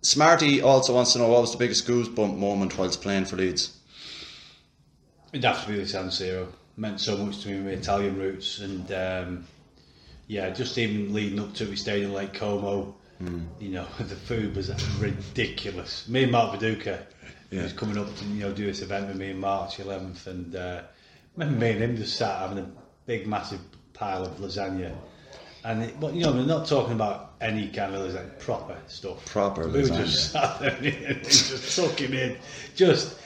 Smarty 0.00 0.62
also 0.62 0.94
wants 0.94 1.12
to 1.12 1.18
know 1.18 1.28
what 1.28 1.42
was 1.42 1.52
the 1.52 1.58
biggest 1.58 1.86
goosebump 1.86 2.36
moment 2.36 2.76
whilst 2.76 3.02
playing 3.02 3.26
for 3.26 3.36
Leeds. 3.36 3.78
It'd 5.32 5.44
have 5.44 5.64
to 5.64 5.70
be 5.70 5.78
the 5.78 5.86
San 5.86 6.06
Siro. 6.08 6.48
Meant 6.76 7.00
so 7.00 7.16
much 7.18 7.42
to 7.42 7.48
me, 7.48 7.58
my 7.60 7.70
Italian 7.70 8.18
roots, 8.18 8.58
and 8.58 8.90
um, 8.92 9.44
yeah, 10.26 10.50
just 10.50 10.78
even 10.78 11.12
leading 11.12 11.38
up 11.38 11.54
to 11.54 11.64
it, 11.64 11.70
we 11.70 11.76
stayed 11.76 12.02
in 12.02 12.12
Lake 12.12 12.32
Como. 12.32 12.96
You 13.60 13.68
know, 13.68 13.86
the 13.98 14.14
food 14.16 14.56
was 14.56 14.70
ridiculous. 15.00 16.08
Me 16.08 16.24
and 16.24 16.32
Mark 16.32 16.58
Viduka, 16.58 16.98
he 17.50 17.56
Yeah. 17.56 17.64
was 17.64 17.72
coming 17.72 17.98
up 17.98 18.14
to 18.16 18.24
you 18.26 18.40
know 18.42 18.52
do 18.52 18.66
this 18.66 18.82
event 18.82 19.08
with 19.08 19.16
me 19.16 19.30
in 19.30 19.38
March 19.40 19.76
11th, 19.78 20.26
and 20.26 20.56
uh, 20.56 20.82
remember 21.36 21.60
me 21.60 21.70
and 21.70 21.80
him 21.82 21.96
just 21.96 22.16
sat 22.16 22.38
having 22.38 22.58
a 22.58 22.66
big, 23.06 23.26
massive 23.26 23.60
pile 23.94 24.24
of 24.24 24.36
lasagna. 24.38 24.92
And 25.64 25.82
it, 25.84 26.00
but 26.00 26.14
you 26.14 26.24
know, 26.24 26.32
we're 26.32 26.44
not 26.44 26.66
talking 26.66 26.94
about 26.94 27.34
any 27.40 27.68
kind 27.68 27.94
of 27.94 28.10
lasagna, 28.10 28.38
proper 28.40 28.76
stuff. 28.88 29.24
Proper 29.26 29.68
We 29.68 29.82
were 29.82 29.88
lasagna. 29.88 29.96
just 29.96 30.30
sat 30.32 30.60
there 30.60 30.76
and 30.76 31.22
just 31.24 31.64
sucking 31.70 32.12
in, 32.14 32.36
just 32.74 33.16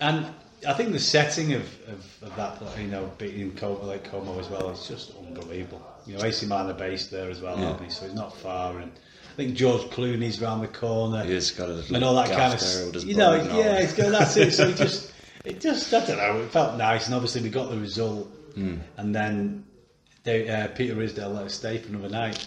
and 0.00 0.26
I 0.66 0.72
think 0.72 0.92
the 0.92 0.98
setting 0.98 1.52
of, 1.52 1.62
of, 1.88 2.22
of 2.22 2.36
that, 2.36 2.60
you 2.80 2.88
know, 2.88 3.12
being 3.18 3.54
Como, 3.54 3.84
like 3.84 4.04
Como 4.10 4.38
as 4.40 4.48
well, 4.48 4.70
is 4.70 4.88
just 4.88 5.12
unbelievable. 5.16 5.82
You 6.06 6.16
know, 6.16 6.24
AC 6.24 6.46
Man 6.46 6.66
are 6.70 6.74
based 6.74 7.10
there 7.10 7.30
as 7.30 7.40
well, 7.40 7.56
aren't 7.62 7.78
they? 7.80 7.88
So 7.88 8.06
it's 8.06 8.14
not 8.14 8.34
far. 8.36 8.78
And 8.78 8.90
think 9.36 9.54
George 9.54 9.82
Clooney's 9.90 10.40
round 10.40 10.62
the 10.62 10.68
corner. 10.68 11.22
He 11.24 11.34
has 11.34 11.50
got 11.50 11.68
a 11.68 11.72
little 11.74 11.94
and 11.94 12.04
all 12.04 12.14
that 12.16 12.30
kind 12.30 12.54
of, 12.54 13.04
you 13.04 13.16
know, 13.16 13.30
bird 13.32 13.40
and 13.42 13.50
all. 13.50 13.58
yeah, 13.58 13.78
it's 13.78 13.92
got 13.92 14.10
that's 14.10 14.36
it. 14.36 14.52
So 14.52 14.68
it 14.68 14.76
just, 14.76 15.12
it 15.44 15.60
just, 15.60 15.92
I 15.92 16.04
don't 16.06 16.16
know, 16.16 16.40
it 16.40 16.50
felt 16.50 16.76
nice, 16.76 17.06
and 17.06 17.14
obviously 17.14 17.42
we 17.42 17.50
got 17.50 17.70
the 17.70 17.78
result, 17.78 18.26
Hmm. 18.54 18.76
and 18.96 19.14
then 19.14 19.64
they, 20.24 20.48
uh, 20.48 20.68
Peter 20.68 20.94
Ridsdale 20.94 21.32
let 21.34 21.44
us 21.44 21.54
stay 21.54 21.76
for 21.78 21.90
another 21.90 22.08
night. 22.08 22.46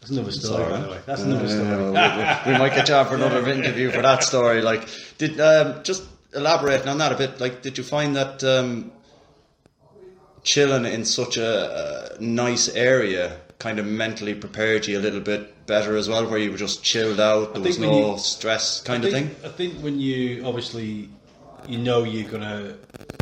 That's 0.00 0.10
another 0.12 0.30
story, 0.30 0.70
by 0.70 0.80
the 0.80 0.88
way. 0.90 0.98
That's 1.06 1.22
another 1.22 1.46
Yeah, 1.46 1.54
story. 1.76 1.92
yeah, 1.94 2.46
we, 2.46 2.52
we 2.52 2.58
might 2.58 2.74
get 2.74 2.88
you 2.88 2.94
on 2.94 3.06
for 3.06 3.14
another 3.16 3.48
interview 3.52 3.90
for 3.90 4.02
that 4.02 4.22
story. 4.22 4.60
Like, 4.60 4.88
did 5.16 5.40
um, 5.40 5.82
just 5.82 6.04
elaborating 6.34 6.86
on 6.88 6.98
that 6.98 7.10
a 7.12 7.16
bit. 7.16 7.40
Like, 7.40 7.62
did 7.62 7.78
you 7.78 7.82
find 7.84 8.14
that 8.14 8.44
um, 8.44 8.92
chilling 10.42 10.84
in 10.84 11.04
such 11.04 11.36
a, 11.36 12.14
a 12.18 12.22
nice 12.22 12.68
area 12.68 13.38
kind 13.58 13.78
of 13.78 13.86
mentally 13.86 14.34
prepared 14.34 14.86
you 14.86 14.98
a 14.98 15.00
little 15.00 15.20
bit 15.20 15.66
better 15.66 15.96
as 15.96 16.08
well, 16.08 16.28
where 16.28 16.38
you 16.38 16.50
were 16.50 16.56
just 16.56 16.82
chilled 16.82 17.20
out, 17.20 17.54
there 17.54 17.62
was 17.62 17.78
no 17.78 18.12
you- 18.12 18.18
stress 18.18 18.80
kind 18.82 19.04
I 19.04 19.08
of 19.08 19.12
thing? 19.12 19.30
I 19.44 19.48
think 19.48 19.74
when 19.80 19.98
you 20.00 20.44
obviously 20.44 21.08
you 21.66 21.78
know 21.78 22.04
you're 22.04 22.30
gonna 22.30 22.76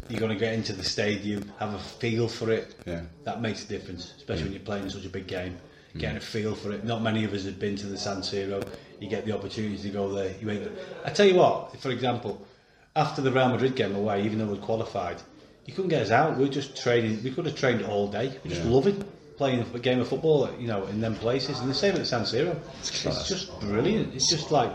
you're 0.08 0.20
gonna 0.20 0.36
get 0.36 0.52
into 0.54 0.72
the 0.72 0.84
stadium, 0.84 1.50
have 1.58 1.74
a 1.74 1.78
feel 1.78 2.28
for 2.28 2.50
it. 2.50 2.74
Yeah. 2.86 3.02
That 3.24 3.40
makes 3.40 3.64
a 3.64 3.68
difference, 3.68 4.12
especially 4.18 4.44
when 4.44 4.52
you're 4.52 4.60
playing 4.62 4.90
such 4.90 5.04
a 5.04 5.08
big 5.08 5.26
game. 5.26 5.56
Mm. 5.94 6.00
Getting 6.00 6.16
a 6.18 6.20
feel 6.20 6.54
for 6.54 6.70
it. 6.72 6.84
Not 6.84 7.02
many 7.02 7.24
of 7.24 7.32
us 7.32 7.44
have 7.46 7.58
been 7.58 7.74
to 7.76 7.86
the 7.86 7.96
San 7.98 8.18
Siro. 8.18 8.62
You 9.00 9.08
get 9.08 9.24
the 9.26 9.32
opportunity 9.32 9.76
to 9.78 9.88
go 9.88 10.12
there. 10.12 10.32
You 10.40 10.50
either, 10.50 10.70
I 11.04 11.10
tell 11.10 11.26
you 11.26 11.34
what, 11.36 11.76
for 11.80 11.90
example, 11.90 12.46
after 12.94 13.20
the 13.20 13.32
Real 13.32 13.48
Madrid 13.48 13.74
game 13.74 13.96
away, 13.96 14.22
even 14.24 14.38
though 14.38 14.46
we 14.46 14.58
qualified, 14.58 15.16
you 15.64 15.72
couldn't 15.74 15.90
get 15.90 16.02
us 16.02 16.10
out. 16.10 16.36
We 16.36 16.44
were 16.44 16.50
just 16.50 16.76
training. 16.80 17.22
We 17.24 17.30
could 17.32 17.46
have 17.46 17.56
trained 17.56 17.82
all 17.84 18.06
day. 18.08 18.38
We 18.44 18.50
just 18.50 18.62
Yeah. 18.64 18.70
loving 18.70 19.04
playing 19.36 19.64
a 19.74 19.78
game 19.78 20.00
of 20.00 20.08
football, 20.08 20.48
you 20.58 20.66
know, 20.68 20.86
in 20.86 21.00
them 21.00 21.14
places. 21.14 21.58
And 21.60 21.68
the 21.70 21.74
same 21.74 21.92
at 21.92 21.98
the 21.98 22.06
San 22.06 22.22
Siro. 22.22 22.56
It's 22.80 23.04
It's, 23.04 23.28
just 23.28 23.60
brilliant. 23.60 24.14
It's 24.14 24.28
just 24.28 24.50
like 24.50 24.72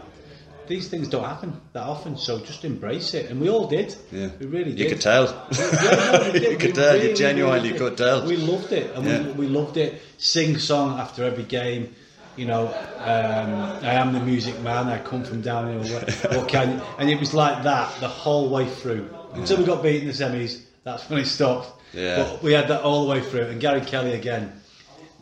these 0.68 0.88
things 0.88 1.08
don't 1.10 1.24
happen 1.26 1.60
that 1.74 1.84
often, 1.84 2.16
so 2.18 2.40
just 2.40 2.64
embrace 2.64 3.14
it. 3.14 3.30
And 3.30 3.42
we 3.42 3.50
all 3.50 3.68
did. 3.68 3.96
Yeah. 4.12 4.30
we 4.40 4.46
really 4.46 4.72
You 4.72 4.78
did. 4.78 4.90
could 4.90 5.02
tell. 5.02 5.26
Yeah, 5.52 6.30
no. 6.32 6.34
You 6.34 6.58
could 6.58 6.68
We 6.68 6.74
tell, 6.74 7.04
you 7.04 7.14
genuinely 7.16 7.70
really 7.72 7.78
could 7.80 7.98
tell. 7.98 8.26
We 8.26 8.38
loved 8.38 8.72
it, 8.72 8.96
and 8.96 9.06
Yeah. 9.06 9.24
we, 9.24 9.32
we 9.32 9.48
loved 9.48 9.78
it. 9.78 10.02
Sing 10.18 10.58
song 10.60 11.00
after 11.00 11.24
every 11.24 11.44
game. 11.44 11.94
You 12.38 12.46
know, 12.46 12.68
um, 12.68 13.84
I 13.84 13.94
am 13.96 14.14
the 14.14 14.22
music 14.22 14.58
man. 14.62 14.88
I 14.88 15.00
come 15.00 15.24
from 15.26 15.42
down 15.42 15.84
here. 15.84 15.94
What, 15.94 16.10
what 16.36 16.48
can? 16.48 16.82
And 16.98 17.10
it 17.10 17.20
was 17.20 17.34
like 17.34 17.64
that 17.64 18.00
the 18.00 18.08
whole 18.08 18.48
way 18.50 18.66
through 18.70 19.10
until 19.34 19.58
we 19.58 19.66
got 19.66 19.84
beaten 19.84 20.08
in 20.10 20.16
the 20.16 20.24
semis. 20.24 20.62
That's 20.84 21.10
when 21.10 21.20
it 21.20 21.26
stopped. 21.26 21.80
Yeah. 21.94 22.24
But 22.24 22.44
we 22.44 22.54
had 22.54 22.68
that 22.70 22.82
all 22.82 23.06
the 23.06 23.12
way 23.12 23.22
through. 23.22 23.46
And 23.46 23.60
Gary 23.60 23.82
Kelly 23.82 24.14
again 24.14 24.62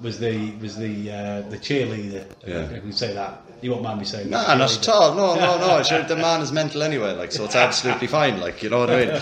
was 0.01 0.19
the 0.19 0.51
was 0.57 0.77
the 0.77 1.11
uh, 1.11 1.41
the 1.49 1.57
cheerleader. 1.57 2.25
Yeah. 2.45 2.67
Can 2.67 2.91
say 2.93 3.13
that. 3.13 3.41
You 3.61 3.71
won't 3.71 3.83
mind 3.83 3.99
me 3.99 4.05
saying 4.05 4.29
Nah, 4.29 4.45
that. 4.47 4.57
not 4.57 4.77
at 4.77 4.87
all. 4.87 5.15
No, 5.15 5.35
no, 5.35 5.57
no. 5.57 6.03
The 6.07 6.15
man 6.15 6.41
is 6.41 6.51
mental 6.53 6.81
anyway, 6.81 7.11
like 7.13 7.31
so. 7.31 7.43
It's 7.45 7.55
absolutely 7.67 8.07
fine. 8.07 8.39
Like 8.39 8.63
you 8.63 8.69
know 8.69 8.79
what 8.79 8.89
I 8.89 9.05
mean. 9.05 9.21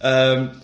Um, 0.00 0.60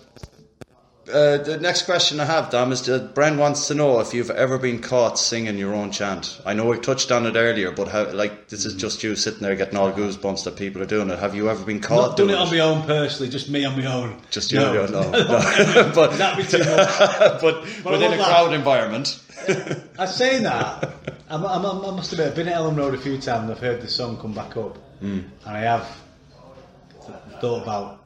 uh, 1.11 1.37
the 1.37 1.57
next 1.57 1.83
question 1.83 2.19
I 2.19 2.25
have, 2.25 2.49
Dom, 2.49 2.71
is 2.71 2.81
that 2.83 3.13
Bren 3.13 3.37
wants 3.37 3.67
to 3.67 3.73
know 3.75 3.99
if 3.99 4.13
you've 4.13 4.29
ever 4.31 4.57
been 4.57 4.81
caught 4.81 5.19
singing 5.19 5.57
your 5.57 5.73
own 5.73 5.91
chant. 5.91 6.41
I 6.45 6.53
know 6.53 6.65
we 6.65 6.79
touched 6.79 7.11
on 7.11 7.25
it 7.25 7.35
earlier, 7.35 7.71
but 7.71 7.87
how, 7.87 8.11
like 8.11 8.47
this 8.47 8.65
is 8.65 8.75
just 8.75 9.03
you 9.03 9.15
sitting 9.15 9.41
there 9.41 9.55
getting 9.55 9.77
all 9.77 9.91
goosebumps 9.91 10.43
that 10.45 10.55
people 10.55 10.81
are 10.81 10.85
doing 10.85 11.09
it. 11.09 11.19
Have 11.19 11.35
you 11.35 11.49
ever 11.49 11.63
been 11.63 11.79
caught 11.79 12.09
Not 12.09 12.17
done 12.17 12.29
it 12.29 12.33
doing 12.33 12.41
on 12.41 12.51
my 12.51 12.59
own 12.59 12.83
personally, 12.83 13.29
just 13.29 13.49
me 13.49 13.65
on 13.65 13.79
my 13.79 13.85
own. 13.85 14.21
Just 14.31 14.51
you 14.51 14.59
no. 14.59 14.69
on 14.69 14.73
your 14.73 14.83
own, 14.83 14.91
no, 15.11 15.11
no. 15.11 15.91
but 15.95 16.17
That'd 16.17 16.45
be 16.45 16.51
too 16.51 16.59
much. 16.59 16.99
but 17.41 17.63
within 17.85 18.13
a 18.13 18.17
that. 18.17 18.27
crowd 18.27 18.53
environment. 18.53 19.19
I 19.97 20.05
say 20.05 20.41
that. 20.43 20.93
I'm, 21.29 21.45
I'm, 21.45 21.65
I 21.65 21.91
must 21.91 22.11
admit, 22.11 22.27
I've 22.27 22.35
been 22.35 22.47
at 22.47 22.55
Elland 22.55 22.77
Road 22.77 22.93
a 22.93 22.97
few 22.97 23.17
times 23.17 23.49
I've 23.49 23.59
heard 23.59 23.81
the 23.81 23.87
song 23.87 24.17
come 24.17 24.33
back 24.33 24.57
up. 24.57 24.77
Hmm. 24.99 25.21
And 25.45 25.57
I 25.57 25.59
have 25.59 25.97
th- 27.05 27.39
thought 27.39 27.63
about 27.63 28.00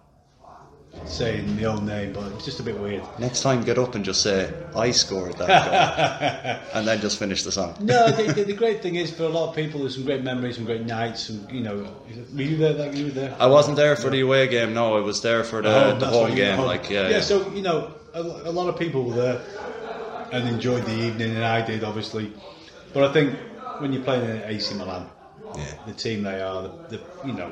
saying 1.06 1.56
the 1.58 1.66
old 1.66 1.84
name, 1.84 2.14
but 2.14 2.32
it's 2.32 2.46
just 2.46 2.60
a 2.60 2.64
bit 2.64 2.80
weird. 2.80 3.04
Next 3.20 3.42
time, 3.44 3.64
get 3.64 3.78
up 3.78 3.94
and 3.96 4.04
just 4.04 4.22
say, 4.24 4.52
I 4.76 4.92
scored 4.92 5.38
that 5.38 5.48
goal. 5.48 6.70
and 6.74 6.88
then 6.88 7.00
just 7.00 7.20
finish 7.20 7.44
the 7.44 7.52
song. 7.52 7.76
No, 7.80 8.10
the, 8.12 8.34
the, 8.34 8.44
the 8.46 8.54
great 8.64 8.82
thing 8.82 8.96
is 8.96 9.12
for 9.12 9.24
a 9.24 9.30
lot 9.30 9.50
of 9.50 9.56
people, 9.56 9.82
there's 9.82 9.96
some 9.96 10.06
great 10.06 10.24
memories, 10.24 10.56
some 10.56 10.66
great 10.66 10.82
nights, 10.86 11.30
and 11.30 11.50
you 11.52 11.62
know, 11.62 11.88
were 12.34 12.42
you 12.42 12.58
there? 12.58 12.74
That 12.74 12.94
you 12.96 13.06
were 13.06 13.12
there? 13.12 13.36
I 13.40 13.46
wasn't 13.48 13.78
there 13.78 13.96
for 13.96 14.10
the 14.10 14.22
away 14.22 14.48
game, 14.48 14.74
no, 14.74 14.98
I 14.98 15.02
was 15.02 15.22
there 15.22 15.44
for 15.44 15.62
the, 15.62 15.94
Oh, 15.94 16.00
the 16.00 16.08
home 16.08 16.34
game. 16.34 16.56
home. 16.56 16.66
Like, 16.66 16.90
yeah, 16.90 17.04
yeah. 17.04 17.10
yeah. 17.10 17.22
So 17.22 17.50
you 17.52 17.62
know, 17.62 17.94
a, 18.14 18.22
a 18.22 18.52
lot 18.52 18.68
of 18.70 18.80
people 18.80 19.04
were 19.04 19.16
there 19.16 19.42
and 20.32 20.50
enjoyed 20.50 20.86
the 20.86 20.94
evening, 20.96 21.36
and 21.36 21.46
I 21.46 21.62
did 21.64 21.84
obviously. 21.84 22.34
But 22.94 23.04
I 23.10 23.14
think 23.14 23.36
when 23.80 23.94
you're 23.94 24.04
playing 24.04 24.28
in 24.30 24.42
AC 24.44 24.74
Milan, 24.76 25.08
Yeah. 25.56 25.66
the 25.86 25.94
team 25.94 26.24
they 26.24 26.42
are, 26.42 26.64
the, 26.64 26.98
the 26.98 27.02
you 27.28 27.34
know, 27.34 27.52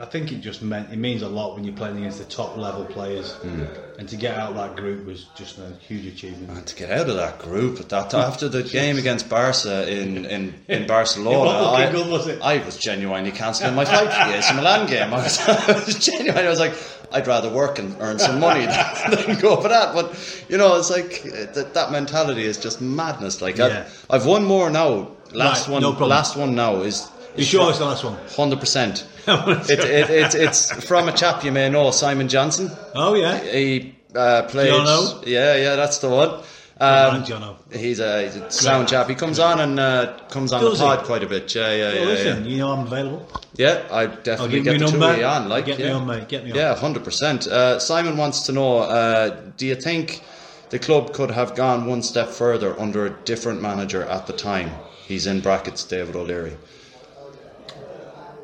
I 0.00 0.06
think 0.06 0.32
it 0.32 0.40
just 0.40 0.60
meant 0.60 0.92
it 0.92 0.96
means 0.98 1.22
a 1.22 1.28
lot 1.28 1.54
when 1.54 1.62
you're 1.62 1.76
playing 1.76 1.98
against 1.98 2.18
the 2.18 2.24
top 2.24 2.56
level 2.56 2.84
players, 2.84 3.32
Hmm. 3.34 3.64
and 3.98 4.08
to 4.08 4.16
get 4.16 4.36
out 4.36 4.50
of 4.50 4.56
that 4.56 4.74
group 4.74 5.06
was 5.06 5.26
just 5.36 5.58
a 5.58 5.70
huge 5.86 6.06
achievement. 6.06 6.50
And 6.50 6.66
to 6.66 6.74
get 6.74 6.90
out 6.90 7.08
of 7.08 7.14
that 7.14 7.38
group 7.38 7.78
at 7.78 7.90
that 7.90 8.12
after 8.12 8.48
the 8.48 8.62
game 8.78 8.98
against 8.98 9.28
Barca 9.28 9.88
in, 9.88 10.24
in, 10.26 10.54
in 10.66 10.86
Barcelona, 10.88 11.50
I, 11.70 11.92
good, 11.92 12.08
was? 12.10 12.28
I 12.40 12.58
was 12.64 12.76
genuinely 12.76 13.30
cancelling 13.30 13.74
my 13.80 13.84
flight 13.84 14.12
for 14.12 14.30
the 14.32 14.38
AC 14.38 14.54
Milan 14.54 14.86
game. 14.88 15.14
I 15.14 15.22
was, 15.22 15.38
I 15.48 15.72
was 15.84 15.94
genuine. 16.04 16.44
I 16.44 16.48
was 16.48 16.58
like, 16.58 16.74
I'd 17.12 17.28
rather 17.28 17.48
work 17.48 17.78
and 17.78 17.94
earn 18.00 18.18
some 18.18 18.40
money 18.40 18.66
than, 18.66 19.10
than 19.12 19.38
go 19.38 19.60
for 19.60 19.68
that. 19.68 19.94
But 19.94 20.44
you 20.48 20.58
know, 20.58 20.76
it's 20.76 20.90
like 20.90 21.22
uh, 21.24 21.52
that, 21.52 21.74
that 21.74 21.92
mentality 21.92 22.42
is 22.44 22.58
just 22.58 22.80
madness. 22.80 23.40
Like 23.40 23.58
Yeah. 23.58 23.86
I've, 24.10 24.22
I've 24.22 24.26
one 24.26 24.44
more 24.44 24.70
now. 24.70 25.12
Last 25.32 25.68
Right, 25.68 25.72
one, 25.74 25.82
no 25.82 25.90
last 25.90 26.36
one 26.36 26.54
now 26.56 26.82
is. 26.82 27.08
You 27.36 27.42
sure 27.44 27.68
it's 27.70 27.78
the 27.78 27.84
last 27.86 28.04
one? 28.04 28.16
Hundred 28.36 28.60
percent. 28.60 29.06
It, 29.70 29.80
it, 29.80 30.10
it, 30.10 30.34
it's 30.34 30.70
from 30.86 31.08
a 31.08 31.12
chap 31.12 31.44
you 31.44 31.52
may 31.52 31.68
know, 31.70 31.90
Simon 31.90 32.28
Johnson. 32.28 32.70
Oh 32.94 33.14
yeah, 33.14 33.38
He 33.38 33.94
uh, 34.14 34.42
played. 34.42 34.72
Jono? 34.72 35.26
Yeah, 35.26 35.56
yeah, 35.56 35.76
that's 35.76 35.98
the 35.98 36.08
one. 36.10 36.42
Um, 36.80 37.22
Jono. 37.22 37.56
he's 37.72 38.00
a, 38.00 38.24
he's 38.24 38.36
a 38.36 38.50
sound 38.50 38.88
chap. 38.88 39.08
He 39.08 39.14
comes 39.14 39.38
on 39.38 39.60
and 39.60 39.78
uh, 39.78 40.18
comes 40.28 40.52
on 40.52 40.60
Does 40.60 40.78
the 40.78 40.84
he? 40.84 40.96
pod 40.96 41.04
quite 41.06 41.22
a 41.22 41.28
bit. 41.28 41.54
Yeah, 41.54 41.72
yeah, 41.72 41.92
yeah. 41.92 42.04
listen, 42.04 42.44
yeah. 42.44 42.50
you 42.50 42.58
know 42.58 42.72
I'm 42.72 42.86
available. 42.86 43.28
Yeah, 43.54 43.86
I 43.90 44.06
definitely 44.06 44.62
get 44.62 44.72
me 44.72 44.78
the 44.78 44.86
a 44.86 44.90
two 44.90 45.24
on. 45.24 45.48
Like, 45.48 45.66
Get 45.66 45.78
me 45.78 45.84
yeah. 45.84 45.92
on, 45.92 46.06
mate, 46.06 46.28
get 46.28 46.44
me 46.44 46.50
on. 46.50 46.56
Yeah, 46.56 46.74
hundred 46.74 47.04
percent. 47.04 47.46
Uh, 47.46 47.78
Simon 47.78 48.16
wants 48.16 48.46
to 48.46 48.52
know: 48.52 48.78
uh, 48.78 49.40
Do 49.56 49.66
you 49.66 49.76
think 49.76 50.22
the 50.70 50.80
club 50.80 51.12
could 51.12 51.30
have 51.30 51.54
gone 51.54 51.86
one 51.86 52.02
step 52.02 52.28
further 52.28 52.78
under 52.78 53.06
a 53.06 53.10
different 53.24 53.62
manager 53.62 54.02
at 54.02 54.26
the 54.26 54.32
time? 54.32 54.70
He's 55.06 55.26
in 55.28 55.40
brackets, 55.40 55.84
David 55.84 56.16
O'Leary. 56.16 56.56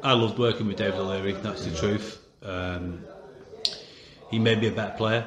I 0.03 0.15
loved 0.15 0.39
working 0.39 0.67
with 0.67 0.77
David 0.77 0.99
O'Leary. 0.99 1.33
That's 1.33 1.65
the 1.65 1.77
truth. 1.77 2.19
Um, 2.43 3.05
he 4.31 4.39
made 4.39 4.61
me 4.61 4.69
a 4.69 4.73
better 4.73 4.97
player. 4.97 5.27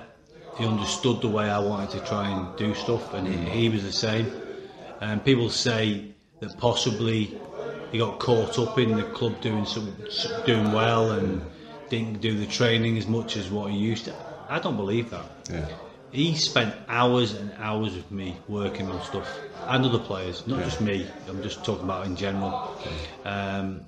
He 0.57 0.65
understood 0.65 1.21
the 1.21 1.27
way 1.27 1.49
I 1.49 1.59
wanted 1.59 1.91
to 1.91 1.99
try 2.05 2.29
and 2.29 2.55
do 2.57 2.73
stuff, 2.73 3.13
and 3.13 3.27
he, 3.27 3.37
he 3.61 3.69
was 3.69 3.83
the 3.83 3.91
same. 3.91 4.31
And 5.01 5.23
people 5.23 5.49
say 5.49 6.13
that 6.39 6.57
possibly 6.57 7.37
he 7.91 7.97
got 7.99 8.19
caught 8.19 8.57
up 8.57 8.79
in 8.79 8.95
the 8.95 9.03
club 9.03 9.39
doing 9.41 9.65
some 9.65 9.95
doing 10.45 10.71
well 10.71 11.11
and 11.11 11.41
didn't 11.89 12.21
do 12.21 12.37
the 12.37 12.47
training 12.47 12.97
as 12.97 13.07
much 13.07 13.37
as 13.37 13.49
what 13.49 13.71
he 13.71 13.77
used 13.77 14.05
to. 14.05 14.15
I 14.49 14.59
don't 14.59 14.77
believe 14.77 15.09
that. 15.11 15.25
Yeah. 15.49 15.67
He 16.11 16.35
spent 16.35 16.75
hours 16.87 17.33
and 17.33 17.51
hours 17.57 17.95
with 17.95 18.09
me 18.11 18.37
working 18.47 18.87
on 18.89 19.01
stuff 19.03 19.27
and 19.67 19.85
other 19.85 19.99
players, 19.99 20.45
not 20.45 20.63
just 20.63 20.79
me. 20.79 21.07
I'm 21.27 21.41
just 21.41 21.63
talking 21.63 21.85
about 21.85 22.05
in 22.05 22.15
general. 22.15 22.75
Um, 23.25 23.85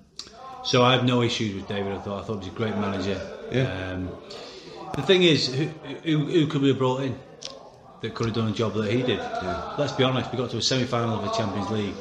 so 0.66 0.84
I 0.84 0.94
have 0.94 1.06
no 1.06 1.22
issues 1.22 1.56
with 1.56 1.68
David. 1.68 1.94
I 1.94 2.00
thought 2.00 2.24
I 2.24 2.26
thought 2.26 2.44
he 2.44 2.50
was 2.50 2.56
a 2.56 2.58
great 2.58 2.76
manager. 2.76 3.22
Yeah. 3.52 3.92
Um, 3.94 4.10
the 4.96 5.02
thing 5.04 5.24
is, 5.24 5.54
who, 5.54 5.66
who, 6.04 6.26
who 6.26 6.48
could 6.48 6.62
we 6.62 6.70
have 6.70 6.78
brought 6.78 7.02
in 7.02 7.16
that 8.02 8.14
could 8.14 8.28
have 8.28 8.36
done 8.36 8.50
a 8.50 8.54
job 8.54 8.74
that 8.76 8.92
he 8.92 9.02
did? 9.02 9.20
Yeah. 9.20 9.76
Let's 9.78 9.94
be 9.94 10.04
honest. 10.04 10.32
We 10.32 10.38
got 10.38 10.50
to 10.52 10.58
a 10.58 10.62
semi-final 10.62 11.20
of 11.20 11.26
the 11.26 11.32
Champions 11.32 11.70
League. 11.70 11.94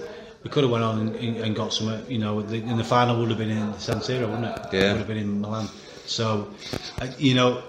We 0.43 0.51
could 0.51 0.63
have 0.65 0.71
went 0.71 0.85
on 0.85 1.09
and, 1.17 1.37
and 1.39 1.57
got 1.57 1.73
some. 1.73 2.05
You 2.09 2.19
know, 2.19 2.43
the, 2.43 2.57
in 2.57 2.77
the 2.77 2.85
final 2.85 3.19
would 3.21 3.31
have 3.31 3.39
been 3.39 3.51
in 3.51 3.75
San 3.79 3.99
Siro, 3.99 4.29
wouldn't 4.29 4.45
it? 4.47 4.59
Yeah. 4.73 4.93
Would 4.93 4.99
have 4.99 5.09
been 5.09 5.17
in 5.19 5.41
Milan. 5.41 5.69
So, 6.07 6.53
uh, 7.01 7.07
you 7.19 7.35
know, 7.35 7.63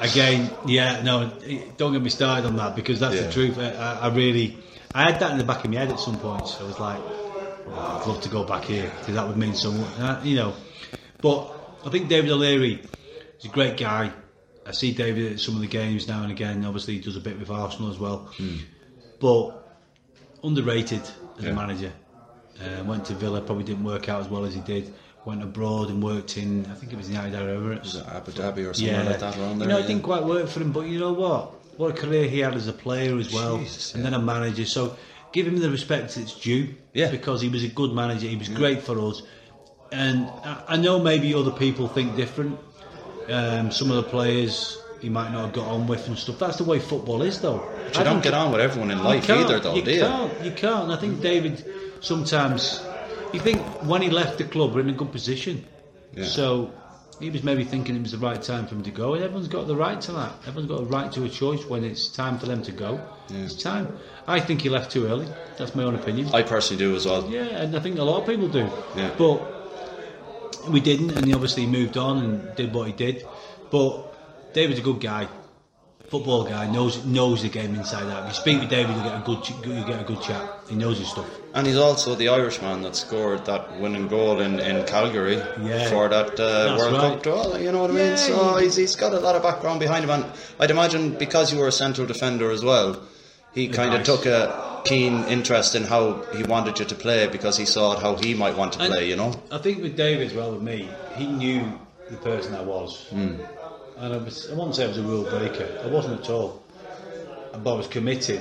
again, 0.00 0.50
yeah, 0.66 1.02
no, 1.02 1.30
don't 1.76 1.92
get 1.92 2.02
me 2.02 2.10
started 2.10 2.46
on 2.46 2.56
that 2.56 2.74
because 2.76 2.98
that's 3.00 3.14
Yeah. 3.14 3.22
the 3.22 3.32
truth. 3.32 3.58
I, 3.58 4.00
I- 4.02 4.08
really, 4.08 4.58
I 4.94 5.10
had 5.10 5.20
that 5.20 5.30
in 5.32 5.38
the 5.38 5.44
back 5.44 5.64
of 5.64 5.70
my 5.70 5.78
head 5.78 5.90
at 5.90 6.00
some 6.00 6.18
points. 6.18 6.58
I 6.60 6.64
was 6.64 6.78
like, 6.80 7.00
I'd 7.68 8.06
love 8.06 8.20
to 8.22 8.28
go 8.28 8.44
back 8.44 8.64
here 8.64 8.90
because 8.98 9.14
that 9.14 9.26
would 9.26 9.36
mean 9.36 9.54
so 9.54 9.70
much, 9.72 10.24
you 10.24 10.36
know. 10.36 10.54
But 11.20 11.52
I 11.84 11.90
think 11.90 12.08
David 12.08 12.30
O'Leary 12.30 12.82
is 13.38 13.44
a 13.44 13.48
great 13.48 13.76
guy. 13.76 14.12
I 14.66 14.72
see 14.72 14.92
David 14.92 15.32
at 15.32 15.40
some 15.40 15.54
of 15.54 15.60
the 15.60 15.66
games 15.66 16.06
now 16.08 16.22
and 16.22 16.30
again. 16.30 16.64
Obviously, 16.64 16.94
he 16.94 17.00
does 17.00 17.16
a 17.16 17.20
bit 17.20 17.38
with 17.38 17.50
Arsenal 17.50 17.90
as 17.90 17.98
well, 17.98 18.30
but 19.20 19.76
underrated 20.42 21.02
as 21.38 21.44
Yeah. 21.44 21.50
a 21.50 21.54
manager. 21.54 21.92
Uh, 22.60 22.84
went 22.84 23.06
to 23.06 23.14
Villa, 23.14 23.40
probably 23.40 23.64
didn't 23.64 23.84
work 23.84 24.08
out 24.08 24.20
as 24.20 24.28
well 24.28 24.44
as 24.44 24.54
he 24.54 24.60
did. 24.60 24.92
Went 25.24 25.42
abroad 25.42 25.88
and 25.88 26.02
worked 26.02 26.36
in, 26.36 26.66
I 26.70 26.74
think 26.74 26.92
it 26.92 26.96
was 26.96 27.08
United 27.08 27.34
Arab 27.34 27.62
Emirates. 27.62 27.82
Was 27.82 27.94
it 27.96 28.06
Abu 28.06 28.32
Dhabi 28.32 28.70
or 28.70 28.74
somewhere 28.74 29.04
like 29.04 29.18
that 29.20 29.36
around 29.36 29.58
there? 29.58 29.68
You 29.68 29.72
know, 29.72 29.78
yeah. 29.78 29.84
it 29.84 29.88
didn't 29.88 30.02
quite 30.02 30.24
work 30.24 30.48
for 30.48 30.60
him, 30.60 30.72
but 30.72 30.86
you 30.86 30.98
know 30.98 31.12
what? 31.12 31.54
What 31.78 31.90
a 31.90 31.94
career 31.94 32.28
he 32.28 32.40
had 32.40 32.54
as 32.54 32.68
a 32.68 32.72
player 32.72 33.18
as 33.18 33.32
well, 33.32 33.58
Jesus, 33.58 33.94
and 33.94 34.02
yeah. 34.04 34.10
then 34.10 34.20
a 34.20 34.22
manager. 34.22 34.64
So 34.66 34.96
give 35.32 35.46
him 35.46 35.58
the 35.58 35.70
respect 35.70 36.16
it's 36.16 36.34
due, 36.38 36.74
Yeah. 36.92 37.10
because 37.10 37.40
he 37.40 37.48
was 37.48 37.64
a 37.64 37.68
good 37.68 37.92
manager. 37.92 38.26
He 38.26 38.36
was 38.36 38.48
great 38.48 38.82
for 38.82 38.98
us, 38.98 39.22
and 39.92 40.28
I, 40.44 40.64
I 40.68 40.76
know 40.76 40.98
maybe 40.98 41.34
other 41.34 41.50
people 41.52 41.88
think 41.88 42.16
different. 42.16 42.58
Um, 43.28 43.70
some 43.70 43.90
of 43.90 43.96
the 43.96 44.10
players 44.10 44.76
he 45.00 45.08
might 45.08 45.30
not 45.32 45.44
have 45.46 45.52
got 45.52 45.68
on 45.68 45.86
with 45.86 46.06
and 46.08 46.18
stuff. 46.18 46.38
That's 46.38 46.56
the 46.58 46.64
way 46.64 46.78
football 46.78 47.22
is, 47.22 47.40
though. 47.40 47.58
But 47.86 47.98
you 47.98 48.04
don't 48.04 48.22
get 48.22 48.34
on 48.34 48.52
with 48.52 48.60
everyone 48.60 48.90
in 48.90 49.02
life 49.02 49.28
either, 49.30 49.60
though, 49.60 49.74
you 49.74 49.82
do 49.82 49.92
you? 49.92 50.00
can't. 50.00 50.44
You 50.44 50.50
can't. 50.50 50.84
And 50.84 50.92
I 50.92 50.96
think 50.96 51.20
David 51.20 51.64
sometimes. 52.00 52.82
You 53.32 53.38
think 53.40 53.60
when 53.84 54.02
he 54.02 54.10
left 54.10 54.38
the 54.38 54.44
club, 54.44 54.74
we're 54.74 54.80
in 54.80 54.90
a 54.90 54.92
good 54.92 55.12
position. 55.12 55.64
Yeah. 56.14 56.24
So 56.24 56.72
he 57.20 57.30
was 57.30 57.42
maybe 57.42 57.64
thinking 57.64 57.94
it 57.94 58.02
was 58.02 58.12
the 58.12 58.18
right 58.18 58.40
time 58.40 58.66
for 58.66 58.74
him 58.74 58.82
to 58.82 58.90
go, 58.90 59.14
and 59.14 59.22
everyone's 59.22 59.48
got 59.48 59.66
the 59.66 59.76
right 59.76 60.00
to 60.00 60.12
that. 60.12 60.32
Everyone's 60.46 60.68
got 60.68 60.80
a 60.80 60.84
right 60.84 61.12
to 61.12 61.24
a 61.24 61.28
choice 61.28 61.64
when 61.66 61.84
it's 61.84 62.08
time 62.08 62.38
for 62.38 62.46
them 62.46 62.62
to 62.62 62.72
go. 62.72 63.00
It's 63.28 63.54
time. 63.54 63.96
I 64.26 64.40
think 64.40 64.62
he 64.62 64.68
left 64.68 64.90
too 64.90 65.06
early. 65.06 65.28
That's 65.58 65.74
my 65.74 65.82
own 65.84 65.94
opinion. 65.94 66.28
I 66.34 66.42
personally 66.42 66.82
do 66.82 66.96
as 66.96 67.06
well. 67.06 67.28
yeah, 67.30 67.44
and 67.44 67.76
I 67.76 67.80
think 67.80 67.98
a 67.98 68.02
lot 68.02 68.22
of 68.22 68.26
people 68.26 68.48
do. 68.48 68.70
Yeah. 68.96 69.14
But 69.16 70.68
we 70.68 70.80
didn't, 70.80 71.12
and 71.12 71.26
he 71.26 71.34
obviously 71.34 71.66
moved 71.66 71.96
on 71.96 72.24
and 72.24 72.56
did 72.56 72.74
what 72.74 72.86
he 72.86 72.92
did. 72.92 73.24
But 73.70 74.52
David's 74.54 74.80
a 74.80 74.82
good 74.82 75.00
guy, 75.00 75.28
football 76.08 76.44
guy. 76.44 76.70
knows 76.70 77.04
knows 77.04 77.42
the 77.42 77.48
game 77.48 77.74
inside 77.74 78.10
out. 78.10 78.24
If 78.24 78.28
you 78.28 78.34
speak 78.34 78.60
with 78.60 78.70
David, 78.70 78.96
you 78.96 79.02
get 79.02 79.16
a 79.16 79.24
good 79.24 79.48
you 79.48 79.84
get 79.84 80.00
a 80.00 80.04
good 80.04 80.22
chat. 80.22 80.50
He 80.68 80.74
knows 80.74 80.98
his 80.98 81.08
stuff. 81.08 81.39
And 81.52 81.66
he's 81.66 81.76
also 81.76 82.14
the 82.14 82.28
Irishman 82.28 82.82
that 82.82 82.94
scored 82.94 83.44
that 83.46 83.80
winning 83.80 84.06
goal 84.06 84.40
in, 84.40 84.60
in 84.60 84.86
Calgary 84.86 85.36
Yeah. 85.64 85.88
for 85.90 86.08
that 86.08 86.38
uh, 86.38 86.76
World 86.78 86.92
right. 86.92 87.00
Cup 87.14 87.22
draw. 87.24 87.56
You 87.56 87.72
know 87.72 87.80
what 87.82 87.90
I 87.90 87.94
Yeah, 87.94 88.08
mean? 88.10 88.16
So 88.16 88.56
he- 88.56 88.64
he's, 88.64 88.76
he's 88.76 88.96
got 88.96 89.12
a 89.14 89.18
lot 89.18 89.34
of 89.34 89.42
background 89.42 89.80
behind 89.80 90.04
him. 90.04 90.10
And 90.10 90.24
I'd 90.60 90.70
imagine 90.70 91.10
because 91.18 91.52
you 91.52 91.58
were 91.58 91.66
a 91.68 91.72
central 91.72 92.06
defender 92.06 92.50
as 92.52 92.62
well, 92.64 93.02
he 93.52 93.66
kind 93.68 93.94
of 93.94 94.00
Advice. 94.02 94.16
took 94.22 94.26
a 94.26 94.82
keen 94.84 95.24
interest 95.24 95.74
in 95.74 95.82
how 95.84 96.22
he 96.36 96.44
wanted 96.44 96.78
you 96.78 96.84
to 96.84 96.94
play 96.94 97.26
because 97.26 97.56
he 97.56 97.64
saw 97.66 97.98
how 97.98 98.14
he 98.16 98.32
might 98.34 98.56
want 98.56 98.74
to 98.74 98.80
And 98.82 98.92
play, 98.94 99.08
you 99.08 99.16
know? 99.16 99.34
I 99.50 99.58
think 99.58 99.82
with 99.82 99.96
David 99.96 100.28
as 100.28 100.34
well 100.34 100.52
with 100.52 100.62
me, 100.62 100.88
he 101.16 101.26
knew 101.26 101.62
the 102.10 102.16
person 102.18 102.54
I 102.54 102.62
was, 102.62 103.06
Hmm. 103.10 103.34
and 103.98 104.14
I 104.14 104.18
was. 104.18 104.48
I 104.50 104.54
won't 104.54 104.74
say 104.76 104.84
I 104.84 104.88
was 104.88 104.98
a 104.98 105.02
rule 105.02 105.24
breaker. 105.24 105.66
I 105.84 105.88
wasn't 105.88 106.20
at 106.22 106.30
all, 106.30 106.62
but 107.62 107.72
I 107.74 107.76
was 107.76 107.86
committed. 107.88 108.40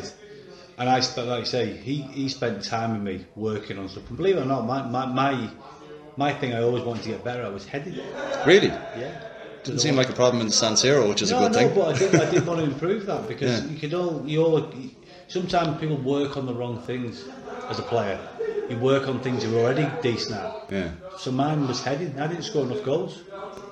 And 0.79 0.87
I, 0.89 0.99
like 0.99 1.17
I 1.17 1.43
say, 1.43 1.73
he, 1.75 2.01
he 2.03 2.29
spent 2.29 2.63
time 2.63 2.93
with 2.93 3.01
me 3.01 3.25
working 3.35 3.77
on 3.77 3.89
stuff. 3.89 4.07
And 4.07 4.15
believe 4.17 4.37
it 4.37 4.41
or 4.41 4.45
not, 4.45 4.65
my, 4.65 4.81
my, 4.81 5.05
my, 5.05 5.49
my 6.15 6.33
thing 6.33 6.53
I 6.53 6.61
always 6.63 6.83
wanted 6.83 7.03
to 7.03 7.09
get 7.09 7.23
better 7.23 7.43
at 7.43 7.53
was 7.53 7.65
heading. 7.65 7.95
Really? 8.45 8.67
Yeah. 8.67 9.21
Didn't 9.65 9.81
seem 9.81 9.97
like 9.97 10.09
a 10.09 10.13
problem 10.13 10.39
in 10.39 10.47
the 10.47 10.53
San 10.53 10.73
Siro, 10.73 11.09
which 11.09 11.21
is 11.21 11.31
no, 11.31 11.39
a 11.39 11.41
good 11.41 11.51
no, 11.51 11.57
thing. 11.59 11.75
but 11.75 11.95
I 11.95 11.99
did, 11.99 12.15
I 12.15 12.31
did 12.31 12.47
want 12.47 12.59
to 12.61 12.65
improve 12.65 13.05
that 13.07 13.27
because 13.27 13.61
Yeah. 13.61 13.69
you 13.69 13.77
could 13.77 13.93
all, 13.93 14.23
you 14.25 14.41
all, 14.41 14.71
sometimes 15.27 15.77
people 15.81 15.97
work 15.97 16.37
on 16.37 16.45
the 16.45 16.53
wrong 16.53 16.81
things 16.83 17.25
as 17.67 17.77
a 17.77 17.83
player. 17.83 18.17
You 18.69 18.77
work 18.77 19.07
on 19.09 19.19
things 19.19 19.43
you're 19.43 19.59
already 19.59 19.85
decent 20.01 20.37
at. 20.39 20.71
Yeah. 20.71 20.91
So 21.17 21.31
mine 21.33 21.67
was 21.67 21.83
heading. 21.83 22.17
I 22.17 22.27
didn't 22.27 22.43
score 22.43 22.63
enough 22.63 22.85
goals. 22.85 23.23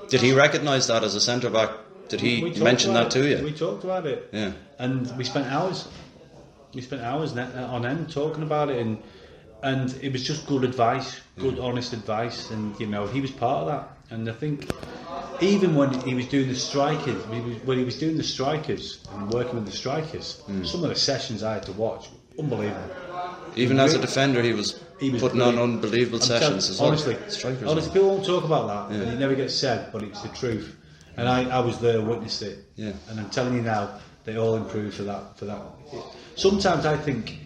Did 0.09 0.19
he 0.21 0.33
recognise 0.33 0.87
that 0.87 1.03
as 1.05 1.15
a 1.15 1.21
centre 1.21 1.49
back? 1.49 1.69
Did 2.09 2.19
he 2.19 2.53
mention 2.59 2.93
that 2.95 3.11
to 3.11 3.25
you? 3.25 3.43
We 3.45 3.53
talked 3.53 3.85
about 3.85 4.05
it. 4.05 4.29
Yeah. 4.33 4.51
And 4.77 5.15
we 5.17 5.23
spent 5.23 5.47
hours. 5.47 5.87
We 6.73 6.81
spent 6.81 7.01
hours 7.01 7.35
on 7.37 7.85
end 7.85 8.11
talking 8.11 8.43
about 8.43 8.69
it, 8.69 8.79
and 8.79 8.97
and 9.63 9.93
it 10.01 10.11
was 10.11 10.23
just 10.23 10.45
good 10.47 10.63
advice, 10.63 11.19
good 11.39 11.59
honest 11.59 11.93
advice, 11.93 12.51
and 12.51 12.77
you 12.79 12.87
know 12.87 13.07
he 13.07 13.21
was 13.21 13.31
part 13.31 13.61
of 13.63 13.67
that. 13.67 13.89
And 14.09 14.29
I 14.29 14.33
think 14.33 14.69
even 15.41 15.75
when 15.75 15.93
he 16.01 16.13
was 16.13 16.27
doing 16.27 16.47
the 16.47 16.55
strikers, 16.55 17.25
when 17.27 17.41
he 17.41 17.49
was, 17.49 17.63
when 17.63 17.77
he 17.77 17.83
was 17.83 17.97
doing 17.97 18.17
the 18.17 18.23
strikers 18.23 19.05
and 19.13 19.29
working 19.29 19.55
with 19.55 19.65
the 19.65 19.71
strikers, 19.71 20.41
Hmm. 20.45 20.63
some 20.63 20.83
of 20.83 20.89
the 20.89 20.95
sessions 20.95 21.41
I 21.43 21.53
had 21.53 21.63
to 21.63 21.71
watch, 21.73 22.09
unbelievable. 22.37 22.89
Even 23.55 23.79
as 23.79 23.93
a 23.95 23.99
defender, 23.99 24.41
he 24.43 24.53
was, 24.53 24.79
He 24.99 25.09
was 25.09 25.21
putting 25.21 25.41
on 25.41 25.57
unbelievable 25.57 26.17
I'm 26.19 26.25
sessions 26.25 26.69
as 26.69 26.79
well. 26.79 26.89
honestly, 26.89 27.17
Strikers. 27.27 27.67
honestly, 27.67 27.91
people 27.91 28.09
won't 28.09 28.25
talk 28.25 28.43
about 28.43 28.67
that, 28.67 28.95
and 28.95 29.09
it 29.11 29.17
never 29.19 29.35
gets 29.35 29.55
said, 29.55 29.91
but 29.91 30.03
it's 30.03 30.21
the 30.21 30.29
truth. 30.29 30.75
and 31.17 31.27
I, 31.27 31.49
I 31.49 31.59
was 31.59 31.79
there, 31.79 31.99
witnessed 32.01 32.43
it. 32.43 32.59
Yeah. 32.75 32.91
And 33.09 33.19
I'm 33.19 33.29
telling 33.31 33.55
you 33.55 33.61
now, 33.63 33.99
they 34.25 34.37
all 34.37 34.55
improved 34.55 34.95
for 34.97 35.03
that. 35.03 35.35
For 35.37 35.45
that. 35.45 35.59
Sometimes 36.37 36.85
I 36.85 36.95
think 36.97 37.39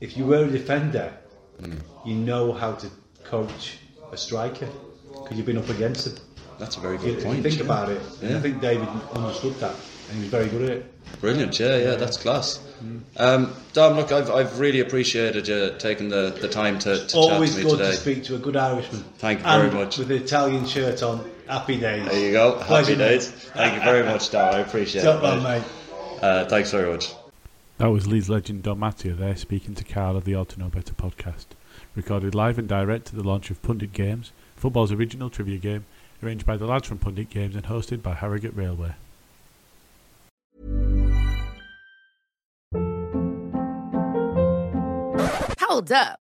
if 0.00 0.16
you 0.16 0.26
were 0.26 0.44
a 0.44 0.48
defender, 0.50 1.12
Mm. 1.62 1.78
you 2.04 2.14
know 2.16 2.52
how 2.52 2.72
to 2.72 2.88
coach 3.24 3.78
a 4.12 4.16
striker 4.16 4.66
because 5.12 5.36
you've 5.36 5.46
been 5.46 5.58
up 5.58 5.68
against 5.68 6.04
them. 6.06 6.16
That's 6.58 6.76
a 6.76 6.80
very 6.80 6.94
you, 6.96 7.00
good 7.00 7.12
if 7.12 7.18
you 7.20 7.24
point. 7.30 7.42
think 7.44 7.58
yeah. 7.58 7.64
about 7.64 7.88
it, 7.90 8.00
Yeah. 8.20 8.36
I 8.36 8.40
think 8.40 8.60
David 8.60 8.88
understood 9.14 9.54
that, 9.60 9.74
and 10.08 10.16
he 10.16 10.20
was 10.22 10.30
very 10.30 10.48
good 10.48 10.62
at 10.62 10.76
it. 10.78 11.20
Brilliant, 11.20 11.58
yeah, 11.60 11.76
yeah, 11.76 11.94
that's 11.94 12.16
class. 12.16 12.58
Mm. 12.84 13.00
Um, 13.18 13.52
Dom, 13.74 13.94
look, 13.96 14.10
I've, 14.10 14.30
I've 14.30 14.58
really 14.58 14.80
appreciated 14.80 15.46
you 15.46 15.72
taking 15.78 16.08
the, 16.08 16.36
the 16.40 16.48
time 16.48 16.80
to, 16.80 17.06
to 17.06 17.16
Always 17.16 17.50
chat 17.54 17.58
to 17.60 17.64
me 17.64 17.70
good 17.70 17.78
today. 17.78 17.90
to 17.92 17.96
speak 17.96 18.24
to 18.24 18.34
a 18.34 18.38
good 18.38 18.56
Irishman. 18.56 19.04
Thank 19.18 19.40
you 19.40 19.46
And 19.46 19.70
very 19.70 19.84
much. 19.84 19.98
With 19.98 20.08
the 20.08 20.16
Italian 20.16 20.66
shirt 20.66 21.02
on, 21.04 21.24
happy 21.46 21.78
days. 21.78 22.08
There 22.08 22.18
you 22.18 22.32
go, 22.32 22.54
Pleasure, 22.54 22.92
happy 22.92 22.98
mate. 22.98 23.08
days. 23.08 23.28
Thank 23.30 23.74
you 23.76 23.80
very 23.82 24.02
much, 24.04 24.30
Dom, 24.32 24.52
I 24.54 24.58
appreciate 24.58 25.02
Top 25.04 25.22
it. 25.22 25.42
mate. 25.44 25.60
mate. 25.60 26.22
Uh, 26.22 26.44
thanks 26.46 26.72
very 26.72 26.90
much. 26.90 27.12
That 27.78 27.90
was 27.90 28.06
Leeds 28.06 28.28
legend 28.30 28.62
Dom 28.62 28.78
Matteo 28.78 29.14
there 29.14 29.34
speaking 29.34 29.74
to 29.74 29.82
Carl 29.82 30.16
of 30.16 30.24
the 30.24 30.36
Ought 30.36 30.50
to 30.50 30.60
Know 30.60 30.68
Better 30.68 30.94
podcast. 30.94 31.46
Recorded 31.96 32.34
live 32.34 32.58
and 32.58 32.68
direct 32.68 33.08
at 33.08 33.16
the 33.16 33.26
launch 33.26 33.50
of 33.50 33.60
Pundit 33.62 33.92
Games, 33.92 34.30
football's 34.54 34.92
original 34.92 35.30
trivia 35.30 35.58
game, 35.58 35.84
arranged 36.22 36.46
by 36.46 36.56
the 36.56 36.66
lads 36.66 36.86
from 36.86 36.98
Pundit 36.98 37.30
Games 37.30 37.56
and 37.56 37.64
hosted 37.64 38.02
by 38.02 38.14
Harrogate 38.14 38.54
Railway. 38.54 38.94
Hold 45.58 45.90
up. 45.90 46.21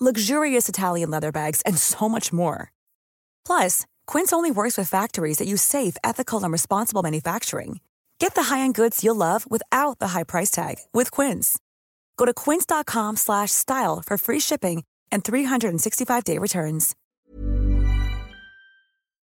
luxurious 0.00 0.68
Italian 0.68 1.10
leather 1.10 1.32
bags, 1.32 1.60
and 1.66 1.76
so 1.76 2.08
much 2.08 2.32
more. 2.32 2.72
Plus, 3.44 3.84
Quince 4.06 4.32
only 4.32 4.50
works 4.50 4.78
with 4.78 4.88
factories 4.88 5.38
that 5.38 5.48
use 5.48 5.62
safe, 5.62 5.96
ethical, 6.02 6.42
and 6.42 6.52
responsible 6.52 7.02
manufacturing. 7.02 7.80
Get 8.18 8.34
the 8.34 8.44
high-end 8.44 8.74
goods 8.74 9.02
you'll 9.02 9.16
love 9.16 9.50
without 9.50 9.98
the 9.98 10.08
high 10.08 10.24
price 10.24 10.50
tag 10.50 10.76
with 10.92 11.10
Quince. 11.10 11.58
Go 12.16 12.26
to 12.26 12.34
quince.com 12.34 13.16
slash 13.16 13.50
style 13.50 14.02
for 14.06 14.18
free 14.18 14.40
shipping 14.40 14.84
and 15.10 15.24
365-day 15.24 16.38
returns. 16.38 16.94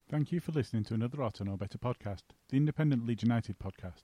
Thank 0.09 0.31
you 0.31 0.39
for 0.41 0.51
listening 0.51 0.83
to 0.85 0.93
another 0.95 1.21
Ought 1.21 1.35
to 1.35 1.45
Better 1.45 1.77
podcast, 1.77 2.23
the 2.49 2.57
independent 2.57 3.05
Leeds 3.05 3.23
United 3.23 3.57
podcast. 3.59 4.03